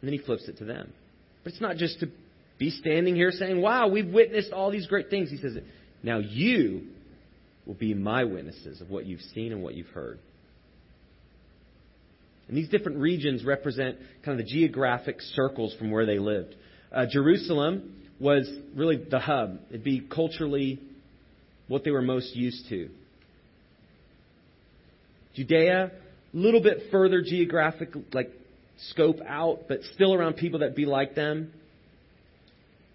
And 0.00 0.08
then 0.08 0.12
he 0.12 0.24
flips 0.24 0.48
it 0.48 0.58
to 0.58 0.64
them. 0.64 0.92
But 1.44 1.52
it's 1.52 1.60
not 1.60 1.76
just 1.76 2.00
to 2.00 2.08
be 2.58 2.70
standing 2.70 3.14
here 3.14 3.32
saying, 3.32 3.60
Wow, 3.60 3.88
we've 3.88 4.08
witnessed 4.08 4.52
all 4.52 4.70
these 4.70 4.86
great 4.86 5.10
things. 5.10 5.30
He 5.30 5.36
says, 5.36 5.56
Now 6.02 6.18
you 6.18 6.86
will 7.66 7.74
be 7.74 7.92
my 7.92 8.24
witnesses 8.24 8.80
of 8.80 8.88
what 8.90 9.06
you've 9.06 9.20
seen 9.34 9.52
and 9.52 9.62
what 9.62 9.74
you've 9.74 9.88
heard. 9.88 10.18
And 12.50 12.58
these 12.58 12.68
different 12.68 12.98
regions 12.98 13.44
represent 13.44 13.96
kind 14.24 14.40
of 14.40 14.44
the 14.44 14.52
geographic 14.52 15.20
circles 15.20 15.72
from 15.78 15.92
where 15.92 16.04
they 16.04 16.18
lived. 16.18 16.56
Uh, 16.90 17.06
Jerusalem 17.08 17.94
was 18.18 18.50
really 18.74 18.96
the 18.96 19.20
hub. 19.20 19.60
It'd 19.68 19.84
be 19.84 20.00
culturally 20.00 20.80
what 21.68 21.84
they 21.84 21.92
were 21.92 22.02
most 22.02 22.34
used 22.34 22.68
to. 22.68 22.88
Judea, 25.36 25.92
a 25.92 26.36
little 26.36 26.60
bit 26.60 26.90
further 26.90 27.22
geographic, 27.22 27.90
like 28.12 28.32
scope 28.88 29.20
out, 29.24 29.66
but 29.68 29.78
still 29.94 30.12
around 30.12 30.34
people 30.34 30.58
that 30.58 30.74
be 30.74 30.86
like 30.86 31.14
them. 31.14 31.52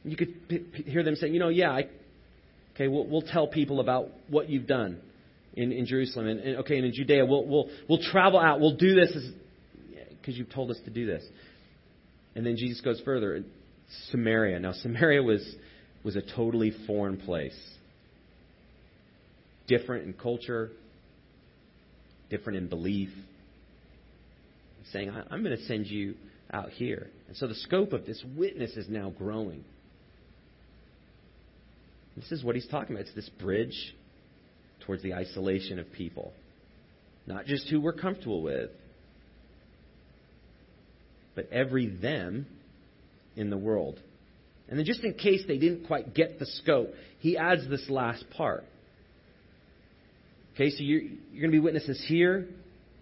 You 0.04 0.18
could 0.18 0.50
p- 0.50 0.60
p- 0.60 0.84
hear 0.84 1.02
them 1.02 1.16
saying, 1.16 1.34
you 1.34 1.40
know, 1.40 1.48
yeah, 1.48 1.72
I, 1.72 1.88
okay, 2.74 2.90
we'll, 2.90 3.08
we'll 3.08 3.22
tell 3.22 3.48
people 3.48 3.80
about 3.80 4.10
what 4.28 4.50
you've 4.50 4.68
done 4.68 5.00
in, 5.54 5.72
in 5.72 5.86
Jerusalem. 5.86 6.28
And, 6.28 6.40
and, 6.42 6.58
okay, 6.58 6.76
and 6.76 6.86
in 6.86 6.94
Judea, 6.94 7.26
we'll, 7.26 7.46
we'll, 7.46 7.70
we'll 7.88 8.04
travel 8.12 8.38
out. 8.38 8.60
We'll 8.60 8.76
do 8.76 8.96
this 8.96 9.16
because 10.26 10.40
you've 10.40 10.50
told 10.50 10.72
us 10.72 10.80
to 10.86 10.90
do 10.90 11.06
this. 11.06 11.24
And 12.36 12.44
then 12.44 12.58
Jesus 12.58 12.82
goes 12.82 13.00
further. 13.06 13.44
Samaria. 14.10 14.60
Now, 14.60 14.72
Samaria 14.72 15.22
was, 15.22 15.56
was 16.04 16.16
a 16.16 16.22
totally 16.36 16.74
foreign 16.88 17.18
place. 17.18 17.58
Different 19.68 20.06
in 20.08 20.14
culture, 20.14 20.72
different 22.32 22.58
in 22.58 22.68
belief. 22.68 23.10
saying, 24.92 25.12
I'm 25.30 25.44
going 25.44 25.56
to 25.56 25.64
send 25.66 25.86
you 25.86 26.16
out 26.52 26.70
here. 26.70 27.08
And 27.28 27.38
so 27.38 27.48
the 27.48 27.56
scope 27.56 27.94
of 27.94 28.06
this 28.08 28.24
witness 28.36 28.72
is 28.72 28.90
now 28.90 29.12
growing. 29.12 29.64
This 32.16 32.32
is 32.32 32.44
what 32.44 32.56
he's 32.56 32.68
talking 32.68 32.96
about. 32.96 33.06
It's 33.06 33.16
this 33.16 33.30
bridge 33.30 33.96
towards 34.86 35.04
the 35.04 35.14
isolation 35.14 35.78
of 35.78 35.92
people. 35.92 36.34
Not 37.28 37.46
just 37.46 37.70
who 37.70 37.80
we're 37.80 37.94
comfortable 37.94 38.42
with, 38.42 38.72
but 41.36 41.52
every 41.52 41.88
them 41.88 42.48
in 43.36 43.50
the 43.50 43.58
world. 43.58 44.00
And 44.68 44.80
then, 44.80 44.86
just 44.86 45.04
in 45.04 45.14
case 45.14 45.44
they 45.48 45.58
didn't 45.58 45.86
quite 45.86 46.14
get 46.14 46.40
the 46.40 46.46
scope, 46.46 46.90
he 47.20 47.38
adds 47.38 47.70
this 47.70 47.88
last 47.90 48.26
part. 48.36 48.64
Okay, 50.56 50.70
so 50.72 50.78
you're, 50.80 51.02
you're 51.02 51.42
going 51.42 51.52
to 51.52 51.58
be 51.58 51.60
witnesses 51.60 52.04
here, 52.08 52.38
and 52.38 52.48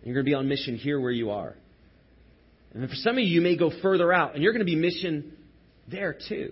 you're 0.04 0.16
going 0.16 0.26
to 0.26 0.30
be 0.30 0.34
on 0.34 0.50
mission 0.50 0.76
here 0.76 1.00
where 1.00 1.12
you 1.12 1.30
are. 1.30 1.56
And 2.74 2.82
then 2.82 2.90
for 2.90 2.96
some 2.96 3.14
of 3.14 3.20
you, 3.20 3.26
you 3.26 3.42
may 3.42 3.56
go 3.56 3.72
further 3.82 4.12
out, 4.12 4.34
and 4.34 4.44
you're 4.44 4.52
going 4.52 4.66
to 4.66 4.66
be 4.66 4.76
mission 4.76 5.38
there 5.90 6.14
too. 6.14 6.52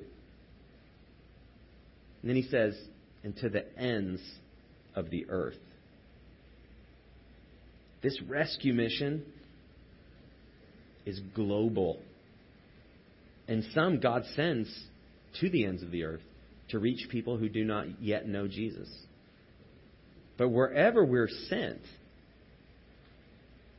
And 2.21 2.29
then 2.29 2.35
he 2.35 2.43
says, 2.43 2.75
and 3.23 3.35
to 3.37 3.49
the 3.49 3.65
ends 3.77 4.21
of 4.95 5.09
the 5.09 5.25
earth. 5.29 5.57
This 8.01 8.19
rescue 8.21 8.73
mission 8.73 9.25
is 11.05 11.19
global. 11.33 11.99
And 13.47 13.63
some 13.73 13.99
God 13.99 14.23
sends 14.35 14.69
to 15.39 15.49
the 15.49 15.65
ends 15.65 15.83
of 15.83 15.91
the 15.91 16.03
earth 16.03 16.21
to 16.69 16.79
reach 16.79 17.09
people 17.09 17.37
who 17.37 17.49
do 17.49 17.63
not 17.63 18.01
yet 18.01 18.27
know 18.27 18.47
Jesus. 18.47 18.89
But 20.37 20.49
wherever 20.49 21.03
we're 21.03 21.29
sent, 21.49 21.81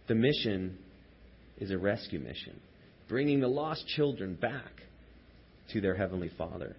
the 0.09 0.15
mission 0.15 0.79
is 1.59 1.71
a 1.71 1.79
rescue 1.79 2.19
mission, 2.19 2.61
bringing 3.09 3.41
the 3.41 3.49
lost 3.49 3.87
children 3.89 4.35
back 4.35 4.71
to 5.73 5.81
their 5.81 5.95
Heavenly 5.95 6.31
Father. 6.37 6.77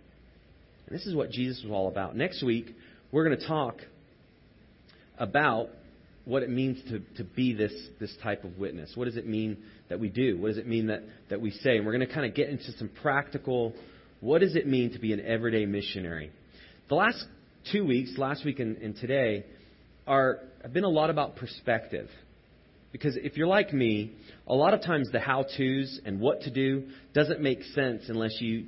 And 0.87 0.95
this 0.95 1.05
is 1.05 1.15
what 1.15 1.31
Jesus 1.31 1.63
was 1.63 1.71
all 1.71 1.87
about. 1.87 2.15
Next 2.15 2.43
week, 2.43 2.75
we're 3.11 3.25
going 3.27 3.39
to 3.39 3.47
talk 3.47 3.77
about 5.17 5.69
what 6.25 6.43
it 6.43 6.49
means 6.49 6.81
to, 6.89 6.99
to 7.17 7.23
be 7.23 7.53
this, 7.53 7.73
this 7.99 8.15
type 8.23 8.43
of 8.43 8.57
witness. 8.57 8.91
What 8.95 9.05
does 9.05 9.17
it 9.17 9.27
mean 9.27 9.57
that 9.89 9.99
we 9.99 10.09
do? 10.09 10.37
What 10.37 10.49
does 10.49 10.57
it 10.57 10.67
mean 10.67 10.87
that, 10.87 11.03
that 11.29 11.41
we 11.41 11.51
say? 11.51 11.77
And 11.77 11.85
we're 11.85 11.91
going 11.93 12.07
to 12.07 12.13
kind 12.13 12.25
of 12.25 12.33
get 12.33 12.49
into 12.49 12.71
some 12.77 12.89
practical 13.01 13.73
what 14.23 14.39
does 14.39 14.55
it 14.55 14.65
mean 14.65 14.93
to 14.93 14.99
be 14.99 15.11
an 15.11 15.19
everyday 15.19 15.65
missionary? 15.65 16.31
The 16.87 16.95
last 16.95 17.25
two 17.73 17.85
weeks, 17.85 18.13
last 18.17 18.45
week 18.45 18.59
and, 18.59 18.77
and 18.77 18.95
today, 18.95 19.45
are 20.07 20.39
have 20.61 20.71
been 20.71 20.85
a 20.85 20.89
lot 20.89 21.09
about 21.09 21.35
perspective. 21.35 22.07
Because 22.93 23.17
if 23.17 23.35
you're 23.35 23.47
like 23.47 23.73
me, 23.73 24.13
a 24.47 24.53
lot 24.53 24.73
of 24.73 24.81
times 24.81 25.09
the 25.11 25.19
how 25.19 25.43
to's 25.57 25.99
and 26.05 26.21
what 26.21 26.43
to 26.43 26.51
do 26.51 26.87
doesn't 27.13 27.41
make 27.41 27.63
sense 27.75 28.03
unless 28.07 28.39
you 28.39 28.67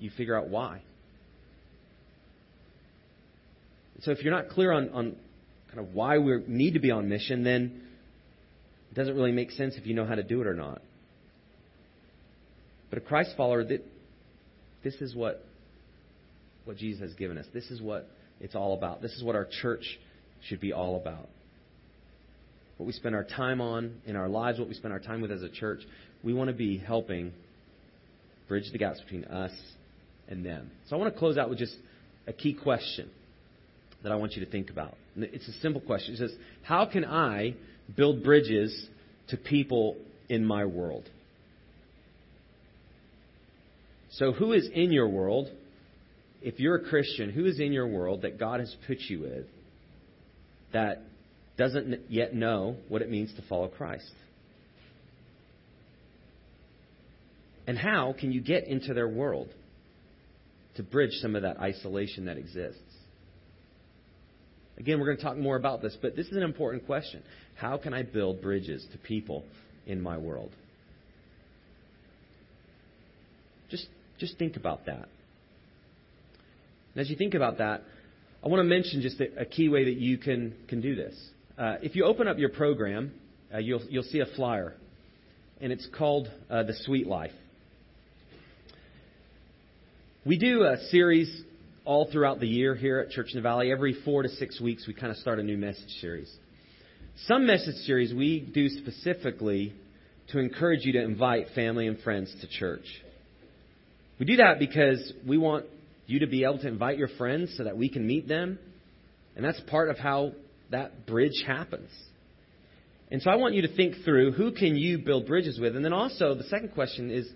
you 0.00 0.10
figure 0.16 0.36
out 0.36 0.48
why. 0.48 0.82
So 4.00 4.10
if 4.10 4.24
you're 4.24 4.34
not 4.34 4.48
clear 4.48 4.72
on, 4.72 4.88
on 4.88 5.16
kind 5.74 5.86
of 5.86 5.94
why 5.94 6.18
we 6.18 6.42
need 6.46 6.74
to 6.74 6.80
be 6.80 6.90
on 6.90 7.08
mission, 7.08 7.42
then 7.42 7.82
it 8.90 8.94
doesn't 8.94 9.14
really 9.14 9.32
make 9.32 9.50
sense 9.50 9.74
if 9.76 9.86
you 9.86 9.94
know 9.94 10.06
how 10.06 10.14
to 10.14 10.22
do 10.22 10.40
it 10.40 10.46
or 10.46 10.54
not. 10.54 10.80
But 12.90 12.98
a 12.98 13.00
Christ 13.00 13.30
follower, 13.36 13.64
this 13.64 14.94
is 15.00 15.14
what 15.14 15.44
what 16.64 16.76
Jesus 16.76 17.00
has 17.00 17.14
given 17.14 17.36
us. 17.36 17.44
This 17.52 17.70
is 17.70 17.82
what 17.82 18.08
it's 18.40 18.54
all 18.54 18.74
about. 18.74 19.02
This 19.02 19.12
is 19.12 19.22
what 19.22 19.34
our 19.34 19.46
church 19.62 19.84
should 20.48 20.60
be 20.60 20.72
all 20.72 20.96
about. 20.96 21.28
What 22.78 22.86
we 22.86 22.92
spend 22.92 23.14
our 23.14 23.24
time 23.24 23.60
on 23.60 24.00
in 24.06 24.16
our 24.16 24.28
lives, 24.28 24.58
what 24.58 24.68
we 24.68 24.74
spend 24.74 24.92
our 24.92 25.00
time 25.00 25.20
with 25.20 25.30
as 25.30 25.42
a 25.42 25.50
church, 25.50 25.80
we 26.22 26.32
want 26.32 26.48
to 26.48 26.54
be 26.54 26.78
helping 26.78 27.32
bridge 28.48 28.64
the 28.72 28.78
gaps 28.78 29.00
between 29.00 29.24
us 29.24 29.52
and 30.28 30.44
them. 30.44 30.70
So 30.88 30.96
I 30.96 30.98
want 30.98 31.12
to 31.12 31.18
close 31.18 31.36
out 31.36 31.50
with 31.50 31.58
just 31.58 31.76
a 32.26 32.32
key 32.32 32.54
question 32.54 33.10
that 34.04 34.12
I 34.12 34.16
want 34.16 34.34
you 34.34 34.44
to 34.44 34.50
think 34.50 34.70
about. 34.70 34.96
It's 35.16 35.48
a 35.48 35.52
simple 35.54 35.80
question. 35.80 36.14
It 36.14 36.18
says, 36.18 36.32
How 36.62 36.86
can 36.86 37.04
I 37.04 37.54
build 37.96 38.22
bridges 38.22 38.86
to 39.28 39.36
people 39.36 39.96
in 40.28 40.44
my 40.44 40.66
world? 40.66 41.08
So, 44.12 44.32
who 44.32 44.52
is 44.52 44.68
in 44.72 44.92
your 44.92 45.08
world? 45.08 45.48
If 46.42 46.60
you're 46.60 46.76
a 46.76 46.84
Christian, 46.84 47.30
who 47.30 47.46
is 47.46 47.58
in 47.58 47.72
your 47.72 47.88
world 47.88 48.22
that 48.22 48.38
God 48.38 48.60
has 48.60 48.74
put 48.86 48.98
you 49.00 49.22
with 49.22 49.46
that 50.74 51.02
doesn't 51.56 52.10
yet 52.10 52.34
know 52.34 52.76
what 52.88 53.00
it 53.00 53.10
means 53.10 53.32
to 53.36 53.42
follow 53.48 53.68
Christ? 53.68 54.12
And 57.66 57.78
how 57.78 58.14
can 58.18 58.30
you 58.30 58.42
get 58.42 58.66
into 58.66 58.92
their 58.92 59.08
world 59.08 59.48
to 60.76 60.82
bridge 60.82 61.12
some 61.22 61.34
of 61.34 61.42
that 61.42 61.58
isolation 61.58 62.26
that 62.26 62.36
exists? 62.36 62.82
Again, 64.78 64.98
we're 64.98 65.06
going 65.06 65.18
to 65.18 65.22
talk 65.22 65.36
more 65.36 65.56
about 65.56 65.82
this, 65.82 65.96
but 66.00 66.16
this 66.16 66.26
is 66.26 66.36
an 66.36 66.42
important 66.42 66.86
question. 66.86 67.22
How 67.56 67.78
can 67.78 67.94
I 67.94 68.02
build 68.02 68.42
bridges 68.42 68.84
to 68.92 68.98
people 68.98 69.44
in 69.86 70.00
my 70.00 70.18
world? 70.18 70.50
Just, 73.70 73.86
just 74.18 74.36
think 74.38 74.56
about 74.56 74.86
that. 74.86 75.08
And 76.94 77.00
as 77.00 77.08
you 77.08 77.16
think 77.16 77.34
about 77.34 77.58
that, 77.58 77.82
I 78.44 78.48
want 78.48 78.60
to 78.60 78.64
mention 78.64 79.00
just 79.00 79.20
a, 79.20 79.42
a 79.42 79.44
key 79.44 79.68
way 79.68 79.84
that 79.84 79.96
you 79.96 80.18
can, 80.18 80.54
can 80.68 80.80
do 80.80 80.94
this. 80.94 81.14
Uh, 81.56 81.76
if 81.82 81.94
you 81.94 82.04
open 82.04 82.26
up 82.26 82.38
your 82.38 82.50
program, 82.50 83.12
uh, 83.52 83.58
you'll, 83.58 83.82
you'll 83.88 84.02
see 84.02 84.20
a 84.20 84.26
flyer, 84.36 84.74
and 85.60 85.72
it's 85.72 85.88
called 85.96 86.28
uh, 86.50 86.64
The 86.64 86.74
Sweet 86.84 87.06
Life. 87.06 87.30
We 90.26 90.38
do 90.38 90.64
a 90.64 90.78
series 90.90 91.42
all 91.84 92.08
throughout 92.10 92.40
the 92.40 92.46
year 92.46 92.74
here 92.74 92.98
at 92.98 93.10
Church 93.10 93.28
in 93.32 93.36
the 93.36 93.42
Valley. 93.42 93.70
Every 93.70 93.94
four 94.04 94.22
to 94.22 94.28
six 94.28 94.60
weeks, 94.60 94.86
we 94.86 94.94
kind 94.94 95.10
of 95.10 95.18
start 95.18 95.38
a 95.38 95.42
new 95.42 95.58
message 95.58 95.90
series. 96.00 96.32
Some 97.26 97.46
message 97.46 97.76
series 97.86 98.12
we 98.12 98.40
do 98.40 98.68
specifically 98.68 99.74
to 100.28 100.38
encourage 100.38 100.84
you 100.84 100.92
to 100.94 101.02
invite 101.02 101.48
family 101.54 101.86
and 101.86 101.98
friends 102.00 102.34
to 102.40 102.48
church. 102.48 102.86
We 104.18 104.26
do 104.26 104.36
that 104.36 104.58
because 104.58 105.12
we 105.26 105.36
want 105.36 105.66
you 106.06 106.20
to 106.20 106.26
be 106.26 106.44
able 106.44 106.58
to 106.58 106.68
invite 106.68 106.98
your 106.98 107.08
friends 107.08 107.54
so 107.56 107.64
that 107.64 107.76
we 107.76 107.88
can 107.88 108.06
meet 108.06 108.26
them. 108.26 108.58
And 109.36 109.44
that's 109.44 109.60
part 109.68 109.90
of 109.90 109.98
how 109.98 110.32
that 110.70 111.06
bridge 111.06 111.44
happens. 111.46 111.90
And 113.10 113.20
so 113.20 113.30
I 113.30 113.36
want 113.36 113.54
you 113.54 113.62
to 113.62 113.76
think 113.76 113.96
through 114.04 114.32
who 114.32 114.52
can 114.52 114.76
you 114.76 114.98
build 114.98 115.26
bridges 115.26 115.58
with? 115.60 115.76
And 115.76 115.84
then 115.84 115.92
also 115.92 116.34
the 116.34 116.44
second 116.44 116.70
question 116.70 117.10
is 117.10 117.28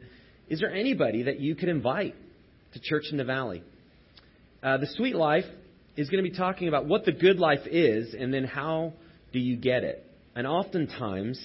is 0.49 0.61
there 0.61 0.73
anybody 0.73 1.25
that 1.25 1.41
you 1.41 1.55
could 1.55 1.69
invite 1.69 2.15
to 2.73 2.81
church 2.81 3.05
in 3.11 3.19
the 3.19 3.25
valley? 3.25 3.63
Uh, 4.63 4.77
the 4.79 4.87
sweet 4.87 5.15
life 5.15 5.45
is 5.97 6.09
going 6.09 6.23
to 6.23 6.29
be 6.29 6.37
talking 6.37 6.69
about 6.69 6.87
what 6.87 7.05
the 7.05 7.13
good 7.13 7.39
life 7.39 7.67
is 7.67 8.15
and 8.15 8.33
then 8.33 8.45
how 8.45 8.93
do 9.33 9.39
you 9.39 9.57
get 9.57 9.85
it? 9.85 10.05
And 10.35 10.47
oftentimes, 10.47 11.41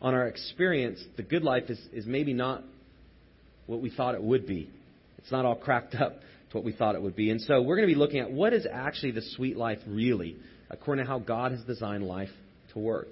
on 0.00 0.14
our 0.14 0.26
experience, 0.26 1.02
the 1.16 1.22
good 1.22 1.42
life 1.42 1.64
is, 1.68 1.80
is 1.92 2.06
maybe 2.06 2.32
not 2.32 2.62
what 3.66 3.80
we 3.80 3.90
thought 3.90 4.14
it 4.14 4.22
would 4.22 4.46
be. 4.46 4.70
It's 5.18 5.30
not 5.30 5.44
all 5.44 5.56
cracked 5.56 5.94
up 5.94 6.20
to 6.50 6.56
what 6.56 6.64
we 6.64 6.72
thought 6.72 6.94
it 6.94 7.02
would 7.02 7.16
be. 7.16 7.30
And 7.30 7.40
so 7.40 7.62
we're 7.62 7.76
going 7.76 7.88
to 7.88 7.94
be 7.94 7.98
looking 7.98 8.20
at 8.20 8.30
what 8.30 8.52
is 8.52 8.66
actually 8.70 9.12
the 9.12 9.22
sweet 9.22 9.56
life 9.56 9.78
really, 9.86 10.36
according 10.70 11.04
to 11.04 11.10
how 11.10 11.18
God 11.18 11.52
has 11.52 11.62
designed 11.62 12.04
life 12.04 12.30
to 12.72 12.78
work. 12.78 13.08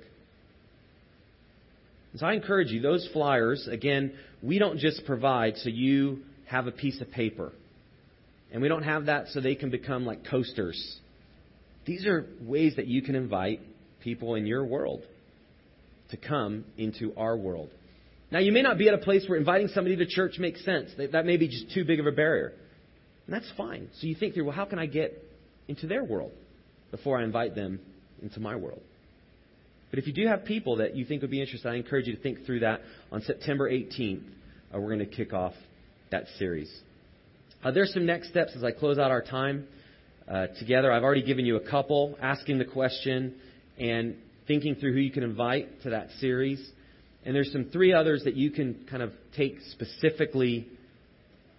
And 2.12 2.20
so 2.20 2.26
I 2.26 2.34
encourage 2.34 2.70
you, 2.70 2.80
those 2.80 3.08
flyers, 3.12 3.68
again, 3.68 4.12
we 4.42 4.58
don't 4.58 4.78
just 4.78 5.04
provide 5.04 5.56
so 5.56 5.68
you 5.68 6.20
have 6.46 6.68
a 6.68 6.72
piece 6.72 7.00
of 7.00 7.10
paper. 7.10 7.52
And 8.52 8.62
we 8.62 8.68
don't 8.68 8.82
have 8.82 9.06
that 9.06 9.28
so 9.28 9.40
they 9.40 9.54
can 9.54 9.70
become 9.70 10.06
like 10.06 10.24
coasters. 10.24 11.00
These 11.86 12.06
are 12.06 12.26
ways 12.40 12.76
that 12.76 12.86
you 12.86 13.02
can 13.02 13.14
invite 13.14 13.60
people 14.00 14.34
in 14.36 14.46
your 14.46 14.64
world 14.64 15.02
to 16.10 16.16
come 16.16 16.64
into 16.76 17.12
our 17.16 17.36
world. 17.36 17.70
Now, 18.30 18.38
you 18.38 18.52
may 18.52 18.62
not 18.62 18.78
be 18.78 18.88
at 18.88 18.94
a 18.94 18.98
place 18.98 19.24
where 19.28 19.38
inviting 19.38 19.68
somebody 19.68 19.96
to 19.96 20.06
church 20.06 20.38
makes 20.38 20.64
sense. 20.64 20.90
That 21.12 21.26
may 21.26 21.36
be 21.36 21.48
just 21.48 21.72
too 21.72 21.84
big 21.84 22.00
of 22.00 22.06
a 22.06 22.12
barrier. 22.12 22.52
And 23.26 23.34
that's 23.34 23.50
fine. 23.56 23.88
So 24.00 24.06
you 24.06 24.14
think 24.14 24.34
through, 24.34 24.44
well, 24.44 24.56
how 24.56 24.64
can 24.64 24.78
I 24.78 24.86
get 24.86 25.22
into 25.68 25.86
their 25.86 26.04
world 26.04 26.32
before 26.90 27.18
I 27.18 27.24
invite 27.24 27.54
them 27.54 27.80
into 28.22 28.40
my 28.40 28.56
world? 28.56 28.82
But 29.90 29.98
if 29.98 30.06
you 30.06 30.12
do 30.12 30.26
have 30.26 30.44
people 30.44 30.76
that 30.76 30.96
you 30.96 31.04
think 31.04 31.22
would 31.22 31.30
be 31.30 31.40
interested, 31.40 31.68
I 31.68 31.76
encourage 31.76 32.06
you 32.06 32.16
to 32.16 32.20
think 32.20 32.44
through 32.44 32.60
that. 32.60 32.80
On 33.12 33.22
September 33.22 33.70
18th, 33.70 34.22
uh, 34.74 34.80
we're 34.80 34.94
going 34.94 34.98
to 34.98 35.06
kick 35.06 35.32
off 35.32 35.52
that 36.10 36.24
series. 36.38 36.72
Uh, 37.64 37.70
there's 37.70 37.94
some 37.94 38.04
next 38.04 38.28
steps 38.28 38.52
as 38.54 38.62
I 38.62 38.72
close 38.72 38.98
out 38.98 39.10
our 39.10 39.22
time 39.22 39.66
uh, 40.28 40.48
together. 40.58 40.92
I've 40.92 41.02
already 41.02 41.22
given 41.22 41.46
you 41.46 41.56
a 41.56 41.70
couple, 41.70 42.14
asking 42.20 42.58
the 42.58 42.66
question 42.66 43.36
and 43.78 44.16
thinking 44.46 44.74
through 44.74 44.92
who 44.92 44.98
you 44.98 45.10
can 45.10 45.22
invite 45.22 45.80
to 45.84 45.90
that 45.90 46.08
series. 46.20 46.62
And 47.24 47.34
there's 47.34 47.50
some 47.52 47.70
three 47.72 47.94
others 47.94 48.24
that 48.24 48.34
you 48.34 48.50
can 48.50 48.86
kind 48.90 49.02
of 49.02 49.12
take 49.34 49.56
specifically 49.70 50.68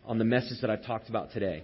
on 0.06 0.20
the 0.20 0.26
message 0.26 0.62
that 0.62 0.70
I've 0.70 0.86
talked 0.86 1.10
about 1.10 1.32
today. 1.34 1.64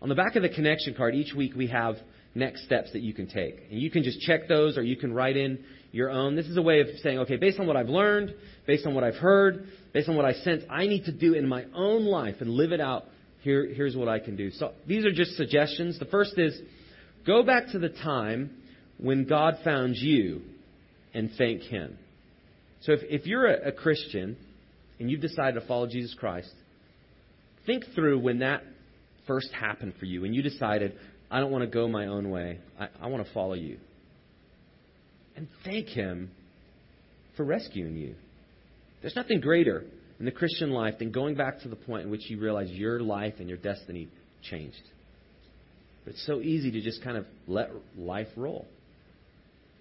On 0.00 0.08
the 0.08 0.14
back 0.14 0.36
of 0.36 0.42
the 0.42 0.50
connection 0.50 0.94
card, 0.94 1.16
each 1.16 1.34
week 1.34 1.56
we 1.56 1.66
have 1.66 1.96
next 2.36 2.64
steps 2.66 2.92
that 2.92 3.02
you 3.02 3.12
can 3.12 3.26
take. 3.26 3.56
And 3.72 3.80
you 3.80 3.90
can 3.90 4.04
just 4.04 4.20
check 4.20 4.46
those 4.46 4.78
or 4.78 4.82
you 4.82 4.94
can 4.94 5.12
write 5.12 5.36
in 5.36 5.64
your 5.90 6.10
own. 6.10 6.36
This 6.36 6.46
is 6.46 6.56
a 6.56 6.62
way 6.62 6.80
of 6.80 6.86
saying, 7.02 7.18
okay, 7.18 7.38
based 7.38 7.58
on 7.58 7.66
what 7.66 7.76
I've 7.76 7.88
learned, 7.88 8.36
based 8.68 8.86
on 8.86 8.94
what 8.94 9.02
I've 9.02 9.16
heard, 9.16 9.66
based 9.92 10.08
on 10.08 10.14
what 10.14 10.26
I 10.26 10.34
sense, 10.34 10.62
I 10.70 10.86
need 10.86 11.06
to 11.06 11.12
do 11.12 11.34
in 11.34 11.48
my 11.48 11.64
own 11.74 12.04
life 12.04 12.36
and 12.38 12.50
live 12.50 12.70
it 12.70 12.80
out. 12.80 13.06
Here, 13.42 13.66
here's 13.66 13.96
what 13.96 14.08
I 14.08 14.18
can 14.18 14.36
do. 14.36 14.50
So 14.50 14.72
these 14.86 15.04
are 15.04 15.12
just 15.12 15.36
suggestions. 15.36 15.98
The 15.98 16.04
first 16.06 16.38
is 16.38 16.60
go 17.26 17.42
back 17.42 17.68
to 17.72 17.78
the 17.78 17.88
time 17.88 18.50
when 18.98 19.24
God 19.26 19.58
found 19.64 19.96
you 19.96 20.42
and 21.14 21.30
thank 21.38 21.62
Him. 21.62 21.96
So 22.82 22.92
if, 22.92 23.00
if 23.04 23.26
you're 23.26 23.46
a, 23.46 23.68
a 23.68 23.72
Christian 23.72 24.36
and 24.98 25.10
you've 25.10 25.22
decided 25.22 25.58
to 25.58 25.66
follow 25.66 25.86
Jesus 25.86 26.14
Christ, 26.18 26.52
think 27.66 27.84
through 27.94 28.20
when 28.20 28.40
that 28.40 28.62
first 29.26 29.50
happened 29.52 29.94
for 29.98 30.04
you 30.04 30.24
and 30.24 30.34
you 30.34 30.42
decided, 30.42 30.98
I 31.30 31.40
don't 31.40 31.50
want 31.50 31.62
to 31.62 31.70
go 31.70 31.88
my 31.88 32.06
own 32.06 32.30
way. 32.30 32.58
I, 32.78 32.88
I 33.00 33.06
want 33.06 33.26
to 33.26 33.32
follow 33.32 33.54
you. 33.54 33.78
And 35.36 35.48
thank 35.64 35.88
Him 35.88 36.30
for 37.36 37.44
rescuing 37.44 37.96
you. 37.96 38.14
There's 39.00 39.16
nothing 39.16 39.40
greater 39.40 39.84
in 40.20 40.26
the 40.26 40.30
Christian 40.30 40.70
life 40.70 40.98
than 40.98 41.10
going 41.10 41.34
back 41.34 41.60
to 41.60 41.68
the 41.68 41.76
point 41.76 42.04
in 42.04 42.10
which 42.10 42.28
you 42.28 42.38
realize 42.38 42.70
your 42.70 43.00
life 43.00 43.34
and 43.38 43.48
your 43.48 43.56
destiny 43.56 44.06
changed. 44.42 44.82
But 46.04 46.12
it's 46.12 46.26
so 46.26 46.40
easy 46.40 46.70
to 46.72 46.80
just 46.82 47.02
kind 47.02 47.16
of 47.16 47.24
let 47.48 47.70
life 47.96 48.28
roll. 48.36 48.66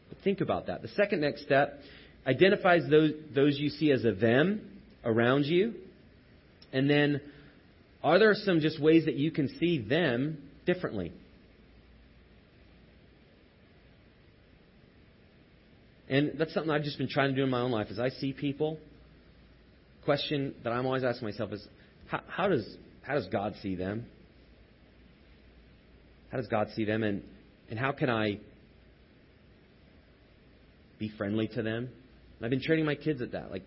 But 0.08 0.18
think 0.24 0.40
about 0.40 0.68
that. 0.68 0.82
The 0.82 0.88
second 0.90 1.20
next 1.22 1.44
step 1.44 1.82
identifies 2.26 2.90
those, 2.90 3.12
those 3.36 3.60
you 3.60 3.70
see 3.70 3.92
as 3.92 4.06
a 4.06 4.14
them 4.14 4.62
around 5.04 5.46
you. 5.46 5.74
And 6.72 6.90
then, 6.90 7.20
are 8.02 8.18
there 8.18 8.34
some 8.34 8.62
just 8.62 8.82
ways 8.82 9.06
that 9.06 9.16
you 9.16 9.32
can 9.32 9.50
see 9.60 9.80
them 9.80 10.38
differently? 10.66 11.12
And 16.08 16.34
that's 16.40 16.54
something 16.54 16.72
I've 16.72 16.84
just 16.84 16.98
been 16.98 17.10
trying 17.10 17.32
to 17.32 17.36
do 17.36 17.44
in 17.44 17.50
my 17.50 17.60
own 17.60 17.72
life. 17.72 17.88
As 17.92 18.00
I 18.00 18.10
see 18.10 18.32
people, 18.32 18.78
question 20.10 20.56
that 20.64 20.74
I'm 20.74 20.88
always 20.88 21.04
asking 21.04 21.28
myself 21.28 21.54
is, 21.54 21.68
how, 22.08 22.22
how 22.28 22.48
does 22.48 22.68
how 23.04 23.14
does 23.14 23.28
God 23.28 23.54
see 23.62 23.76
them? 23.76 24.08
How 26.32 26.38
does 26.38 26.48
God 26.48 26.70
see 26.76 26.84
them, 26.84 27.04
and 27.04 27.22
and 27.70 27.78
how 27.78 27.92
can 27.92 28.10
I 28.10 28.40
be 30.98 31.12
friendly 31.16 31.48
to 31.48 31.62
them. 31.62 31.90
And 32.38 32.46
I've 32.46 32.50
been 32.50 32.62
training 32.62 32.86
my 32.86 32.96
kids 32.96 33.22
at 33.22 33.34
that. 33.34 33.52
Like, 33.52 33.64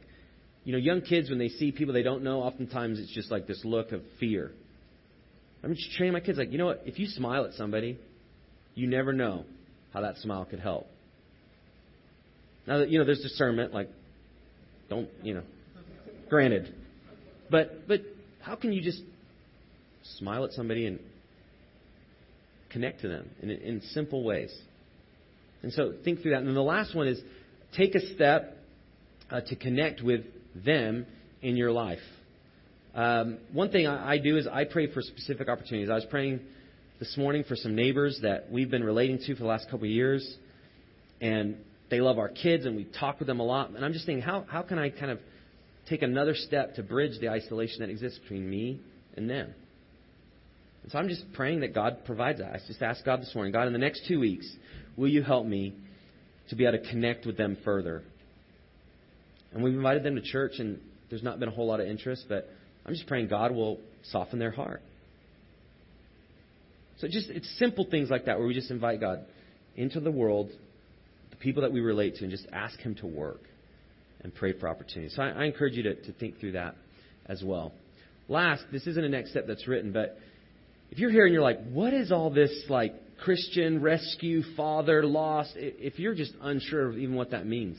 you 0.65 0.73
know, 0.73 0.79
young 0.79 1.01
kids, 1.01 1.31
when 1.31 1.39
they 1.39 1.49
see 1.49 1.71
people 1.71 1.95
they 1.95 2.03
don't 2.03 2.25
know, 2.25 2.41
oftentimes 2.41 2.99
it's 2.99 3.15
just 3.15 3.31
like 3.31 3.47
this 3.47 3.61
look 3.65 3.93
of 3.93 4.03
fear. 4.21 4.51
I'm 5.63 5.75
just 5.77 5.93
training 5.93 6.13
my 6.13 6.21
kids, 6.21 6.39
like, 6.39 6.51
you 6.51 6.59
know 6.59 6.67
what? 6.67 6.83
If 6.87 6.99
you 6.99 7.07
smile 7.07 7.45
at 7.45 7.55
somebody, 7.55 8.01
you 8.75 8.89
never 8.89 9.13
know 9.13 9.45
how 9.95 10.01
that 10.01 10.17
smile 10.17 10.45
could 10.45 10.59
help. 10.59 10.89
Now, 12.67 12.79
that 12.79 12.91
you 12.91 12.99
know, 12.99 13.05
there's 13.05 13.21
discernment, 13.21 13.73
like, 13.73 13.89
don't, 14.91 15.09
you 15.23 15.35
know, 15.35 15.43
granted. 16.33 16.75
But, 17.51 17.87
but 17.87 18.01
how 18.41 18.57
can 18.57 18.73
you 18.73 18.81
just 18.81 19.03
smile 20.17 20.47
at 20.47 20.53
somebody 20.53 20.87
and 20.87 20.99
connect 22.71 23.03
to 23.03 23.09
them 23.09 23.29
in, 23.43 23.51
in 23.51 23.83
simple 23.91 24.25
ways? 24.25 24.51
And 25.63 25.75
so 25.75 25.93
think 26.03 26.23
through 26.23 26.31
that. 26.31 26.39
And 26.39 26.47
then 26.47 26.55
the 26.55 26.63
last 26.63 26.95
one 26.95 27.07
is 27.07 27.21
take 27.77 27.95
a 27.95 28.15
step 28.15 28.57
uh, 29.31 29.43
to 29.43 29.57
connect 29.57 30.01
with 30.01 30.23
them 30.55 31.05
in 31.43 31.59
your 31.59 31.71
life. 31.71 31.99
Um, 32.95 33.37
one 33.53 33.71
thing 33.71 33.87
I, 33.87 34.13
I 34.13 34.19
do 34.19 34.39
is 34.39 34.47
I 34.51 34.65
pray 34.65 34.91
for 34.91 35.03
specific 35.03 35.51
opportunities. 35.51 35.91
I 35.91 35.97
was 35.97 36.07
praying 36.07 36.41
this 36.99 37.15
morning 37.19 37.45
for 37.47 37.57
some 37.57 37.75
neighbors 37.75 38.21
that 38.23 38.51
we've 38.51 38.71
been 38.71 38.85
relating 38.85 39.19
to 39.19 39.35
for 39.35 39.41
the 39.41 39.49
last 39.49 39.67
couple 39.67 39.85
of 39.85 39.91
years, 39.91 40.37
and 41.21 41.59
they 41.91 42.01
love 42.01 42.19
our 42.19 42.31
kids, 42.31 42.65
and 42.65 42.75
we 42.75 42.85
talk 42.99 43.19
with 43.19 43.29
them 43.29 43.41
a 43.41 43.45
lot. 43.45 43.69
And 43.69 43.85
I'm 43.85 43.93
just 43.93 44.07
thinking, 44.07 44.23
how 44.23 44.47
how 44.49 44.63
can 44.63 44.79
I 44.79 44.89
kind 44.89 45.11
of 45.11 45.19
take 45.89 46.03
another 46.03 46.35
step 46.35 46.75
to 46.77 46.83
bridge 46.83 47.21
the 47.21 47.29
isolation 47.29 47.81
that 47.81 47.91
exists 47.91 48.19
between 48.19 48.49
me 48.49 48.81
and 49.17 49.29
them? 49.29 49.55
And 50.83 50.91
so 50.91 50.99
I'm 50.99 51.09
just 51.09 51.25
praying 51.33 51.61
that 51.61 51.75
God 51.75 52.05
provides 52.05 52.41
that. 52.41 52.55
I 52.55 52.59
just 52.67 52.83
asked 52.83 53.05
God 53.05 53.21
this 53.21 53.35
morning, 53.35 53.53
God, 53.53 53.67
in 53.67 53.73
the 53.73 53.79
next 53.79 54.07
two 54.09 54.19
weeks, 54.19 54.51
will 54.97 55.09
you 55.09 55.23
help 55.23 55.47
me 55.47 55.75
to 56.49 56.57
be 56.57 56.67
able 56.67 56.79
to 56.79 56.91
connect 56.91 57.25
with 57.25 57.37
them 57.37 57.57
further? 57.65 58.03
And 59.53 59.63
we've 59.63 59.75
invited 59.75 60.03
them 60.03 60.17
to 60.17 60.23
church, 60.23 60.53
and 60.59 60.81
there's 61.11 61.23
not 61.23 61.39
been 61.39 61.49
a 61.49 61.53
whole 61.53 61.67
lot 61.67 61.81
of 61.81 61.87
interest, 61.87 62.25
but 62.29 62.49
I'm 62.85 62.95
just 62.95 63.07
praying 63.07 63.29
God 63.29 63.53
will 63.53 63.79
soften 64.05 64.39
their 64.39 64.51
heart. 64.51 64.83
So 66.99 67.09
just 67.09 67.31
it's 67.31 67.49
simple 67.59 67.87
things 67.91 68.11
like 68.11 68.27
that 68.27 68.39
where 68.39 68.47
we 68.47 68.55
just 68.55 68.71
invite 68.71 69.01
God 69.01 69.25
into 69.77 70.01
the 70.01 70.11
world, 70.11 70.51
the 71.31 71.37
people 71.37 71.63
that 71.63 71.73
we 71.73 71.81
relate 71.81 72.17
to, 72.17 72.23
and 72.23 72.31
just 72.31 72.47
ask 72.53 72.79
Him 72.79 72.95
to 72.97 73.07
work 73.07 73.41
and 74.23 74.35
pray 74.35 74.59
for 74.59 74.69
opportunities. 74.69 75.15
So 75.17 75.23
I, 75.23 75.31
I 75.31 75.45
encourage 75.45 75.75
you 75.75 75.83
to, 75.85 75.95
to 75.95 76.13
think 76.13 76.39
through 76.39 76.53
that 76.53 76.77
as 77.27 77.43
well. 77.45 77.73
Last, 78.29 78.65
this 78.71 78.87
isn't 78.87 79.05
a 79.05 79.09
next 79.09 79.31
step 79.31 79.47
that's 79.47 79.67
written, 79.67 79.93
but 79.93 80.19
if 80.91 80.99
you're 80.99 81.11
here 81.11 81.25
and 81.25 81.33
you're 81.33 81.43
like, 81.43 81.63
what 81.71 81.93
is 81.93 82.13
all 82.13 82.31
this 82.31 82.65
like 82.69 82.95
Christian 83.19 83.81
rescue, 83.81 84.43
father, 84.57 85.05
lost? 85.05 85.53
If 85.57 85.99
you're 85.99 86.15
just 86.15 86.33
unsure 86.41 86.89
of 86.89 86.99
even 86.99 87.15
what 87.15 87.31
that 87.31 87.47
means, 87.47 87.79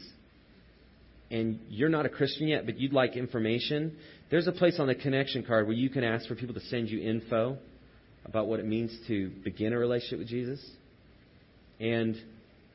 and 1.32 1.60
you're 1.70 1.90
not 1.90 2.06
a 2.06 2.10
Christian 2.10 2.48
yet, 2.48 2.66
but 2.66 2.80
you'd 2.80 2.94
like 2.94 3.16
information, 3.16 3.98
there's 4.30 4.48
a 4.48 4.52
place 4.52 4.80
on 4.80 4.88
the 4.88 4.96
connection 4.96 5.44
card 5.44 5.68
where 5.68 5.76
you 5.76 5.90
can 5.90 6.04
ask 6.04 6.28
for 6.28 6.36
people 6.36 6.54
to 6.54 6.62
send 6.62 6.90
you 6.90 7.02
info 7.02 7.58
about 8.26 8.48
what 8.48 8.60
it 8.60 8.66
means 8.66 8.96
to 9.08 9.30
begin 9.44 9.74
a 9.74 9.78
relationship 9.78 10.20
with 10.20 10.28
Jesus. 10.28 10.64
And 11.80 12.16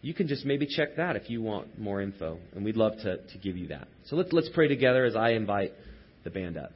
you 0.01 0.15
can 0.15 0.29
just 0.29 0.45
maybe 0.45 0.67
check 0.67 0.97
that 0.97 1.17
if 1.17 1.29
you 1.29 1.43
want 1.43 1.79
more 1.79 2.01
info, 2.01 2.39
and 2.55 2.65
we'd 2.65 2.77
love 2.77 2.97
to, 2.99 3.17
to 3.17 3.39
give 3.43 3.57
you 3.57 3.69
that. 3.69 3.89
So 4.07 4.17
let's, 4.17 4.33
let's 4.33 4.49
pray 4.55 4.69
together 4.69 5.05
as 5.05 5.17
I 5.17 5.31
invite 5.31 5.73
the 6.25 6.31
band 6.31 6.57
up. 6.57 6.73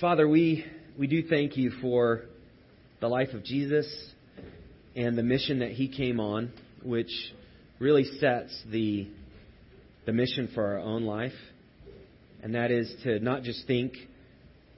Father, 0.00 0.28
we, 0.28 0.64
we 0.98 1.06
do 1.06 1.22
thank 1.28 1.56
you 1.56 1.70
for 1.80 2.22
the 3.00 3.08
life 3.08 3.30
of 3.32 3.44
Jesus 3.44 3.86
and 4.94 5.18
the 5.18 5.22
mission 5.22 5.60
that 5.60 5.70
he 5.70 5.88
came 5.88 6.20
on, 6.20 6.52
which 6.82 7.10
really 7.80 8.04
sets 8.20 8.56
the, 8.70 9.08
the 10.06 10.12
mission 10.12 10.48
for 10.54 10.64
our 10.64 10.78
own 10.78 11.04
life. 11.04 11.32
And 12.42 12.54
that 12.54 12.70
is 12.70 12.94
to 13.04 13.18
not 13.18 13.42
just 13.42 13.66
think 13.66 13.94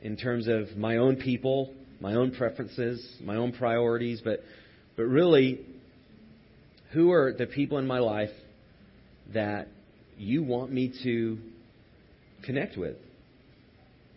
in 0.01 0.17
terms 0.17 0.49
of 0.49 0.77
my 0.77 0.99
own 0.99 1.17
people 1.17 1.75
my 2.01 2.15
own 2.15 2.33
preferences, 2.33 3.17
my 3.23 3.37
own 3.37 3.53
priorities, 3.53 4.21
but, 4.23 4.41
but 4.97 5.05
really, 5.05 5.61
who 6.93 7.13
are 7.13 7.33
the 7.33 7.47
people 7.47 7.79
in 7.79 7.87
my 7.87 7.99
life 7.99 8.31
that 9.35 9.69
you 10.17 10.43
want 10.43 10.73
me 10.73 10.93
to 11.03 11.39
connect 12.45 12.77
with? 12.77 12.97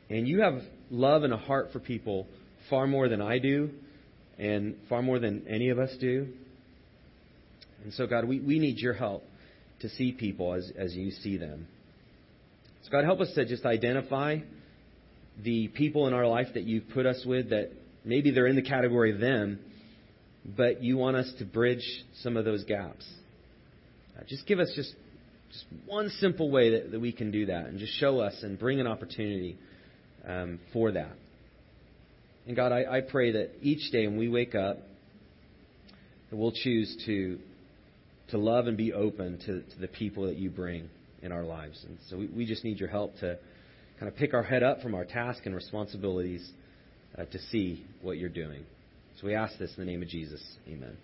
And 0.09 0.27
you 0.27 0.41
have 0.41 0.61
love 0.89 1.23
and 1.23 1.33
a 1.33 1.37
heart 1.37 1.69
for 1.71 1.79
people 1.79 2.27
far 2.69 2.87
more 2.87 3.09
than 3.09 3.21
I 3.21 3.39
do, 3.39 3.71
and 4.37 4.75
far 4.87 5.01
more 5.01 5.19
than 5.19 5.45
any 5.47 5.69
of 5.69 5.79
us 5.79 5.89
do. 5.99 6.27
And 7.83 7.93
so, 7.93 8.07
God, 8.07 8.25
we, 8.25 8.39
we 8.39 8.59
need 8.59 8.77
your 8.77 8.93
help 8.93 9.23
to 9.81 9.89
see 9.89 10.11
people 10.11 10.53
as, 10.53 10.71
as 10.77 10.93
you 10.93 11.11
see 11.11 11.37
them. 11.37 11.67
So, 12.83 12.91
God, 12.91 13.05
help 13.05 13.19
us 13.19 13.31
to 13.35 13.45
just 13.45 13.65
identify 13.65 14.37
the 15.43 15.67
people 15.69 16.07
in 16.07 16.13
our 16.13 16.27
life 16.27 16.47
that 16.53 16.63
you've 16.63 16.89
put 16.89 17.05
us 17.05 17.23
with 17.25 17.49
that 17.49 17.71
maybe 18.03 18.31
they're 18.31 18.47
in 18.47 18.55
the 18.55 18.61
category 18.61 19.13
of 19.13 19.19
them, 19.19 19.59
but 20.57 20.83
you 20.83 20.97
want 20.97 21.17
us 21.17 21.31
to 21.39 21.45
bridge 21.45 21.85
some 22.21 22.37
of 22.37 22.45
those 22.45 22.63
gaps. 22.63 23.05
Uh, 24.17 24.23
just 24.27 24.45
give 24.47 24.59
us 24.59 24.71
just 24.75 24.93
just 25.51 25.65
one 25.87 26.09
simple 26.19 26.51
way 26.51 26.79
that, 26.79 26.91
that 26.91 26.99
we 26.99 27.11
can 27.11 27.31
do 27.31 27.47
that, 27.47 27.65
and 27.65 27.79
just 27.79 27.93
show 27.99 28.19
us 28.19 28.35
and 28.43 28.59
bring 28.59 28.79
an 28.79 28.85
opportunity 28.85 29.57
um, 30.27 30.59
for 30.71 30.91
that. 30.91 31.13
And 32.45 32.55
God, 32.55 32.71
I, 32.71 32.97
I 32.97 33.01
pray 33.01 33.31
that 33.31 33.51
each 33.61 33.91
day 33.91 34.05
when 34.05 34.17
we 34.17 34.29
wake 34.29 34.53
up, 34.53 34.77
that 36.29 36.37
we'll 36.37 36.51
choose 36.51 37.01
to 37.05 37.39
to 38.29 38.37
love 38.37 38.67
and 38.67 38.77
be 38.77 38.93
open 38.93 39.39
to, 39.39 39.61
to 39.61 39.79
the 39.79 39.87
people 39.87 40.27
that 40.27 40.37
you 40.37 40.51
bring 40.51 40.87
in 41.23 41.31
our 41.31 41.43
lives. 41.43 41.83
And 41.87 41.97
so 42.09 42.17
we, 42.17 42.27
we 42.27 42.45
just 42.45 42.63
need 42.63 42.79
your 42.79 42.89
help 42.89 43.17
to 43.21 43.39
kind 43.99 44.09
of 44.09 44.17
pick 44.17 44.33
our 44.33 44.43
head 44.43 44.63
up 44.63 44.81
from 44.81 44.95
our 44.95 45.03
task 45.03 45.45
and 45.45 45.53
responsibilities 45.53 46.49
uh, 47.17 47.25
to 47.25 47.39
see 47.51 47.85
what 48.01 48.17
you're 48.17 48.29
doing. 48.29 48.63
So 49.19 49.27
we 49.27 49.35
ask 49.35 49.57
this 49.59 49.71
in 49.77 49.85
the 49.85 49.91
name 49.91 50.01
of 50.01 50.07
Jesus. 50.07 50.41
Amen. 50.67 50.95